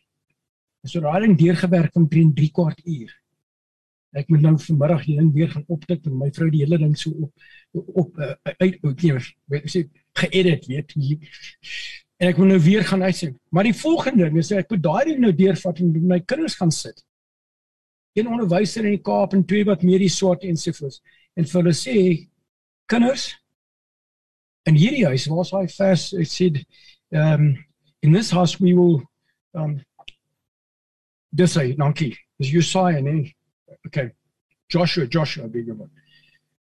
Ons 0.83 0.93
het 0.93 1.03
daai 1.03 1.21
ding 1.21 1.37
deurgewerk 1.37 1.93
van 1.93 2.07
3 2.07 2.33
3 2.33 2.51
kwart 2.51 2.81
uur. 2.85 3.11
Ek 4.17 4.29
moet 4.33 4.43
nou 4.45 4.55
vanmiddag 4.61 5.05
die 5.05 5.17
ding 5.19 5.31
weer 5.35 5.49
gaan 5.51 5.65
optik 5.73 6.05
en 6.09 6.17
my 6.17 6.29
vrou 6.33 6.49
die 6.53 6.63
hele 6.63 6.79
ding 6.81 6.95
so 6.97 7.13
op 7.27 7.33
op 8.01 8.17
uh, 8.17 8.33
uit 8.57 8.77
uit 8.81 9.01
nee, 9.03 9.25
weet 9.51 9.67
sê 9.69 9.83
geëdit 10.17 10.69
weet 10.71 10.95
jy. 10.97 11.17
En 12.17 12.31
ek 12.31 12.39
moet 12.41 12.49
nou 12.55 12.61
weer 12.63 12.85
gaan 12.87 13.03
uitsien. 13.05 13.35
Maar 13.53 13.67
die 13.69 13.75
volgende 13.77 14.25
ding 14.25 14.39
is 14.41 14.51
ek 14.55 14.71
moet 14.73 14.83
daai 14.83 15.03
ding 15.11 15.19
nou 15.21 15.33
deurvat 15.35 15.83
en 15.83 15.91
my 16.09 16.19
kinders 16.25 16.57
gaan 16.57 16.73
sit. 16.73 17.03
Een 18.17 18.31
onderwyser 18.31 18.87
in 18.87 18.95
die 18.95 19.03
Kaap 19.05 19.35
en 19.37 19.45
twee 19.45 19.67
wat 19.67 19.85
meer 19.85 20.01
die 20.01 20.09
swart 20.09 20.47
ensovoorts 20.47 21.03
en 21.37 21.45
vir 21.45 21.61
hulle 21.61 21.75
sê 21.77 21.97
kinders 22.89 23.29
in 24.67 24.77
hierdie 24.79 25.05
huis 25.05 25.27
waar 25.29 25.51
hy 25.61 25.67
vers 25.71 26.09
het 26.17 26.31
sê 26.31 26.49
um 27.15 27.51
in 28.01 28.13
this 28.13 28.31
house 28.31 28.57
we 28.59 28.73
will 28.73 29.01
um 29.53 29.77
dis 31.31 31.55
hy 31.59 31.73
dankie 31.77 32.13
is 32.41 32.51
Josiah 32.51 33.01
nee 33.03 33.36
okay 33.87 34.11
Joshua 34.73 35.07
Joshua 35.15 35.47
big 35.47 35.69
one 35.73 35.91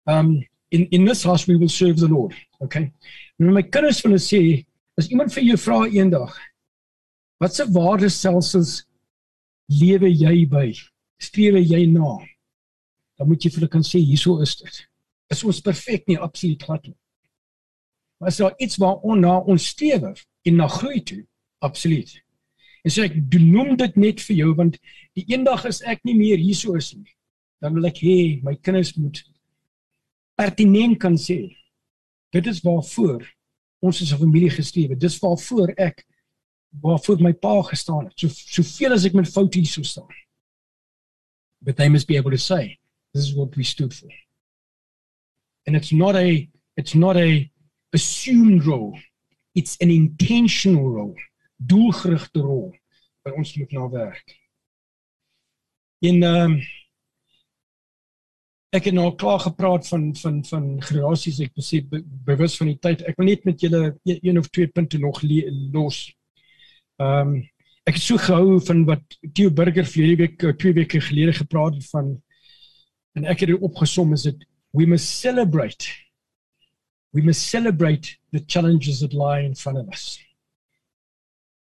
um 0.06 0.32
in 0.70 0.86
in 0.98 1.04
this 1.10 1.22
house 1.28 1.46
we 1.50 1.56
will 1.60 1.72
serve 1.76 2.00
the 2.00 2.10
lord 2.16 2.34
okay 2.60 2.84
en 3.38 3.52
my 3.58 3.62
kinders 3.62 4.02
wil 4.06 4.18
sê 4.30 4.42
as 4.98 5.10
iemand 5.12 5.34
vir 5.36 5.48
jou 5.50 5.60
vra 5.66 5.80
eendag 5.86 6.34
wat 7.42 7.54
se 7.54 7.68
waardestelsels 7.78 8.76
lewe 9.82 10.10
jy 10.24 10.36
by 10.56 10.66
streef 11.28 11.62
jy 11.74 11.86
na 11.92 12.12
dan 13.16 13.28
moet 13.28 13.44
jy 13.44 13.50
vir 13.52 13.60
hulle 13.60 13.74
kan 13.78 13.90
sê 13.92 14.02
hierso 14.02 14.40
is 14.46 14.56
dit 14.62 14.84
is 15.30 15.42
ons 15.44 15.62
perfek 15.62 16.06
nie 16.06 16.18
absoluut 16.18 16.62
glad 16.62 16.86
nie. 16.86 16.96
Maar 18.18 18.28
is 18.28 18.36
daar 18.40 18.54
iets 18.56 18.78
waar 18.80 19.02
on 19.02 19.20
na 19.20 19.38
ons 19.38 19.66
strewe 19.66 20.14
en 20.42 20.56
na 20.56 20.68
groei 20.68 21.02
toe? 21.02 21.26
Absoluut. 21.58 22.12
En 22.84 22.90
so 22.90 23.02
ek 23.02 23.16
noem 23.42 23.74
dit 23.76 23.96
net 23.96 24.22
vir 24.22 24.36
jou 24.36 24.54
want 24.56 24.78
die 25.18 25.26
eendag 25.32 25.66
is 25.68 25.82
ek 25.82 26.04
nie 26.06 26.14
meer 26.16 26.40
hierso 26.40 26.76
is 26.78 26.92
nie. 26.94 27.15
Dan 27.60 27.74
wil 27.74 27.88
ek 27.88 28.02
hê 28.04 28.18
my 28.44 28.54
kinders 28.56 28.94
moet 28.96 29.22
pertinent 30.36 30.98
kan 31.00 31.16
sê 31.16 31.56
dit 32.34 32.46
is 32.46 32.60
waarvoor 32.60 33.24
ons 33.80 34.02
as 34.02 34.12
'n 34.12 34.18
familie 34.18 34.50
gestreef 34.50 34.90
het. 34.90 35.00
Dis 35.00 35.18
waarvoor 35.18 35.72
ek 35.76 36.04
waarvoor 36.82 37.20
my 37.20 37.32
pa 37.32 37.62
gestaan 37.62 38.04
het. 38.04 38.18
So 38.18 38.28
soveel 38.28 38.92
as 38.92 39.04
ek 39.04 39.14
met 39.14 39.28
foute 39.28 39.58
hierso 39.58 39.82
staan. 39.82 40.12
But 41.60 41.76
they 41.76 41.88
must 41.88 42.06
be 42.06 42.16
able 42.16 42.30
to 42.30 42.38
say 42.38 42.78
this 43.12 43.24
is 43.28 43.34
what 43.34 43.56
we 43.56 43.64
stood 43.64 43.94
for 43.94 44.10
and 45.66 45.76
it's 45.76 45.92
not 45.92 46.16
a 46.16 46.48
it's 46.76 46.94
not 46.94 47.16
a 47.16 47.50
assumed 47.92 48.64
role 48.66 48.98
it's 49.54 49.76
an 49.80 49.90
intentional 49.90 50.88
role 50.88 51.16
doelgerigte 51.56 52.40
rol 52.40 52.74
wat 53.24 53.34
ons 53.34 53.54
moet 53.56 53.72
na 53.72 53.88
werk 53.90 54.36
en 56.04 56.22
ehm 56.22 56.42
um, 56.42 56.58
ek 58.76 58.90
het 58.90 58.96
nou 58.96 59.08
klaar 59.18 59.40
gepraat 59.40 59.88
van 59.88 60.08
van 60.20 60.38
van 60.44 60.64
generasies 60.84 61.40
ek 61.44 61.54
besef 61.56 61.86
be, 61.90 62.02
bewus 62.28 62.56
van 62.60 62.70
die 62.70 62.78
tyd. 62.82 63.02
Ek 63.08 63.18
wil 63.20 63.30
net 63.30 63.44
met 63.48 63.60
julle 63.60 63.82
een, 64.04 64.18
een 64.22 64.38
of 64.40 64.48
twee 64.52 64.68
punte 64.68 64.98
nog 65.02 65.22
le, 65.24 65.44
los. 65.74 66.06
Ehm 67.02 67.36
um, 67.36 67.36
ek 67.86 68.00
het 68.00 68.02
so 68.02 68.18
gehou 68.18 68.56
van 68.66 68.80
wat 68.88 69.18
Theo 69.30 69.52
Burger 69.54 69.86
verlede 69.86 70.24
week 70.24 70.42
eh, 70.42 70.56
twee 70.58 70.74
weke 70.74 70.98
gelede 71.00 71.36
gepraat 71.36 71.76
het 71.78 71.86
van 71.92 72.16
en 73.14 73.28
ek 73.30 73.44
het 73.44 73.52
dit 73.52 73.62
opgesom 73.62 74.10
is 74.16 74.24
dit 74.26 74.42
we 74.74 74.88
must 74.90 75.06
celebrate 75.20 75.86
we 77.14 77.22
must 77.22 77.46
celebrate 77.46 78.18
the 78.32 78.42
challenges 78.48 79.00
that 79.00 79.14
lie 79.14 79.44
in 79.44 79.54
front 79.54 79.78
of 79.78 79.88
us. 79.88 80.18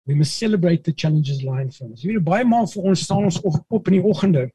We 0.06 0.14
must 0.14 0.38
celebrate 0.38 0.82
the 0.84 0.92
challenges 0.92 1.42
lying 1.42 1.68
in 1.68 1.72
front 1.72 1.92
of 1.92 1.98
us. 1.98 2.04
Jy 2.04 2.16
weet 2.16 2.24
baie 2.24 2.48
maal 2.48 2.66
vir 2.72 2.88
ons 2.90 3.04
staan 3.04 3.28
ons 3.28 3.38
op, 3.44 3.60
op 3.68 3.92
in 3.92 3.98
die 3.98 4.04
oggende 4.04 4.48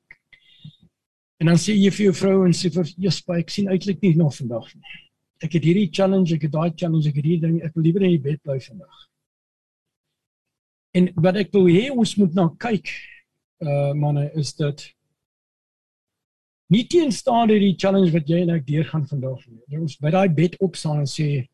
En 1.40 1.48
dan 1.48 1.60
sê 1.60 1.72
jy 1.72 1.88
vir 1.96 2.10
jou 2.10 2.16
vrou 2.20 2.40
en 2.44 2.56
sê 2.56 2.68
vir 2.74 2.90
Jespa, 3.00 3.38
ek 3.40 3.52
sien 3.54 3.70
eintlik 3.72 4.02
nie 4.04 4.12
nog 4.20 4.34
vandag 4.36 4.68
nie. 4.76 4.96
Ek 5.40 5.54
het 5.56 5.64
hierdie 5.64 5.88
challenge, 5.88 6.36
ek 6.36 6.50
het 6.50 6.52
daai 6.52 6.74
challenge, 6.76 7.08
ek 7.08 7.16
het 7.16 7.24
hierdie 7.24 7.44
ding, 7.46 7.60
ek 7.64 7.78
wil 7.78 7.86
liewer 7.86 8.04
in 8.04 8.18
die 8.18 8.24
bed 8.26 8.42
bly 8.44 8.58
vandag. 8.60 9.06
En 11.00 11.08
wat 11.24 11.40
ek 11.40 11.54
wil 11.56 11.70
hê 11.72 11.86
ons 11.94 12.16
moet 12.20 12.36
nou 12.36 12.50
kyk, 12.60 12.92
uh 13.64 13.94
manne, 13.96 14.26
is 14.40 14.52
dat 14.58 14.84
nie 16.76 16.84
teen 16.92 17.16
staan 17.16 17.54
hierdie 17.54 17.78
challenge 17.80 18.12
wat 18.18 18.28
jy 18.28 18.42
en 18.44 18.52
ek 18.58 18.68
deurgaan 18.68 19.08
vandag 19.08 19.40
nie. 19.48 19.80
Ons 19.80 19.96
by 20.04 20.12
daai 20.12 20.28
bed 20.36 20.60
opstaan 20.66 21.06
en 21.06 21.10
sê 21.10 21.46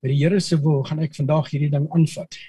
by 0.00 0.14
die 0.14 0.18
Here 0.22 0.40
se 0.40 0.56
wil 0.64 0.80
gaan 0.88 1.04
ek 1.04 1.12
vandag 1.18 1.52
hierdie 1.52 1.70
ding 1.76 1.90
aanvat. 1.92 2.40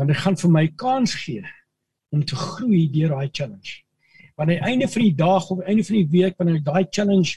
Want 0.00 0.08
dit 0.08 0.24
gaan 0.24 0.40
vir 0.40 0.56
my 0.56 0.66
kans 0.80 1.20
gee 1.20 1.44
om 2.16 2.24
te 2.24 2.38
groei 2.48 2.86
deur 2.88 3.12
daai 3.12 3.28
challenge 3.28 3.84
wanneer 4.40 4.60
aan 4.60 4.64
die 4.64 4.72
einde 4.72 4.88
van 4.88 5.02
die 5.02 5.14
dag 5.14 5.50
of 5.50 5.58
einde 5.60 5.84
van 5.84 5.96
die 5.98 6.08
week 6.08 6.36
wanneer 6.38 6.60
ek 6.62 6.64
daai 6.64 6.86
challenge 6.88 7.36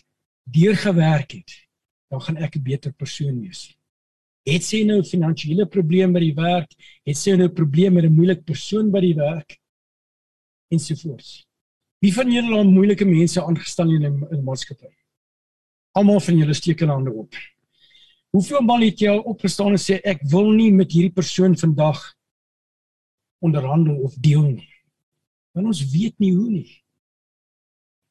deurgewerk 0.55 1.33
het, 1.35 1.55
dan 2.07 2.21
gaan 2.21 2.37
ek 2.37 2.55
'n 2.55 2.63
beter 2.63 2.93
persoon 2.93 3.41
wees. 3.41 3.75
Het 4.47 4.63
sy 4.63 4.83
nou 4.83 5.03
finansiële 5.03 5.65
probleme 5.65 6.13
by 6.13 6.19
die 6.19 6.35
werk, 6.35 6.71
het 7.03 7.17
sy 7.17 7.35
nou 7.35 7.49
probleme 7.49 7.95
met 7.95 8.05
'n 8.05 8.15
moeilike 8.15 8.43
persoon 8.43 8.91
by 8.91 9.01
die 9.01 9.15
werk 9.15 9.59
ensovoorts. 10.71 11.45
Wie 11.99 12.13
van 12.13 12.31
julle 12.31 12.57
het 12.57 12.67
moeilike 12.67 13.05
mense 13.05 13.43
aangestel 13.43 13.89
in 13.91 14.05
'n 14.05 14.43
maatskappy? 14.43 14.91
Almal 15.91 16.19
van 16.19 16.37
julle 16.37 16.53
steek 16.53 16.79
hulle 16.79 16.91
hande 16.91 17.11
op. 17.11 17.35
Hoeveel 18.31 18.61
maal 18.61 18.81
het 18.81 18.99
jy 18.99 19.09
al 19.09 19.21
opgestaan 19.21 19.71
en 19.71 19.77
sê 19.77 19.99
ek 20.03 20.21
wil 20.23 20.51
nie 20.51 20.71
met 20.71 20.91
hierdie 20.91 21.13
persoon 21.13 21.57
vandag 21.57 22.15
onderhandel 23.39 23.95
of 23.95 24.15
deel 24.15 24.51
nie? 24.51 24.69
Want 25.51 25.67
ons 25.67 25.91
weet 25.91 26.19
nie 26.19 26.33
hoe 26.33 26.49
nie. 26.49 26.82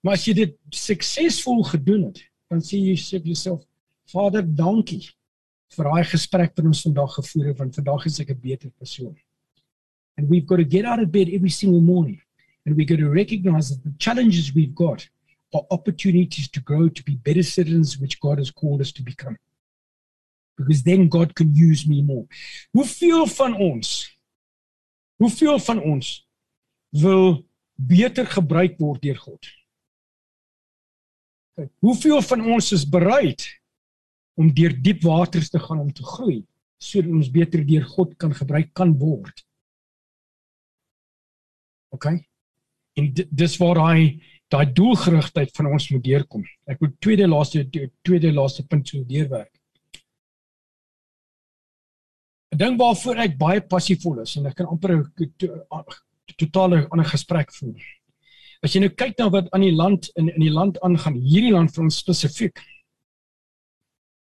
Maar 0.03 0.19
as 0.19 0.27
jy 0.27 0.35
dit 0.35 0.55
suksesvol 0.75 1.63
gedoen 1.71 2.09
het, 2.11 2.23
dan 2.51 2.63
sê 2.65 2.81
jy 2.81 2.97
vir 2.99 3.29
jouself, 3.33 3.63
Vader, 4.11 4.43
dankie 4.43 5.07
vir 5.73 5.89
daai 5.89 6.05
gesprek 6.05 6.53
wat 6.57 6.67
ons 6.69 6.83
vandag 6.85 7.15
gevoer 7.17 7.53
het, 7.53 7.61
want 7.63 7.79
vandag 7.79 8.07
is 8.11 8.19
ek 8.21 8.31
'n 8.31 8.41
beter 8.41 8.71
persoon. 8.79 9.17
And 10.19 10.29
we've 10.29 10.47
got 10.47 10.59
to 10.59 10.65
get 10.65 10.85
out 10.85 11.01
of 11.01 11.11
bed 11.11 11.29
every 11.29 11.51
single 11.51 11.81
morning 11.81 12.21
and 12.67 12.77
we've 12.77 12.87
got 12.87 12.99
to 12.99 13.09
recognize 13.09 13.71
that 13.71 13.83
the 13.83 13.95
challenges 13.99 14.53
we've 14.55 14.75
got 14.75 15.09
are 15.55 15.63
opportunities 15.71 16.49
to 16.51 16.61
grow 16.61 16.89
to 16.89 17.03
be 17.05 17.17
better 17.17 17.43
citizens 17.43 17.99
which 17.99 18.21
God 18.21 18.39
has 18.39 18.51
called 18.51 18.81
us 18.81 18.93
to 18.93 19.03
become. 19.03 19.37
Because 20.57 20.83
then 20.83 21.09
God 21.09 21.35
can 21.35 21.55
use 21.55 21.87
me 21.87 22.03
more. 22.03 22.27
Hoeveel 22.73 23.27
van 23.27 23.55
ons 23.55 24.19
hoeveel 25.17 25.59
van 25.59 25.81
ons 25.81 26.27
wil 26.91 27.45
beter 27.77 28.27
gebruik 28.27 28.79
word 28.79 29.03
deur 29.03 29.17
God? 29.17 29.62
Hoeveel 31.55 32.23
van 32.23 32.45
ons 32.55 32.73
is 32.73 32.85
bereid 32.89 33.45
om 34.41 34.49
deur 34.55 34.73
diep 34.83 35.03
waters 35.05 35.51
te 35.53 35.61
gaan 35.61 35.83
om 35.85 35.93
te 35.93 36.05
groei 36.15 36.41
sodat 36.83 37.13
ons 37.15 37.31
beter 37.31 37.63
deur 37.67 37.85
God 37.87 38.15
kan 38.19 38.33
gebruik 38.35 38.73
kan 38.75 38.95
word? 38.99 39.45
OK. 41.95 42.09
En 42.99 43.11
dis 43.15 43.57
waar 43.61 43.81
hy 43.87 44.07
daai 44.53 44.73
doelgerigtheid 44.77 45.53
van 45.57 45.71
ons 45.73 45.89
moet 45.93 46.05
deurkom. 46.05 46.45
Ek 46.69 46.81
moet 46.83 46.97
tweede 47.05 47.29
laaste 47.29 47.63
tweede 48.03 48.33
laaste 48.33 48.65
punt 48.67 48.89
so 48.89 49.05
deurwerk. 49.09 49.53
'n 52.53 52.59
Ding 52.61 52.77
waarvoor 52.81 53.17
ek 53.25 53.39
baie 53.39 53.61
passievol 53.65 54.21
is 54.25 54.37
en 54.37 54.47
ek 54.47 54.57
kan 54.57 54.67
amper 54.67 54.97
'n 54.99 55.05
totale 56.37 56.87
ander 56.91 57.09
gesprek 57.09 57.53
voer. 57.53 57.81
As 58.63 58.77
jy 58.77 58.85
nou 58.85 58.93
kyk 58.95 59.19
na 59.19 59.27
wat 59.35 59.49
aan 59.51 59.65
die 59.65 59.75
land 59.75 60.07
in 60.21 60.29
in 60.31 60.45
die 60.45 60.53
land 60.55 60.79
aangaan, 60.87 61.19
hierdie 61.19 61.51
land 61.55 61.73
vir 61.75 61.83
ons 61.89 61.99
spesifiek. 61.99 62.63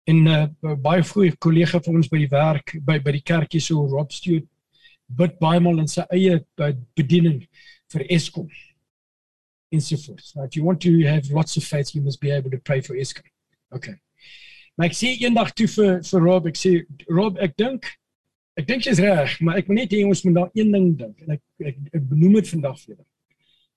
En 0.08 0.24
'n 0.24 0.28
uh, 0.32 0.76
baie 0.80 1.02
goeie 1.04 1.36
kollega 1.36 1.80
van 1.84 2.00
ons 2.00 2.08
by 2.08 2.22
die 2.22 2.32
werk 2.32 2.72
by 2.86 2.98
by 2.98 3.12
die 3.12 3.26
kerkie 3.32 3.60
so 3.60 3.84
Rob 3.86 4.12
Stewart 4.12 4.48
bid 5.06 5.38
baie 5.40 5.60
maal 5.60 5.82
in 5.82 5.90
sy 5.90 6.06
eie 6.14 6.40
uh, 6.40 6.72
bediening 6.96 7.44
vir 7.92 8.06
Eskom. 8.08 8.48
In 9.70 9.80
so 9.80 9.96
forth. 9.96 10.32
Now 10.34 10.44
if 10.44 10.56
you 10.56 10.64
want 10.64 10.80
to 10.82 10.92
have 11.06 11.30
lots 11.30 11.56
of 11.56 11.64
faith, 11.64 11.94
you 11.94 12.02
must 12.02 12.20
be 12.20 12.30
able 12.30 12.50
to 12.50 12.58
pray 12.58 12.80
for 12.80 12.96
Eskom. 12.96 13.28
Okay. 13.70 14.00
Maar 14.76 14.88
ek 14.88 14.96
sê 14.96 15.12
eendag 15.20 15.52
toe 15.52 15.68
vir 15.68 16.00
vir 16.00 16.20
Rob, 16.24 16.46
ek 16.46 16.56
sê 16.56 16.72
Rob, 17.08 17.36
ek 17.38 17.56
dink 17.60 17.86
ek 18.56 18.66
dink 18.66 18.88
jy's 18.88 19.00
reg, 19.04 19.36
maar 19.40 19.60
ek 19.60 19.68
moet 19.68 19.82
net 19.82 19.92
hê 19.92 20.00
ons 20.04 20.24
moet 20.24 20.34
daar 20.34 20.50
een 20.56 20.72
ding 20.72 20.90
dink 20.96 21.20
en 21.24 21.36
ek 21.36 21.42
ek, 21.60 21.76
ek 21.92 22.08
benoem 22.08 22.40
dit 22.40 22.52
vandag 22.56 22.80
vir 22.80 22.94
jou. 22.94 23.04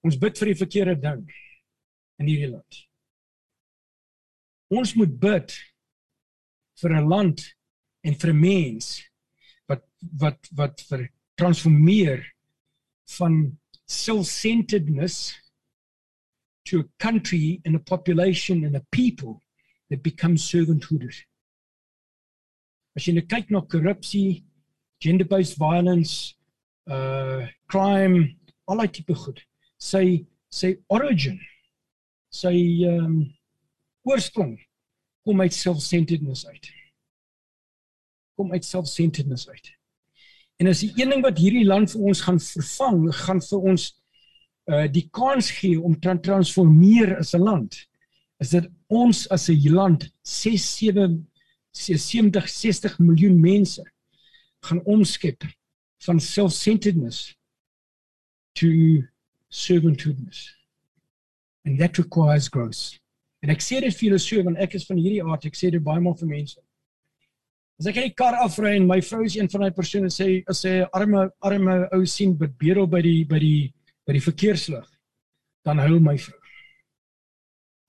Ons 0.03 0.19
bid 0.19 0.39
vir 0.39 0.51
die 0.51 0.59
verkeerde 0.59 0.95
ding 0.99 1.23
in 2.19 2.27
hierdie 2.27 2.51
land. 2.51 2.79
Ons 4.73 4.95
moet 4.99 5.13
bid 5.19 5.53
vir 6.81 6.95
'n 6.99 7.07
land 7.07 7.39
en 8.03 8.15
vir 8.15 8.31
'n 8.33 8.39
mens 8.39 8.87
wat 9.69 9.83
wat 10.19 10.49
wat 10.59 10.81
vir 10.89 11.09
transformeer 11.39 12.25
van 13.17 13.57
self-centeredness 13.87 15.39
to 16.65 16.79
a 16.79 16.89
country 16.99 17.61
and 17.65 17.75
a 17.75 17.79
population 17.79 18.65
and 18.65 18.75
a 18.75 18.85
people 18.91 19.41
that 19.89 20.03
become 20.03 20.37
servanthood. 20.37 21.13
As 22.95 23.07
jy 23.07 23.13
net 23.13 23.29
kyk 23.29 23.49
na 23.51 23.61
korrupsie, 23.61 24.43
gender-based 24.99 25.57
violence, 25.57 26.35
uh 26.87 27.47
crime, 27.67 28.35
al 28.67 28.77
die 28.77 28.87
tipe 28.99 29.15
goed 29.15 29.43
sy 29.83 30.05
sy 30.53 30.75
origin 30.93 31.39
sy 32.33 32.53
ehm 32.87 33.05
um, 33.05 33.17
oorsprong 34.03 34.57
kom 35.23 35.41
uit 35.41 35.53
self-centeredness 35.55 36.45
uit. 36.47 36.69
Kom 38.35 38.51
uit 38.51 38.65
self-centeredness 38.65 39.47
uit. 39.47 39.69
En 40.59 40.67
as 40.67 40.83
die 40.83 40.91
een 40.97 41.13
ding 41.13 41.23
wat 41.23 41.39
hierdie 41.39 41.65
land 41.65 41.91
vir 41.93 42.09
ons 42.09 42.23
gaan 42.25 42.39
vervang, 42.43 43.05
gaan 43.23 43.41
vir 43.43 43.69
ons 43.71 43.89
uh 44.71 44.85
die 44.91 45.05
kans 45.11 45.49
gee 45.59 45.79
om 45.79 45.95
te 45.99 46.13
transformeer 46.23 47.17
as 47.19 47.33
'n 47.35 47.43
land, 47.43 47.75
is 48.39 48.51
dit 48.55 48.69
ons 48.87 49.27
as 49.29 49.49
'n 49.49 49.71
land 49.71 50.09
6 50.23 50.67
7 50.77 51.27
70 51.71 52.49
60 52.49 52.99
miljoen 52.99 53.39
mense 53.39 53.83
gaan 54.63 54.83
omskep 54.85 55.43
van 56.05 56.19
self-centeredness 56.19 57.35
to 58.53 58.67
servanthoodness. 59.53 60.49
And 61.65 61.79
that 61.79 61.97
requires 61.97 62.49
growth. 62.49 62.99
En 63.43 63.51
ek 63.53 63.61
sê 63.61 63.79
dit 63.83 63.93
vir 63.93 64.07
julle 64.07 64.19
so 64.23 64.43
want 64.47 64.59
ek 64.63 64.77
is 64.79 64.85
van 64.87 64.99
hierdie 64.99 65.21
aard, 65.23 65.45
ek 65.45 65.57
sê 65.59 65.69
dit 65.71 65.83
baie 65.83 66.01
maal 66.01 66.17
vir 66.19 66.31
mense. 66.31 66.59
As 67.79 67.89
ek 67.89 67.99
in 67.99 68.07
die 68.07 68.15
kar 68.17 68.37
afry 68.41 68.75
en 68.77 68.87
my 68.89 68.99
vrou 69.03 69.23
is 69.27 69.35
een 69.37 69.49
van 69.51 69.65
daai 69.65 69.75
persone 69.75 70.09
sê 70.13 70.27
sy 70.57 70.73
arme 70.95 71.27
arme 71.45 71.77
ou 71.95 72.03
sien 72.09 72.33
bedel 72.39 72.87
by 72.89 73.03
die 73.05 73.23
by 73.29 73.41
die 73.43 73.69
by 74.07 74.17
die 74.17 74.23
verkeerslig, 74.23 74.87
dan 75.63 75.79
huil 75.83 75.99
my 76.03 76.15
vrou. 76.19 76.39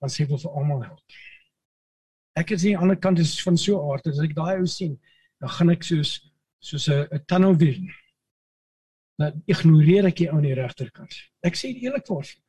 Dan 0.03 0.13
sê 0.13 0.27
vir 0.29 0.47
almal 0.51 0.85
help. 0.85 1.19
Ek 2.39 2.51
is 2.51 2.63
aan 2.63 2.69
die 2.69 2.79
ander 2.85 2.99
kant 2.99 3.19
is 3.23 3.35
van 3.43 3.57
so 3.59 3.81
aard 3.91 4.07
as 4.11 4.21
ek 4.23 4.35
daai 4.37 4.59
ou 4.59 4.67
sien, 4.69 4.95
dan 5.41 5.55
gaan 5.57 5.73
ek 5.75 5.87
soos 5.87 6.17
soos 6.59 6.89
'n 6.89 7.25
tunnel 7.27 7.55
vision 7.55 7.89
dan 9.19 9.41
ignoreer 9.47 10.09
ek 10.09 10.19
die 10.19 10.27
ou 10.29 10.39
aan 10.39 10.47
die 10.47 10.57
regterkant. 10.57 11.15
Ek 11.45 11.57
sê 11.59 11.71
eerlik 11.71 12.07
vir 12.07 12.27
jou. 12.27 12.41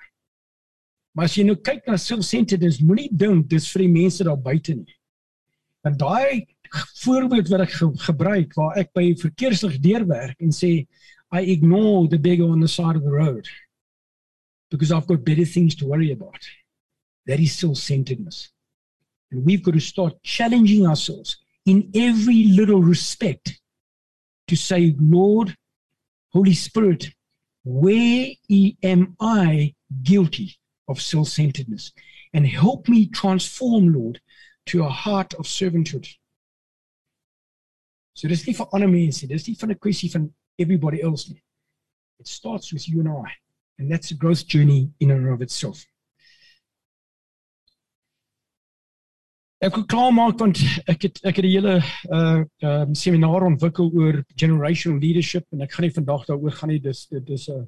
Maar 1.17 1.31
as 1.31 1.37
jy 1.39 1.47
nou 1.49 1.57
kyk 1.64 1.87
na 1.89 1.97
self-centeredness, 1.97 2.83
moenie 2.85 3.09
dink 3.09 3.47
dis 3.49 3.71
vir 3.73 3.87
die 3.87 3.93
mense 3.93 4.25
daar 4.27 4.41
buite 4.41 4.75
nie. 4.77 4.97
En 5.87 5.97
daai 5.97 6.45
voorbeeld 7.05 7.49
wat 7.53 7.62
ek 7.64 7.77
ge 7.79 7.89
gebruik 8.09 8.57
waar 8.59 8.77
ek 8.83 8.91
by 8.97 9.12
verkeerslig 9.21 9.79
deurwerk 9.81 10.43
en 10.43 10.53
sê 10.53 10.73
I 11.33 11.43
ignore 11.53 12.09
the 12.09 12.19
big 12.19 12.41
on 12.41 12.61
the 12.61 12.69
side 12.69 12.97
of 12.97 13.03
the 13.03 13.11
road 13.11 13.49
because 14.71 14.93
I've 14.93 15.07
got 15.07 15.25
better 15.25 15.45
things 15.45 15.75
to 15.77 15.87
worry 15.87 16.12
about. 16.12 16.43
That 17.27 17.41
is 17.41 17.57
self-centeredness. 17.59 18.51
And 19.31 19.45
we've 19.45 19.62
got 19.62 19.75
to 19.75 19.81
start 19.81 20.23
challenging 20.23 20.87
ourselves 20.87 21.37
in 21.64 21.91
every 21.95 22.45
little 22.45 22.83
respect 22.83 23.61
to 24.49 24.57
say, 24.57 24.95
Lord, 25.01 25.57
Holy 26.37 26.55
Spirit, 26.55 27.03
where 27.64 28.28
am 28.82 29.16
I 29.20 29.74
guilty 30.03 30.57
of 30.87 31.01
self-centeredness? 31.01 31.93
and 32.37 32.47
help 32.47 32.87
me 32.87 33.07
transform 33.07 33.95
Lord 33.95 34.20
to 34.66 34.84
a 34.84 34.89
heart 34.91 35.32
of 35.34 35.47
servanthood. 35.47 36.07
So 38.12 38.28
dis 38.28 38.47
nie 38.47 38.53
vir 38.59 38.68
ander 38.76 38.91
mense, 38.93 39.26
dis 39.26 39.49
nie 39.49 39.57
van 39.57 39.70
'n 39.72 39.78
kwessie 39.78 40.11
van 40.12 40.34
everybody 40.59 41.01
else. 41.03 41.32
It 42.20 42.28
starts 42.28 42.74
with 42.74 42.87
you 42.89 43.01
and 43.01 43.09
I. 43.09 43.32
And 43.78 43.91
that's 43.91 44.11
a 44.11 44.14
growth 44.14 44.47
journey 44.47 44.91
in 45.01 45.11
and 45.11 45.28
of 45.28 45.41
itself. 45.41 45.87
Ek 49.64 49.72
wil 49.72 49.86
klaar 49.88 50.11
maak 50.12 50.36
want 50.36 50.59
ek 50.84 51.07
het 51.07 51.18
ek 51.24 51.38
het 51.40 51.44
'n 51.44 51.48
hele 51.48 51.74
uh 52.12 52.44
um 52.61 52.94
seminar 52.94 53.42
ontwikkel 53.42 53.88
oor 53.88 54.24
generational 54.36 55.00
leadership 55.00 55.46
en 55.52 55.62
ek 55.62 55.72
gaan 55.72 55.86
nie 55.86 55.96
vandag 55.96 56.26
daaroor 56.28 56.52
gaan 56.52 56.68
nie 56.68 56.80
dis 56.80 57.07
dis 57.09 57.48
'n 57.48 57.64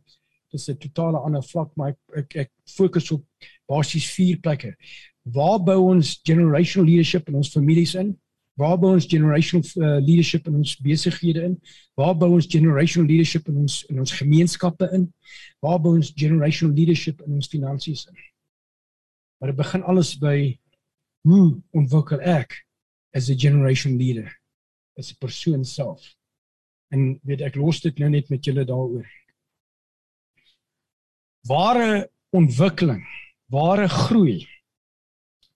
dis 0.52 0.68
'n 0.68 0.76
totale 0.76 1.18
ander 1.18 1.42
vlak 1.42 1.70
maar 1.76 1.88
ek 1.88 1.98
ek, 2.16 2.36
ek 2.36 2.50
fokus 2.76 3.10
op 3.10 3.24
basies 3.66 4.04
vier 4.16 4.36
plekke. 4.36 4.74
Waar 5.24 5.64
bou 5.64 5.80
ons 5.94 6.20
generational 6.22 6.88
leadership 6.88 7.28
in 7.28 7.34
ons 7.34 7.52
families 7.52 7.94
in? 7.94 8.18
Waar 8.56 8.78
bou 8.78 8.92
ons 8.92 9.06
generational 9.06 9.64
uh, 9.76 10.04
leadership 10.04 10.46
in 10.46 10.54
ons 10.56 10.76
besighede 10.76 11.42
in? 11.42 11.60
Waar 11.96 12.14
bou 12.14 12.34
ons 12.34 12.46
generational 12.46 13.08
leadership 13.08 13.48
in 13.48 13.56
ons 13.56 13.84
in 13.88 13.98
ons 13.98 14.12
gemeenskappe 14.12 14.90
in? 14.92 15.12
Waar 15.60 15.80
bou 15.80 15.94
ons 15.96 16.12
generational 16.14 16.74
leadership 16.74 17.22
in 17.26 17.32
ons 17.32 17.48
finansies 17.48 18.06
in? 18.10 18.16
Maar 19.38 19.54
dit 19.54 19.56
begin 19.56 19.82
alles 19.82 20.18
by 20.18 20.58
hoe 21.26 21.62
ontwikkel 21.70 22.20
ek 22.20 22.64
as 23.14 23.28
'n 23.30 23.38
generation 23.38 23.96
leader? 23.96 24.30
As 24.98 25.12
'n 25.12 25.18
persoon 25.18 25.64
self. 25.64 26.16
En 26.90 27.20
weet 27.22 27.40
ek 27.40 27.56
los 27.56 27.80
dit 27.80 27.98
nou 27.98 28.10
net 28.10 28.28
met 28.28 28.44
julle 28.44 28.64
daaroor. 28.64 29.06
Ware 31.48 32.10
ontwikkeling, 32.30 33.04
ware 33.46 33.88
groei, 33.88 34.48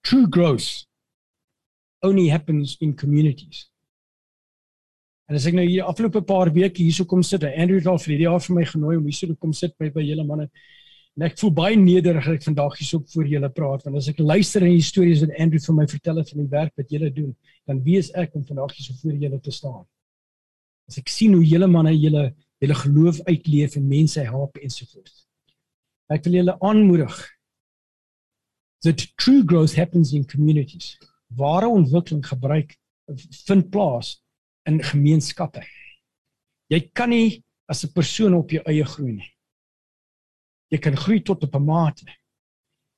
true 0.01 0.27
growth 0.29 0.87
only 2.01 2.29
happens 2.29 2.77
in 2.79 2.95
communities. 2.95 3.69
En 5.29 5.35
as 5.39 5.45
ek 5.47 5.55
nou 5.55 5.63
hier 5.65 5.87
afloope 5.87 6.21
paar 6.27 6.51
weke 6.53 6.83
hierso 6.83 7.05
kom 7.09 7.23
sit, 7.23 7.45
Andrew 7.47 7.79
het 7.79 7.87
al 7.87 8.01
vir 8.03 8.13
die 8.13 8.25
jaar 8.25 8.41
vir 8.43 8.55
my 8.57 8.65
genooi 8.67 8.97
om 8.97 9.05
hierso 9.07 9.35
kom 9.39 9.53
sit 9.55 9.75
by 9.79 9.89
by 9.93 10.03
julle 10.03 10.25
manne. 10.27 10.49
En 11.13 11.27
ek 11.27 11.35
voel 11.37 11.51
baie 11.53 11.75
nederig 11.77 12.27
ek 12.31 12.45
vandag 12.47 12.77
hierso 12.79 12.99
voor 13.13 13.27
julle 13.29 13.49
praat 13.53 13.83
want 13.85 13.99
as 13.99 14.09
ek 14.09 14.21
luister 14.23 14.63
na 14.65 14.71
die 14.73 14.85
stories 14.85 15.21
wat 15.21 15.35
Andrew 15.37 15.61
vir 15.61 15.75
my 15.77 15.85
vertel 15.91 16.21
het 16.21 16.31
van 16.33 16.41
die 16.41 16.49
werk 16.49 16.73
wat 16.79 16.89
julle 16.89 17.11
doen, 17.13 17.35
dan 17.69 17.83
weet 17.85 18.09
ek 18.17 18.33
om 18.33 18.45
vandag 18.47 18.73
hierso 18.77 18.97
voor 19.01 19.19
julle 19.25 19.39
te 19.39 19.53
staan. 19.53 19.83
As 20.89 20.97
ek 20.97 21.13
sien 21.13 21.35
hoe 21.37 21.45
julle 21.45 21.69
manne 21.69 21.93
julle 21.93 22.31
julle 22.63 22.79
geloof 22.79 23.19
uitleef 23.27 23.75
en 23.75 23.87
mense 23.87 24.21
help 24.23 24.57
ensovoorts. 24.57 25.25
Ek 26.13 26.23
wil 26.25 26.39
julle 26.39 26.55
aanmoedig 26.63 27.17
that 28.83 29.03
true 29.19 29.43
growth 29.43 29.75
happens 29.75 30.13
in 30.13 30.25
communities 30.27 30.97
ware 31.37 31.67
ontwikkeling 31.67 32.23
gebruik 32.25 32.75
vind 33.45 33.69
plaas 33.69 34.17
in 34.69 34.81
gemeenskappe. 34.83 35.63
Jy 36.71 36.79
kan 36.93 37.09
nie 37.09 37.43
as 37.67 37.83
'n 37.83 37.93
persoon 37.93 38.33
op 38.33 38.49
jou 38.49 38.63
eie 38.65 38.85
groei 38.85 39.13
nie. 39.13 39.32
Jy 40.73 40.79
kan 40.81 40.97
groei 40.97 41.21
tot 41.21 41.43
op 41.45 41.55
'n 41.55 41.65
mate. 41.65 42.05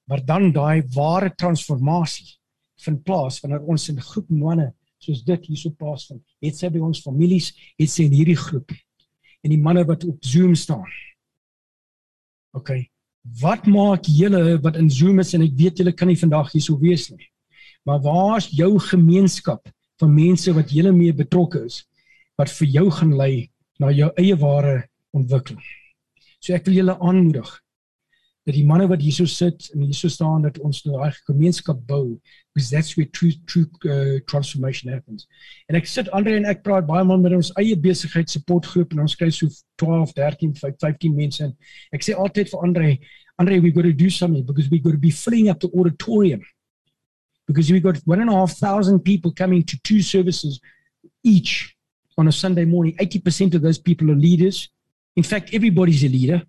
Maar 0.08 0.26
dan 0.26 0.52
daai 0.52 0.84
ware 0.94 1.34
transformasie 1.36 2.38
vind 2.86 3.04
plaas 3.04 3.40
wanneer 3.42 3.64
ons 3.66 3.90
in 3.90 4.02
groep 4.02 4.30
manne 4.30 4.74
soos 5.02 5.24
dit 5.24 5.46
hierso 5.50 5.70
plaas 5.70 6.08
vind. 6.08 6.22
Het 6.42 6.58
sy 6.58 6.70
by 6.70 6.80
ons 6.80 7.02
families, 7.02 7.52
het 7.78 7.90
sy 7.90 8.08
in 8.08 8.16
hierdie 8.16 8.40
groep 8.40 8.72
en 9.44 9.54
die 9.54 9.62
manne 9.62 9.86
wat 9.86 10.04
op 10.04 10.24
Zoom 10.26 10.56
staan. 10.56 10.88
OK. 12.58 12.72
Wat 13.42 13.66
maak 13.66 14.08
julle 14.10 14.58
wat 14.62 14.78
in 14.78 14.90
Zoom 14.90 15.20
is 15.20 15.34
en 15.34 15.42
ek 15.46 15.58
weet 15.58 15.82
julle 15.82 15.94
kan 15.94 16.08
nie 16.08 16.18
vandag 16.18 16.52
hierso 16.54 16.78
wees 16.82 17.10
nie. 17.12 17.30
Maar 17.86 18.02
waar 18.02 18.38
is 18.38 18.50
jou 18.50 18.80
gemeenskap 18.80 19.68
van 20.02 20.14
mense 20.14 20.54
wat 20.54 20.72
julle 20.72 20.92
mee 20.92 21.14
betrokke 21.14 21.66
is 21.66 21.84
wat 22.40 22.50
vir 22.50 22.68
jou 22.68 22.90
gaan 22.92 23.14
lei 23.16 23.50
na 23.80 23.92
jou 23.92 24.10
eie 24.18 24.36
ware 24.36 24.88
ontwikkeling? 25.14 25.64
So 26.40 26.54
ek 26.54 26.66
wil 26.66 26.80
julle 26.82 26.98
aanmoedig 27.00 27.62
dat 28.46 28.54
die 28.54 28.66
manne 28.66 28.86
wat 28.88 29.02
hierso 29.02 29.26
sit 29.26 29.72
en 29.74 29.82
hierso 29.82 30.10
staan 30.10 30.44
dat 30.46 30.60
ons 30.60 30.84
'n 30.86 31.12
gemeenskap 31.26 31.80
bou 31.88 32.20
because 32.54 32.70
that's 32.70 32.96
where 32.96 33.10
true 33.10 33.34
true 33.46 33.66
uh, 33.86 34.20
transformation 34.26 34.92
happens. 34.92 35.28
En 35.68 35.76
ek 35.76 35.86
sit 35.86 36.10
Andre 36.12 36.36
en 36.36 36.46
ek 36.46 36.62
praat 36.62 36.86
baie 36.86 37.04
maal 37.04 37.20
met 37.20 37.34
ons 37.34 37.52
eie 37.58 37.76
besigheid 37.76 38.30
supportgroep 38.30 38.94
en 38.94 39.00
ons 39.00 39.16
kry 39.16 39.30
so 39.30 39.48
12, 39.82 40.14
13, 40.14 40.54
15 40.56 41.16
mense 41.16 41.44
in. 41.44 41.56
Ek 41.92 42.04
sê 42.04 42.14
altyd 42.14 42.50
vir 42.50 42.60
Andre, 42.62 42.98
Andre 43.38 43.60
we 43.60 43.72
got 43.72 43.84
to 43.84 43.94
do 43.94 44.10
something 44.10 44.46
because 44.46 44.70
we 44.70 44.80
got 44.80 44.92
to 44.92 44.98
be 44.98 45.12
filling 45.12 45.50
up 45.50 45.60
the 45.60 45.72
auditorium 45.74 46.46
because 47.48 47.72
we've 47.72 47.84
got 47.84 47.98
one 48.06 48.22
and 48.22 48.30
a 48.30 48.34
half 48.34 48.54
thousand 48.58 49.00
people 49.00 49.34
coming 49.34 49.64
to 49.64 49.78
two 49.82 50.02
services 50.02 50.62
each 51.24 51.76
on 52.18 52.28
a 52.28 52.32
Sunday 52.32 52.66
morning. 52.66 52.96
80% 52.98 53.56
of 53.56 53.62
those 53.62 53.80
people 53.80 54.12
are 54.12 54.16
leaders. 54.16 54.70
In 55.16 55.24
fact, 55.24 55.54
everybody's 55.54 56.04
a 56.04 56.10
leader 56.10 56.44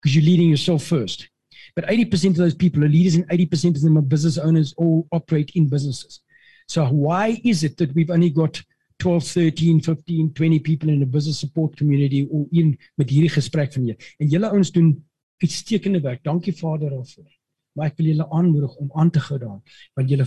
because 0.00 0.16
you're 0.16 0.24
leading 0.24 0.48
yourself 0.48 0.84
first. 0.84 1.28
But 1.76 1.86
80% 1.86 2.30
of 2.30 2.36
those 2.36 2.54
people 2.54 2.84
are 2.84 2.88
leaders 2.88 3.16
and 3.16 3.28
80% 3.28 3.76
of 3.76 3.82
them 3.82 3.98
are 3.98 4.02
business 4.02 4.38
owners 4.38 4.74
or 4.76 5.04
operate 5.10 5.50
in 5.54 5.68
businesses. 5.68 6.20
So 6.68 6.86
why 6.86 7.40
is 7.44 7.64
it 7.64 7.76
that 7.78 7.94
we've 7.94 8.10
only 8.10 8.30
got 8.30 8.62
12, 8.98 9.24
13, 9.24 9.80
15, 9.80 10.34
20 10.34 10.58
people 10.60 10.88
in 10.88 11.00
the 11.00 11.06
business 11.06 11.38
support 11.38 11.76
community 11.76 12.28
or 12.30 12.46
in 12.52 12.78
met 12.96 13.10
hierdie 13.10 13.32
gesprek 13.32 13.72
van 13.72 13.88
julle? 13.90 14.12
En 14.18 14.28
julle 14.28 14.50
ouens 14.50 14.70
doen 14.72 14.94
uitstekende 15.42 16.00
werk. 16.00 16.22
Dankie 16.24 16.54
Vader 16.56 16.90
daarvoor 16.90 17.32
maar 17.74 17.90
ek 17.90 17.98
wil 17.98 18.10
julle 18.12 18.26
aanmoedig 18.30 18.74
om 18.82 18.90
aan 18.94 19.10
te 19.10 19.22
gou 19.22 19.38
daan 19.42 19.60
want 19.98 20.10
julle 20.10 20.26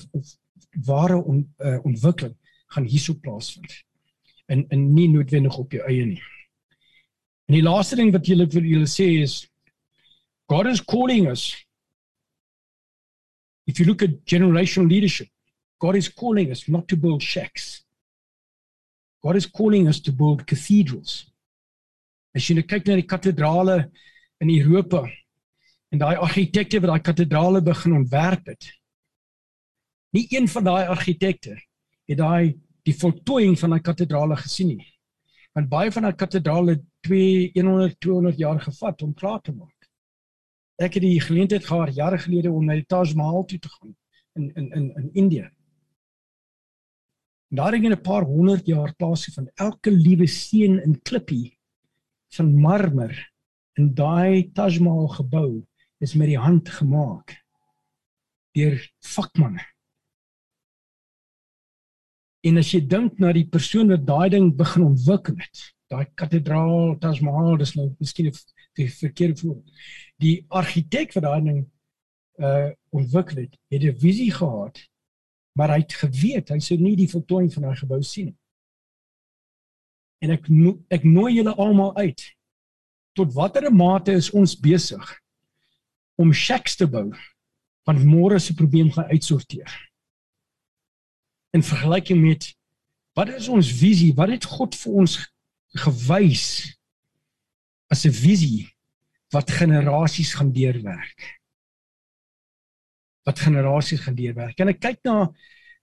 ware 0.87 1.19
on, 1.23 1.43
uh, 1.63 1.77
ontwikkeling 1.87 2.35
gaan 2.75 2.87
hierso 2.91 3.15
plaasvind 3.23 3.77
en 4.51 4.65
en 4.73 4.83
nie 4.93 5.07
noodwendig 5.11 5.57
op 5.59 5.73
jou 5.75 5.83
eie 5.87 6.05
nie. 6.07 6.21
En 7.47 7.57
die 7.57 7.63
laaste 7.63 7.97
ding 7.99 8.13
wat 8.15 8.27
julle 8.27 8.47
vir 8.51 8.67
julle 8.67 8.87
sê 8.91 9.07
is 9.23 9.41
God 10.49 10.67
is 10.67 10.81
calling 10.81 11.27
us 11.27 11.55
If 13.65 13.79
you 13.79 13.85
look 13.85 14.01
at 14.01 14.25
generational 14.25 14.89
leadership 14.89 15.27
God 15.79 15.95
is 15.95 16.09
calling 16.09 16.51
us 16.51 16.67
not 16.67 16.87
to 16.87 16.97
build 16.97 17.21
shacks. 17.21 17.83
God 19.23 19.35
is 19.35 19.45
calling 19.45 19.87
us 19.87 19.99
to 20.01 20.11
build 20.11 20.47
cathedrals. 20.47 21.29
As 22.33 22.47
jy 22.47 22.57
nou 22.57 22.65
kyk 22.65 22.87
na 22.87 22.97
die 22.97 23.05
kathedrale 23.05 23.77
in 24.41 24.49
Europa, 24.53 25.03
en 25.93 26.01
daai 26.01 26.17
argitekte 26.17 26.81
wat 26.81 26.91
daai 26.91 27.05
kathedrale 27.05 27.61
begin 27.65 27.97
ontwerp 27.99 28.49
het. 28.53 28.69
Nie 30.17 30.25
een 30.33 30.49
van 30.49 30.65
daai 30.65 30.89
argitekte 30.89 31.55
het 32.07 32.17
daai 32.17 32.57
die 32.87 32.95
voltooiing 32.97 33.57
van 33.59 33.75
daai 33.75 33.83
kathedrale 33.85 34.37
gesien 34.41 34.73
nie. 34.73 34.91
Want 35.53 35.69
baie 35.69 35.93
van 35.93 36.07
daai 36.07 36.17
kathedrale 36.17 36.79
2 37.05 37.51
100 37.53 37.99
200 38.01 38.41
jaar 38.41 38.61
gevat 38.65 39.01
om 39.05 39.13
klaar 39.13 39.41
te 39.41 39.53
maak. 39.53 39.76
Ek 40.77 40.93
het 40.93 41.03
die 41.03 41.21
geleentheid 41.21 41.65
gehad 41.65 41.95
jare 41.95 42.17
gelede 42.21 42.51
om 42.51 42.65
na 42.65 42.75
die 42.77 42.85
Taj 42.85 43.15
Mahal 43.17 43.45
toe 43.45 43.59
te 43.59 43.69
gaan 43.69 43.95
in 44.37 44.51
in 44.53 44.71
in 44.71 44.91
in 44.95 45.09
Indië. 45.13 45.49
Daar 47.49 47.73
het 47.73 47.83
'n 47.83 48.01
paar 48.01 48.23
honderd 48.23 48.65
jaar 48.65 48.95
plaasie 48.95 49.33
van 49.33 49.49
elke 49.55 49.91
liewe 49.91 50.27
steen 50.27 50.83
in 50.83 51.01
klippie 51.01 51.57
van 52.29 52.59
marmer 52.59 53.31
in 53.73 53.93
daai 53.93 54.51
Taj 54.53 54.79
Mahal 54.79 55.07
gebou 55.07 55.65
is 55.97 56.13
met 56.13 56.27
die 56.27 56.39
hand 56.39 56.69
gemaak 56.69 57.43
deur 58.51 58.77
vakmanne. 58.99 59.65
En 62.41 62.57
as 62.57 62.71
jy 62.71 62.81
dink 62.87 63.19
na 63.19 63.33
die 63.33 63.47
persoon 63.49 63.89
wat 63.89 64.05
daai 64.05 64.29
ding 64.29 64.55
begin 64.55 64.83
ontwikkel 64.83 65.37
het, 65.37 65.76
daai 65.91 66.05
kathedraal 66.15 66.97
Taj 66.99 67.21
Mahal, 67.23 67.57
dis 67.57 67.73
nou 67.75 67.89
miskien 67.99 68.27
'n 68.27 68.89
verkeerde 68.89 69.37
voor. 69.37 69.61
Die 70.17 70.45
argitek 70.47 71.13
wat 71.13 71.23
daai 71.23 71.43
ding 71.43 71.69
uh 72.37 72.71
ontwikkel 72.89 73.37
het, 73.43 73.57
het 73.69 73.83
'n 73.83 73.99
visie 73.99 74.31
gehad, 74.31 74.89
maar 75.53 75.69
hy 75.69 75.79
het 75.79 75.93
geweet 75.93 76.49
hy 76.49 76.59
sou 76.59 76.77
nie 76.79 76.95
die 76.95 77.09
voltooiing 77.09 77.53
van 77.53 77.63
daai 77.63 77.75
gebou 77.75 78.01
sien 78.03 78.25
nie. 78.25 78.37
En 80.19 80.29
ek 80.31 80.49
no 80.49 80.77
ek 80.89 81.03
nooi 81.03 81.33
julle 81.33 81.55
almal 81.55 81.95
uit. 81.95 82.21
Tot 83.13 83.33
watter 83.33 83.73
mate 83.73 84.11
is 84.11 84.31
ons 84.31 84.59
besig 84.59 85.21
om 86.15 86.33
shacks 86.33 86.75
te 86.75 86.87
bou 86.87 87.11
want 87.87 88.03
môre 88.03 88.39
se 88.39 88.53
probleem 88.53 88.91
gaan 88.91 89.07
uitsorteer. 89.13 89.71
In 91.55 91.63
vergelyking 91.63 92.21
met 92.21 92.49
wat 93.15 93.29
is 93.29 93.47
ons 93.47 93.71
visie? 93.71 94.13
Wat 94.13 94.29
het 94.29 94.45
God 94.45 94.75
vir 94.75 94.93
ons 94.93 95.15
gewys 95.75 96.77
as 97.91 98.05
'n 98.05 98.11
visie 98.11 98.67
wat 99.33 99.51
generasies 99.51 100.33
gaan 100.33 100.51
deurwerk? 100.51 101.39
Wat 103.25 103.39
generasies 103.39 103.99
gaan 103.99 104.15
deurwerk? 104.15 104.59
En 104.59 104.69
ek 104.69 104.79
kyk 104.79 104.99
na 105.03 105.27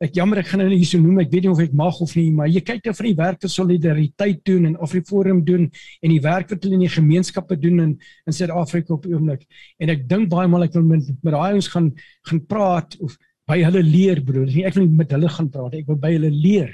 ek 0.01 0.17
jammer 0.17 0.39
ek 0.39 0.49
gaan 0.51 0.61
nou 0.65 0.75
hier 0.75 0.87
so 0.89 0.99
noem, 0.99 1.21
ek 1.23 1.31
weet 1.31 1.47
nie 1.47 1.53
of 1.53 1.61
ek 1.63 1.75
mag 1.77 2.01
of 2.03 2.15
nie, 2.17 2.31
maar 2.35 2.49
jy 2.51 2.61
kyk 2.61 2.85
nou 2.85 2.95
van 2.99 3.07
die 3.07 3.19
werk 3.21 3.45
wat 3.45 3.53
solidariteit 3.53 4.41
doen 4.45 4.67
en 4.67 4.77
Afriforum 4.83 5.45
doen 5.45 5.71
en 6.03 6.11
die 6.11 6.21
werk 6.21 6.51
wat 6.51 6.65
hulle 6.65 6.75
in 6.75 6.85
die 6.85 6.97
gemeenskappe 6.97 7.57
doen 7.61 7.81
in 7.81 7.93
in 8.27 8.33
Suid-Afrika 8.33 8.95
op 8.95 9.07
oomblik. 9.07 9.47
En 9.79 9.89
ek 9.95 10.09
dink 10.09 10.29
baie 10.33 10.49
maal 10.49 10.67
ek 10.67 10.75
wil 10.75 10.83
met 10.89 11.07
met 11.23 11.33
daai 11.33 11.55
ons 11.55 11.69
gaan 11.69 11.93
gaan 12.29 12.43
praat 12.47 12.99
of 13.01 13.17
by 13.47 13.61
hulle 13.63 13.83
leer 13.85 14.21
broer. 14.25 14.49
Ek 14.67 14.75
wil 14.75 14.87
nie 14.87 14.99
met 14.99 15.13
hulle 15.13 15.29
gaan 15.29 15.51
praat, 15.53 15.75
ek 15.79 15.89
wil 15.89 16.01
by 16.01 16.15
hulle 16.17 16.33
leer. 16.33 16.73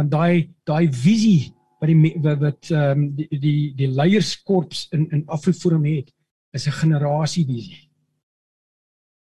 Want 0.00 0.10
daai 0.12 0.48
daai 0.68 0.88
visie 0.88 1.52
wat 1.82 1.90
die 1.90 2.12
wat 2.22 2.70
ehm 2.70 2.90
um, 2.90 3.14
die 3.16 3.38
die 3.42 3.74
die 3.74 3.88
leierskorps 3.90 4.86
in 4.94 5.08
in 5.10 5.24
Afriforum 5.26 5.84
het 5.84 6.12
is 6.52 6.66
'n 6.66 6.78
generasievisie. 6.78 7.90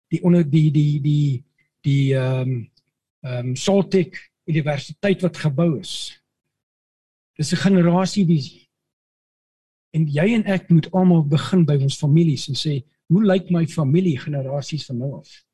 Die 0.08 0.22
onder 0.22 0.50
die 0.50 0.70
die 0.70 1.00
die 1.00 1.44
die 1.80 2.14
ehm 2.14 2.40
um, 2.40 2.70
ehm 3.20 3.48
um, 3.48 3.56
Saltek 3.56 4.30
Universiteit 4.44 5.22
wat 5.22 5.36
gebou 5.36 5.80
is. 5.80 6.22
Dis 7.36 7.52
'n 7.52 7.56
generasievisie. 7.56 8.70
En 9.90 10.06
jy 10.06 10.34
en 10.34 10.44
ek 10.44 10.68
moet 10.68 10.90
almal 10.92 11.26
begin 11.26 11.64
by 11.64 11.76
ons 11.82 11.98
families 11.98 12.48
en 12.48 12.54
sê, 12.54 12.84
hoe 13.06 13.24
lyk 13.24 13.50
my 13.50 13.66
familie 13.66 14.18
generasies 14.18 14.86
van 14.86 14.98
nou 14.98 15.14
af? 15.14 15.44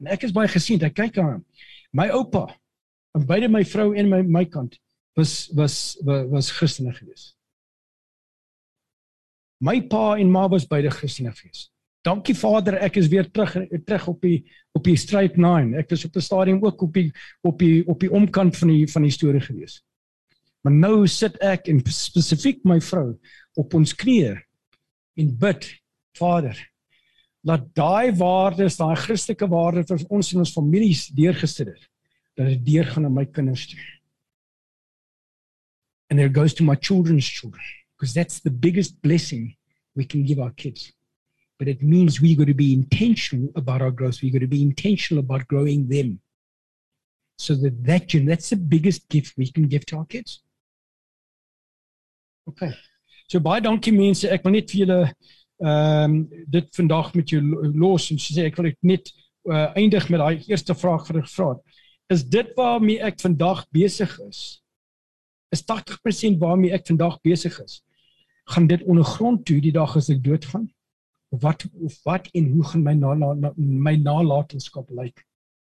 En 0.00 0.06
ek 0.06 0.22
is 0.22 0.32
baie 0.32 0.48
geseënd. 0.48 0.82
Ek 0.82 0.94
kyk 0.94 1.18
aan 1.18 1.44
my 1.92 2.08
oupa 2.08 2.60
en 3.14 3.26
beide 3.26 3.48
my 3.48 3.64
vrou 3.64 3.94
en 3.94 4.08
my 4.08 4.22
my 4.22 4.44
kant 4.44 4.78
was 5.16 5.48
was 5.52 5.96
was, 6.04 6.28
was 6.28 6.50
Christene 6.52 6.92
gewees. 6.92 7.32
My 9.58 9.80
pa 9.80 10.16
en 10.20 10.30
ma 10.30 10.46
was 10.48 10.68
beide 10.68 10.90
Christene 10.90 11.32
gewees. 11.32 11.70
Dankie 12.04 12.36
Vader, 12.38 12.76
ek 12.84 13.00
is 13.00 13.08
weer 13.10 13.26
terug 13.32 13.56
terug 13.88 14.06
op 14.12 14.20
die 14.22 14.44
op 14.76 14.84
die 14.84 14.98
stryd 15.00 15.38
9. 15.40 15.72
Ek 15.80 15.90
was 15.90 16.04
op 16.04 16.16
'n 16.16 16.20
stadium 16.22 16.60
ook 16.64 16.82
op 16.82 16.92
die 16.92 17.10
op 17.42 17.58
die 17.58 17.86
op 17.88 18.00
die 18.00 18.12
omkant 18.12 18.56
van 18.56 18.68
die 18.68 18.86
van 18.86 19.02
die 19.02 19.10
storie 19.10 19.40
gewees. 19.40 19.82
Maar 20.62 20.72
nou 20.72 21.06
sit 21.06 21.36
ek 21.40 21.68
en 21.68 21.80
spesifiek 21.86 22.64
my 22.64 22.80
vrou 22.80 23.18
op 23.56 23.74
ons 23.74 23.94
knieë 23.94 24.36
en 25.16 25.36
bid, 25.38 25.80
Vader, 26.12 26.56
laat 27.40 27.74
daai 27.74 28.12
waardes, 28.12 28.76
daai 28.76 28.96
Christelike 28.96 29.48
waardes 29.48 29.86
vir 29.88 30.06
ons 30.08 30.32
en 30.32 30.38
ons 30.38 30.52
families 30.52 31.06
deurgesit 31.08 31.66
het, 31.66 31.88
dat 32.36 32.46
dit 32.46 32.64
deurgaan 32.66 33.02
na 33.02 33.08
my 33.08 33.24
kinders 33.24 33.66
toe 33.66 33.80
and 36.10 36.20
it 36.20 36.32
goes 36.32 36.54
to 36.54 36.62
my 36.62 36.74
children's 36.74 37.26
children 37.26 37.62
because 37.96 38.14
that's 38.14 38.40
the 38.40 38.50
biggest 38.50 39.00
blessing 39.02 39.56
we 39.94 40.04
can 40.04 40.24
give 40.24 40.38
our 40.38 40.50
kids. 40.50 40.92
But 41.58 41.68
it 41.68 41.82
means 41.82 42.20
we've 42.20 42.38
got 42.38 42.48
to 42.48 42.54
be 42.54 42.74
intentional 42.74 43.50
about 43.56 43.80
our 43.80 43.90
growth. 43.90 44.20
We've 44.22 44.32
got 44.32 44.40
to 44.40 44.46
be 44.46 44.62
intentional 44.62 45.20
about 45.24 45.48
growing 45.48 45.88
them. 45.88 46.20
So 47.38 47.54
that 47.54 47.84
that 47.84 48.26
that's 48.26 48.50
the 48.50 48.56
biggest 48.56 49.08
gift 49.08 49.34
we 49.36 49.50
can 49.50 49.68
give 49.68 49.84
to 49.86 49.96
our 49.98 50.06
kids. 50.06 50.42
Okay. 52.48 52.72
So 53.28 53.40
baie 53.40 53.60
dankie 53.60 53.92
mense. 53.92 54.28
Ek 54.30 54.44
wil 54.44 54.54
net 54.56 54.70
vir 54.70 54.84
julle 54.84 55.00
ehm 55.66 56.18
dit 56.52 56.68
vandag 56.76 57.14
met 57.16 57.32
jou 57.32 57.40
los 57.74 58.10
en 58.12 58.20
sê 58.20 58.46
ek 58.46 58.60
wil 58.60 58.70
net 58.86 59.10
uh, 59.48 59.72
eindig 59.74 60.08
met 60.12 60.20
daai 60.20 60.44
eerste 60.46 60.76
vraag 60.76 61.08
wat 61.08 61.22
ek 61.22 61.28
gevra. 61.30 61.56
Is 62.12 62.22
dit 62.24 62.52
waarmee 62.56 63.02
ek 63.02 63.18
vandag 63.20 63.64
besig 63.74 64.12
is? 64.28 64.42
Is 65.54 65.62
80% 65.64 66.38
waarmee 66.38 66.72
ek 66.74 66.86
vandag 66.86 67.20
besig 67.20 67.58
is. 67.62 67.82
Gaan 68.44 68.66
dit 68.66 68.82
ondergrond 68.82 69.44
toe 69.46 69.60
die 69.60 69.74
dag 69.74 69.96
as 69.96 70.10
ek 70.12 70.22
doodgaan? 70.24 70.68
Wat 71.28 71.66
of 71.82 71.96
wat 72.06 72.28
en 72.38 72.50
hoe 72.54 72.64
gaan 72.64 72.82
my 72.82 72.94
na, 72.94 73.14
na, 73.14 73.52
my 73.56 73.96
nalatenskap 73.98 74.90
lyk 74.90 75.24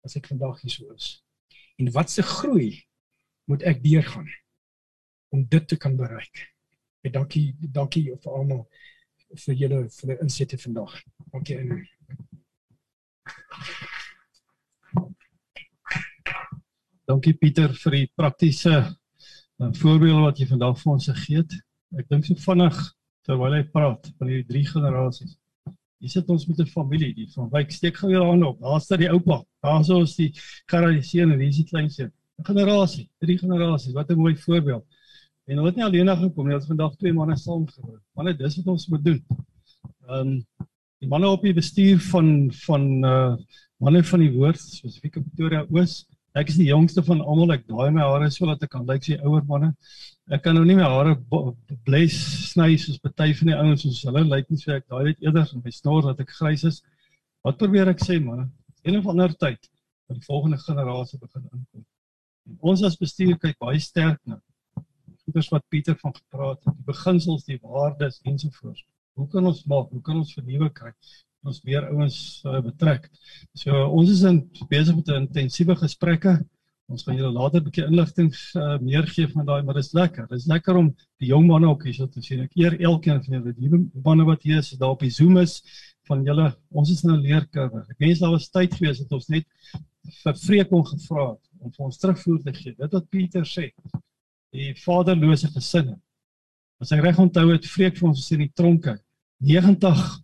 as 0.07 0.15
ek 0.15 0.29
vandag 0.31 0.61
hier 0.63 0.71
so 0.71 0.93
is? 0.95 1.19
En 1.79 1.91
wat 1.95 2.11
se 2.11 2.23
groei 2.23 2.85
moet 3.49 3.63
ek 3.67 3.83
deurgaan 3.83 4.29
om 5.35 5.43
dit 5.47 5.67
te 5.67 5.77
kan 5.77 5.95
bereik? 5.99 6.47
En 7.03 7.11
dankie 7.15 7.53
dankie 7.59 8.07
vir 8.11 8.33
almal 8.35 8.65
vir 9.45 9.55
julle 9.55 9.83
vir 9.93 10.13
die 10.13 10.19
insette 10.23 10.57
vandag. 10.57 10.95
Dankie 11.31 11.59
en 11.59 11.87
Dankie 17.09 17.33
Pieter 17.33 17.71
vir 17.73 17.95
die 17.95 18.07
praktiese 18.13 18.73
'n 19.59 19.75
voorbeeld 19.75 20.23
wat 20.23 20.37
jy 20.39 20.47
vandag 20.47 20.77
vir 20.81 20.91
ons 20.91 21.07
gegee 21.11 21.37
het. 21.37 21.53
Ek 21.99 22.07
dink 22.09 22.25
so 22.25 22.35
vinnig 22.35 22.77
terwyl 23.27 23.53
hy 23.53 23.63
praat 23.73 24.11
van 24.17 24.27
hierdie 24.31 24.47
drie 24.47 24.65
generasies. 24.65 25.35
Hier 25.99 26.09
sit 26.13 26.29
ons 26.29 26.45
met 26.47 26.59
'n 26.59 26.65
familie, 26.65 27.13
die 27.13 27.27
van 27.33 27.49
Wyk 27.51 27.71
steek 27.71 27.97
gou 27.97 28.11
jou 28.11 28.23
hand 28.23 28.43
op. 28.43 28.59
Daar 28.59 28.81
staan 28.81 28.99
die 28.99 29.09
oupa. 29.11 29.43
Daar 29.61 29.83
sou 29.83 30.03
is 30.03 30.15
die 30.15 30.31
karadiseun 30.65 31.31
en 31.31 31.39
hier 31.39 31.49
is 31.49 31.57
die 31.57 31.65
kleinseun. 31.65 32.11
'n 32.39 32.45
Generasie, 32.45 33.09
drie 33.19 33.37
generasies. 33.37 33.93
Wat 33.93 34.09
'n 34.09 34.15
mooi 34.15 34.35
voorbeeld. 34.35 34.85
En 35.45 35.55
hulle 35.57 35.67
het 35.67 35.75
nie 35.75 35.85
alleen 35.85 36.07
gekom 36.07 36.45
nie, 36.45 36.53
hulle 36.53 36.59
het 36.59 36.67
vandag 36.67 36.95
twee 36.95 37.13
manne 37.13 37.35
saamgebring. 37.35 38.01
Manne, 38.15 38.35
dis 38.37 38.55
wat 38.57 38.67
ons 38.67 38.87
moet 38.87 39.03
doen. 39.03 39.23
Ehm 40.07 40.27
um, 40.27 40.45
die 40.99 41.07
manne 41.07 41.27
op 41.27 41.41
die 41.41 41.53
bestuur 41.53 41.99
van 42.11 42.51
van 42.65 43.03
uh 43.05 43.35
manne 43.77 44.03
van 44.03 44.19
die 44.19 44.31
woord 44.31 44.59
spesifiek 44.59 45.19
Pretoria 45.23 45.65
Oos 45.69 46.05
Ek 46.39 46.51
is 46.51 46.59
die 46.59 46.69
jongste 46.69 47.03
van 47.03 47.21
almal. 47.21 47.55
Ek 47.55 47.65
daai 47.67 47.89
my 47.95 48.05
hare 48.05 48.29
so 48.31 48.47
dat 48.49 48.63
ek 48.63 48.71
kan 48.75 48.85
lyk 48.87 49.01
like 49.01 49.07
so 49.07 49.29
ouer 49.29 49.45
manne. 49.49 49.73
Ek 50.31 50.43
kan 50.45 50.55
nou 50.55 50.63
nie 50.67 50.77
my 50.77 50.87
hare 50.87 51.15
bles 51.87 52.17
sny 52.51 52.75
soos 52.79 53.01
party 53.03 53.33
van 53.41 53.51
die 53.51 53.57
ouens 53.57 53.83
soos 53.85 54.03
hulle 54.07 54.23
lyk 54.23 54.33
like 54.35 54.55
nie 54.55 54.61
so 54.61 54.75
ek 54.75 54.85
daai 54.87 55.09
net 55.09 55.25
eerder 55.25 55.53
in 55.55 55.63
my 55.65 55.73
snor 55.79 56.05
dat 56.07 56.21
ek 56.25 56.35
grys 56.37 56.65
is. 56.69 56.81
Wat 57.43 57.59
probeer 57.61 57.91
ek 57.91 58.03
sê 58.05 58.19
manne? 58.23 58.49
Een 58.85 58.99
of 59.01 59.09
ander 59.11 59.33
tyd 59.45 59.59
dat 59.61 60.19
die 60.19 60.27
volgende 60.27 60.59
generasie 60.61 61.19
begin 61.19 61.47
inkom. 61.49 61.83
En 62.49 62.61
ons 62.71 62.85
as 62.87 62.97
bestuur 62.99 63.35
kyk 63.41 63.59
baie 63.61 63.81
sterk 63.83 64.21
na 64.25 64.39
goeders 65.29 65.49
wat 65.53 65.67
Pieter 65.69 65.97
van 65.99 66.15
gepraat 66.15 66.63
het, 66.65 66.73
die 66.73 66.85
beginsels, 66.87 67.43
die 67.45 67.59
waardes 67.61 68.19
ensovoorts. 68.25 68.85
Hoe 69.13 69.27
kan 69.29 69.45
ons 69.45 69.63
maak? 69.69 69.91
Hoe 69.93 70.01
kan 70.01 70.17
ons 70.17 70.33
vernuwe 70.33 70.69
kry? 70.73 70.93
Ons 71.47 71.59
weer 71.63 71.87
ouens 71.93 72.17
uh, 72.45 72.59
betrek. 72.63 73.09
So 73.57 73.75
ons 73.95 74.11
is 74.11 74.23
in 74.27 74.41
besig 74.71 74.95
met 74.95 75.07
'n 75.07 75.27
intensiewe 75.27 75.75
gesprekke. 75.75 76.39
Ons 76.89 77.03
gaan 77.05 77.15
julle 77.15 77.31
later 77.31 77.61
'n 77.61 77.63
bietjie 77.67 77.85
inligting 77.85 78.31
uh, 78.55 78.77
meer 78.79 79.07
gee 79.07 79.27
van 79.27 79.45
daai, 79.45 79.61
maar 79.63 79.75
dit 79.77 79.85
is 79.85 79.93
lekker. 79.93 80.27
Dit 80.27 80.39
is 80.39 80.47
lekker 80.47 80.75
om 80.75 80.95
die 81.19 81.29
jong 81.29 81.45
manne 81.47 81.67
ook 81.69 81.83
hier 81.83 81.93
so 81.93 82.07
te 82.07 82.21
sien. 82.21 82.41
Ek 82.41 82.55
eer 82.57 82.79
elkeen 82.81 83.23
van 83.23 83.33
julle, 83.37 83.53
die 83.53 84.01
manne 84.03 84.25
wat 84.25 84.43
hier 84.43 84.57
is, 84.57 84.71
daar 84.71 84.95
op 84.95 84.99
die 85.05 85.13
Zoom 85.13 85.37
is 85.37 85.61
van 86.09 86.23
julle. 86.25 86.55
Ons 86.71 86.91
is 86.91 87.03
in 87.03 87.11
'n 87.11 87.21
leerkurwe. 87.21 87.85
Ek 87.89 87.99
wens 87.99 88.19
daar 88.19 88.31
was 88.31 88.49
tyd 88.49 88.73
gewees 88.73 88.99
het 88.99 89.11
ons 89.11 89.29
net 89.29 89.45
vir 90.23 90.35
vreek 90.35 90.71
om 90.71 90.83
gevra 90.83 91.31
het 91.31 91.45
om 91.59 91.71
vir 91.71 91.85
ons 91.85 91.97
terugvoer 91.97 92.39
te 92.43 92.53
gee. 92.53 92.75
Dit 92.77 92.91
wat 92.91 93.09
Pieter 93.09 93.45
sê. 93.45 93.71
Die 94.51 94.73
vaderlose 94.73 95.47
gesinne. 95.53 95.99
As 96.81 96.91
ek 96.91 97.03
reg 97.03 97.19
onthou 97.19 97.51
het, 97.51 97.65
vreek 97.65 97.97
vir 97.97 98.07
ons 98.09 98.31
in 98.31 98.39
die 98.39 98.53
tronke 98.55 98.97
90 99.43 100.19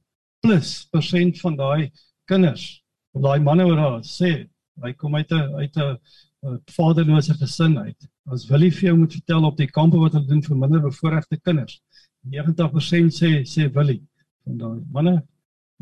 plus 0.45 0.73
persent 0.91 1.39
van 1.41 1.55
daai 1.55 1.91
kinders 2.29 2.85
daai 3.21 3.39
manne 3.39 3.65
wat 3.69 3.77
daar 3.79 3.99
sê 4.03 4.31
hy 4.83 4.93
kom 4.93 5.15
uit 5.15 5.31
'n 5.31 5.55
uit 5.61 5.77
'n 5.77 5.97
vaderlose 6.77 7.33
gesin 7.33 7.77
uit. 7.77 8.07
As 8.25 8.47
Willie 8.49 8.71
vir 8.71 8.89
jou 8.89 8.97
moet 8.97 9.13
vertel 9.13 9.45
op 9.45 9.57
die 9.57 9.67
kampe 9.67 9.97
wat 9.97 10.13
hulle 10.13 10.27
doen 10.27 10.43
vir 10.43 10.57
minder 10.57 10.81
bevoorregte 10.81 11.37
kinders. 11.37 11.81
90% 12.23 13.13
sê 13.13 13.29
sê 13.45 13.71
Willie 13.73 14.01
van 14.43 14.57
daai 14.57 14.79
manne 14.91 15.15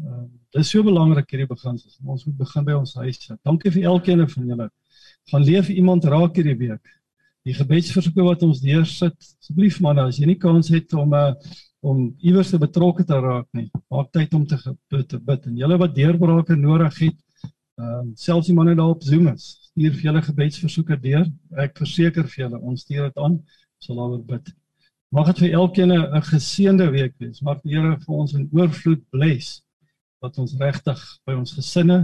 uh, 0.03 0.26
dis 0.51 0.70
so 0.70 0.84
belangrik 0.84 1.30
hierdie 1.30 1.47
beginsels. 1.47 1.99
Ons 2.05 2.26
moet 2.26 2.38
begin 2.38 2.66
by 2.66 2.74
ons 2.74 2.93
huis. 2.95 3.32
Dankie 3.43 3.72
vir 3.72 3.84
elkeen 3.84 4.28
van 4.30 4.47
julle. 4.47 4.70
Gaan 5.32 5.43
leef 5.43 5.70
iemand 5.70 6.05
raak 6.05 6.36
hierdie 6.36 6.57
week. 6.57 6.86
Die 7.43 7.53
gebedsversoeke 7.53 8.24
wat 8.24 8.43
ons 8.43 8.61
deursit, 8.61 9.18
asseblief 9.20 9.82
manne, 9.82 10.07
as 10.07 10.20
jy 10.20 10.26
nie 10.26 10.39
kans 10.39 10.70
het 10.70 10.93
om 10.93 11.14
'n 11.14 11.16
uh, 11.16 11.34
om 11.84 12.03
iewers 12.23 12.53
te 12.53 12.59
betrokke 12.61 13.03
te 13.03 13.17
raak 13.19 13.47
nie. 13.57 13.67
Maak 13.91 14.13
tyd 14.15 14.34
om 14.38 14.45
te 14.47 14.57
bid 14.91 15.07
te 15.11 15.19
bid 15.19 15.49
en 15.49 15.57
julle 15.59 15.77
wat 15.81 15.95
deurbrake 15.97 16.55
nodig 16.55 16.99
het, 17.01 17.19
ehm 17.81 17.99
um, 17.99 18.13
selfs 18.15 18.47
die 18.47 18.55
manne 18.55 18.75
daar 18.77 18.93
op 18.93 19.03
Zoom 19.03 19.27
is, 19.34 19.49
stuur 19.71 19.95
vir 19.97 20.05
julle 20.07 20.21
gebedsversoeke 20.23 20.97
deur. 21.03 21.25
Ek 21.59 21.75
verseker 21.81 22.29
vir 22.29 22.45
julle, 22.45 22.61
ons 22.61 22.86
stuur 22.86 23.09
dit 23.09 23.19
aan, 23.25 23.36
sal 23.84 23.99
daaroor 23.99 24.23
bid. 24.29 24.53
Mag 25.13 25.34
dit 25.34 25.43
vir 25.43 25.59
elkeen 25.59 25.91
'n 25.91 26.23
geseënde 26.29 26.89
week 26.95 27.15
wees. 27.19 27.41
Mag 27.41 27.59
die 27.61 27.75
Here 27.75 27.99
vir 27.99 28.15
ons 28.15 28.34
in 28.34 28.49
oorvloed 28.51 29.03
bless 29.11 29.61
dat 30.21 30.38
ons 30.39 30.55
regtig 30.59 30.99
by 31.27 31.34
ons 31.34 31.53
gesinne 31.53 31.99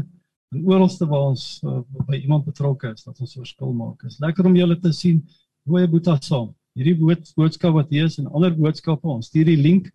en 0.52 0.66
oralste 0.66 1.06
waar 1.08 1.30
ons 1.32 1.62
uh, 1.64 1.80
by 2.08 2.18
iemand 2.20 2.46
betrokke 2.46 2.92
is, 2.92 3.04
dat 3.04 3.20
ons 3.20 3.38
verskil 3.38 3.74
maak. 3.74 4.04
Is 4.04 4.20
lekker 4.20 4.46
om 4.46 4.56
julle 4.56 4.80
te 4.80 4.92
sien. 4.92 5.24
Goeie 5.64 5.88
boeta 5.88 6.18
saam 6.22 6.52
hierdie 6.80 6.98
bood, 7.00 7.28
boodskap 7.38 7.76
wat 7.76 7.92
hier 7.94 8.08
is 8.10 8.18
en 8.22 8.30
ander 8.32 8.56
boodskappe 8.56 9.08
ons 9.12 9.30
stuur 9.30 9.52
die 9.52 9.60
link. 9.60 9.92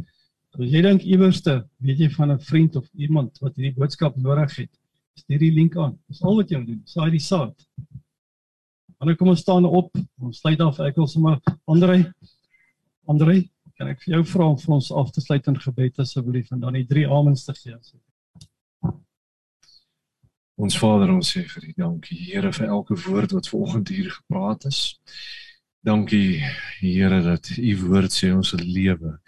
As 0.54 0.70
jy 0.70 0.84
dink 0.84 1.02
iewerste 1.02 1.62
weet 1.82 2.04
jy 2.04 2.10
van 2.14 2.30
'n 2.32 2.40
vriend 2.40 2.76
of 2.76 2.86
iemand 2.94 3.40
wat 3.42 3.56
hierdie 3.56 3.74
boodskap 3.74 4.16
nodig 4.16 4.56
het 4.62 4.72
stuur 5.18 5.38
die 5.38 5.52
link 5.54 5.76
aan. 5.76 5.98
Dis 6.08 6.22
al 6.22 6.36
wat 6.36 6.50
jy 6.50 6.58
moet 6.58 6.68
doen 6.68 6.82
saai 6.84 7.10
die 7.10 7.22
saad. 7.22 7.54
Dan 9.04 9.16
kom 9.16 9.28
ons 9.28 9.40
staan 9.40 9.64
op. 9.64 9.90
Ons 10.18 10.40
sluit 10.40 10.60
af. 10.60 10.78
Ek 10.80 10.96
wil 10.96 11.06
sommer 11.06 11.40
Andre 11.66 12.12
Andre 13.06 13.42
kan 13.76 13.90
ek 13.90 14.04
vir 14.04 14.14
jou 14.16 14.22
vra 14.30 14.46
om 14.52 14.58
vir 14.58 14.74
ons 14.76 14.90
af 14.94 15.10
te 15.12 15.20
sluit 15.20 15.46
in 15.50 15.56
gebed 15.60 15.98
asseblief 16.00 16.52
en 16.54 16.60
dan 16.62 16.76
die 16.78 16.86
drie 16.88 17.04
amens 17.10 17.44
te 17.44 17.52
gee 17.58 17.74
asseblief. 17.74 18.12
Ons 20.54 20.76
Vader, 20.78 21.10
ons 21.10 21.32
sê 21.34 21.42
vir 21.50 21.66
U 21.66 21.72
dankie, 21.82 22.16
Here, 22.28 22.52
vir 22.54 22.68
elke 22.70 22.94
woord 23.08 23.34
wat 23.34 23.48
vanoggend 23.50 23.90
hier 23.90 24.12
gepraat 24.14 24.68
is. 24.70 24.80
Dankie, 25.84 26.40
Here, 26.80 27.20
dat 27.20 27.50
U 27.60 27.72
woord 27.82 28.12
sê 28.12 28.30
ons 28.32 28.54
lewe 28.56 29.18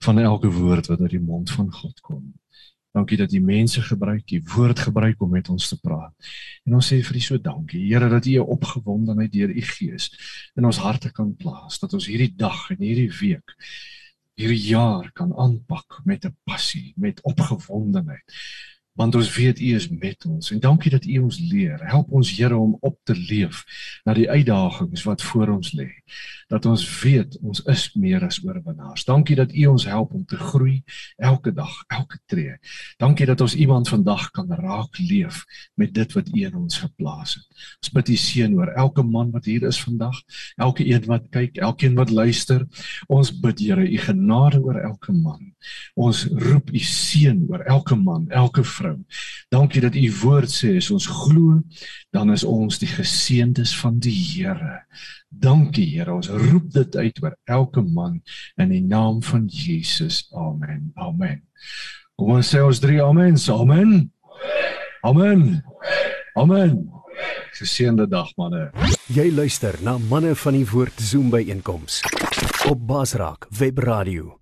van 0.00 0.18
elke 0.22 0.48
woord 0.48 0.86
wat 0.88 1.02
uit 1.04 1.18
die 1.18 1.20
mond 1.20 1.50
van 1.52 1.68
God 1.68 2.00
kom. 2.00 2.22
Dankie 2.96 3.18
dat 3.20 3.34
U 3.36 3.40
mense 3.44 3.82
gebruik, 3.84 4.32
U 4.32 4.40
woord 4.54 4.80
gebruik 4.86 5.20
om 5.20 5.34
met 5.36 5.50
ons 5.52 5.68
te 5.68 5.76
praat. 5.76 6.30
En 6.64 6.78
ons 6.78 6.88
sê 6.88 7.02
vir 7.04 7.18
U 7.20 7.22
so 7.26 7.36
dankie, 7.36 7.82
Here, 7.90 8.08
dat 8.08 8.24
U 8.24 8.38
'n 8.38 8.54
opgewondenheid 8.56 9.32
deur 9.32 9.52
U 9.52 9.62
Gees 9.74 10.08
in 10.56 10.64
ons 10.64 10.80
harte 10.80 11.12
kan 11.12 11.36
plaas, 11.36 11.76
dat 11.78 11.92
ons 11.92 12.08
hierdie 12.08 12.32
dag 12.32 12.70
en 12.70 12.80
hierdie 12.80 13.12
week 13.20 13.56
hierdie 14.38 14.64
jaar 14.70 15.10
kan 15.12 15.34
aanpak 15.36 16.00
met 16.04 16.24
'n 16.24 16.36
passie, 16.44 16.94
met 16.96 17.20
opgewondenheid 17.20 18.24
want 18.98 19.14
ons 19.14 19.30
weet 19.36 19.60
U 19.62 19.74
is 19.78 19.88
met 19.88 20.26
ons 20.26 20.50
en 20.54 20.60
dankie 20.60 20.90
dat 20.90 21.06
U 21.06 21.18
ons 21.28 21.38
leer. 21.52 21.78
Help 21.86 22.10
ons 22.10 22.34
Here 22.38 22.56
om 22.56 22.76
op 22.80 22.98
te 23.06 23.14
leef 23.14 23.62
na 24.04 24.14
die 24.18 24.26
uitdagings 24.30 25.04
wat 25.06 25.22
voor 25.22 25.54
ons 25.54 25.72
lê 25.78 25.88
dat 26.48 26.64
ons 26.66 26.82
weet 27.02 27.36
ons 27.44 27.60
is 27.68 27.82
meer 28.00 28.24
as 28.24 28.38
oorwinnaars. 28.44 29.04
Dankie 29.08 29.36
dat 29.36 29.52
U 29.52 29.66
ons 29.74 29.84
help 29.88 30.14
om 30.16 30.24
te 30.28 30.38
groei 30.40 30.80
elke 31.16 31.52
dag, 31.52 31.74
elke 31.92 32.18
tree. 32.26 32.56
Dankie 33.00 33.26
dat 33.28 33.42
ons 33.44 33.54
iemand 33.54 33.88
vandag 33.92 34.30
kan 34.36 34.48
raak 34.56 34.98
leef 34.98 35.44
met 35.76 35.92
dit 35.94 36.16
wat 36.16 36.30
U 36.32 36.44
in 36.48 36.56
ons 36.56 36.80
geplaas 36.80 37.36
het. 37.36 37.66
Ons 37.82 37.92
bid 37.98 38.12
U 38.14 38.16
seën 38.16 38.56
oor 38.56 38.72
elke 38.80 39.04
man 39.04 39.32
wat 39.34 39.48
hier 39.48 39.66
is 39.68 39.80
vandag, 39.84 40.22
elke 40.56 40.86
een 40.88 41.04
wat 41.10 41.28
kyk, 41.34 41.60
elkeen 41.60 41.98
wat 42.00 42.10
luister. 42.10 42.64
Ons 43.12 43.32
bid 43.44 43.60
Here 43.60 43.84
U 43.84 44.00
genade 44.08 44.62
oor 44.64 44.80
elke 44.80 45.12
man. 45.12 45.52
Ons 46.00 46.24
roep 46.32 46.72
U 46.72 46.80
seën 46.80 47.44
oor 47.50 47.66
elke 47.68 47.96
man, 47.96 48.24
elke 48.32 48.64
vrou. 48.64 48.87
Dankie 49.52 49.82
dat 49.84 49.96
U 49.96 50.06
woord 50.22 50.52
sê 50.52 50.76
as 50.78 50.90
ons 50.94 51.06
glo, 51.06 51.60
dan 52.14 52.32
is 52.32 52.44
ons 52.44 52.80
die 52.80 52.90
geseëndes 52.90 53.74
van 53.80 53.98
die 54.02 54.14
Here. 54.16 54.82
Dankie 55.28 55.86
Here, 55.92 56.14
ons 56.14 56.28
roep 56.28 56.70
dit 56.72 56.96
uit 56.96 57.22
oor 57.22 57.36
elke 57.44 57.82
man 57.82 58.20
in 58.56 58.72
die 58.74 58.84
naam 58.84 59.22
van 59.22 59.46
Jesus. 59.46 60.26
Amen. 60.32 60.92
Amen. 60.96 61.42
Kom 62.18 62.34
ons 62.34 62.48
sê 62.54 62.62
ons 62.64 62.80
drie 62.82 63.02
amen. 63.02 63.36
Amen. 63.48 63.98
Amen. 65.06 65.42
Amen. 66.34 66.78
Geseënde 67.58 68.06
dag 68.10 68.30
manne. 68.36 68.70
Jy 69.10 69.30
luister 69.34 69.78
na 69.82 69.96
manne 69.98 70.34
van 70.38 70.58
die 70.58 70.66
woord 70.66 71.00
Zoom 71.02 71.30
by 71.34 71.44
einkoms 71.50 72.02
op 72.68 72.82
Basraak 72.86 73.48
Web 73.58 73.78
Radio. 73.86 74.38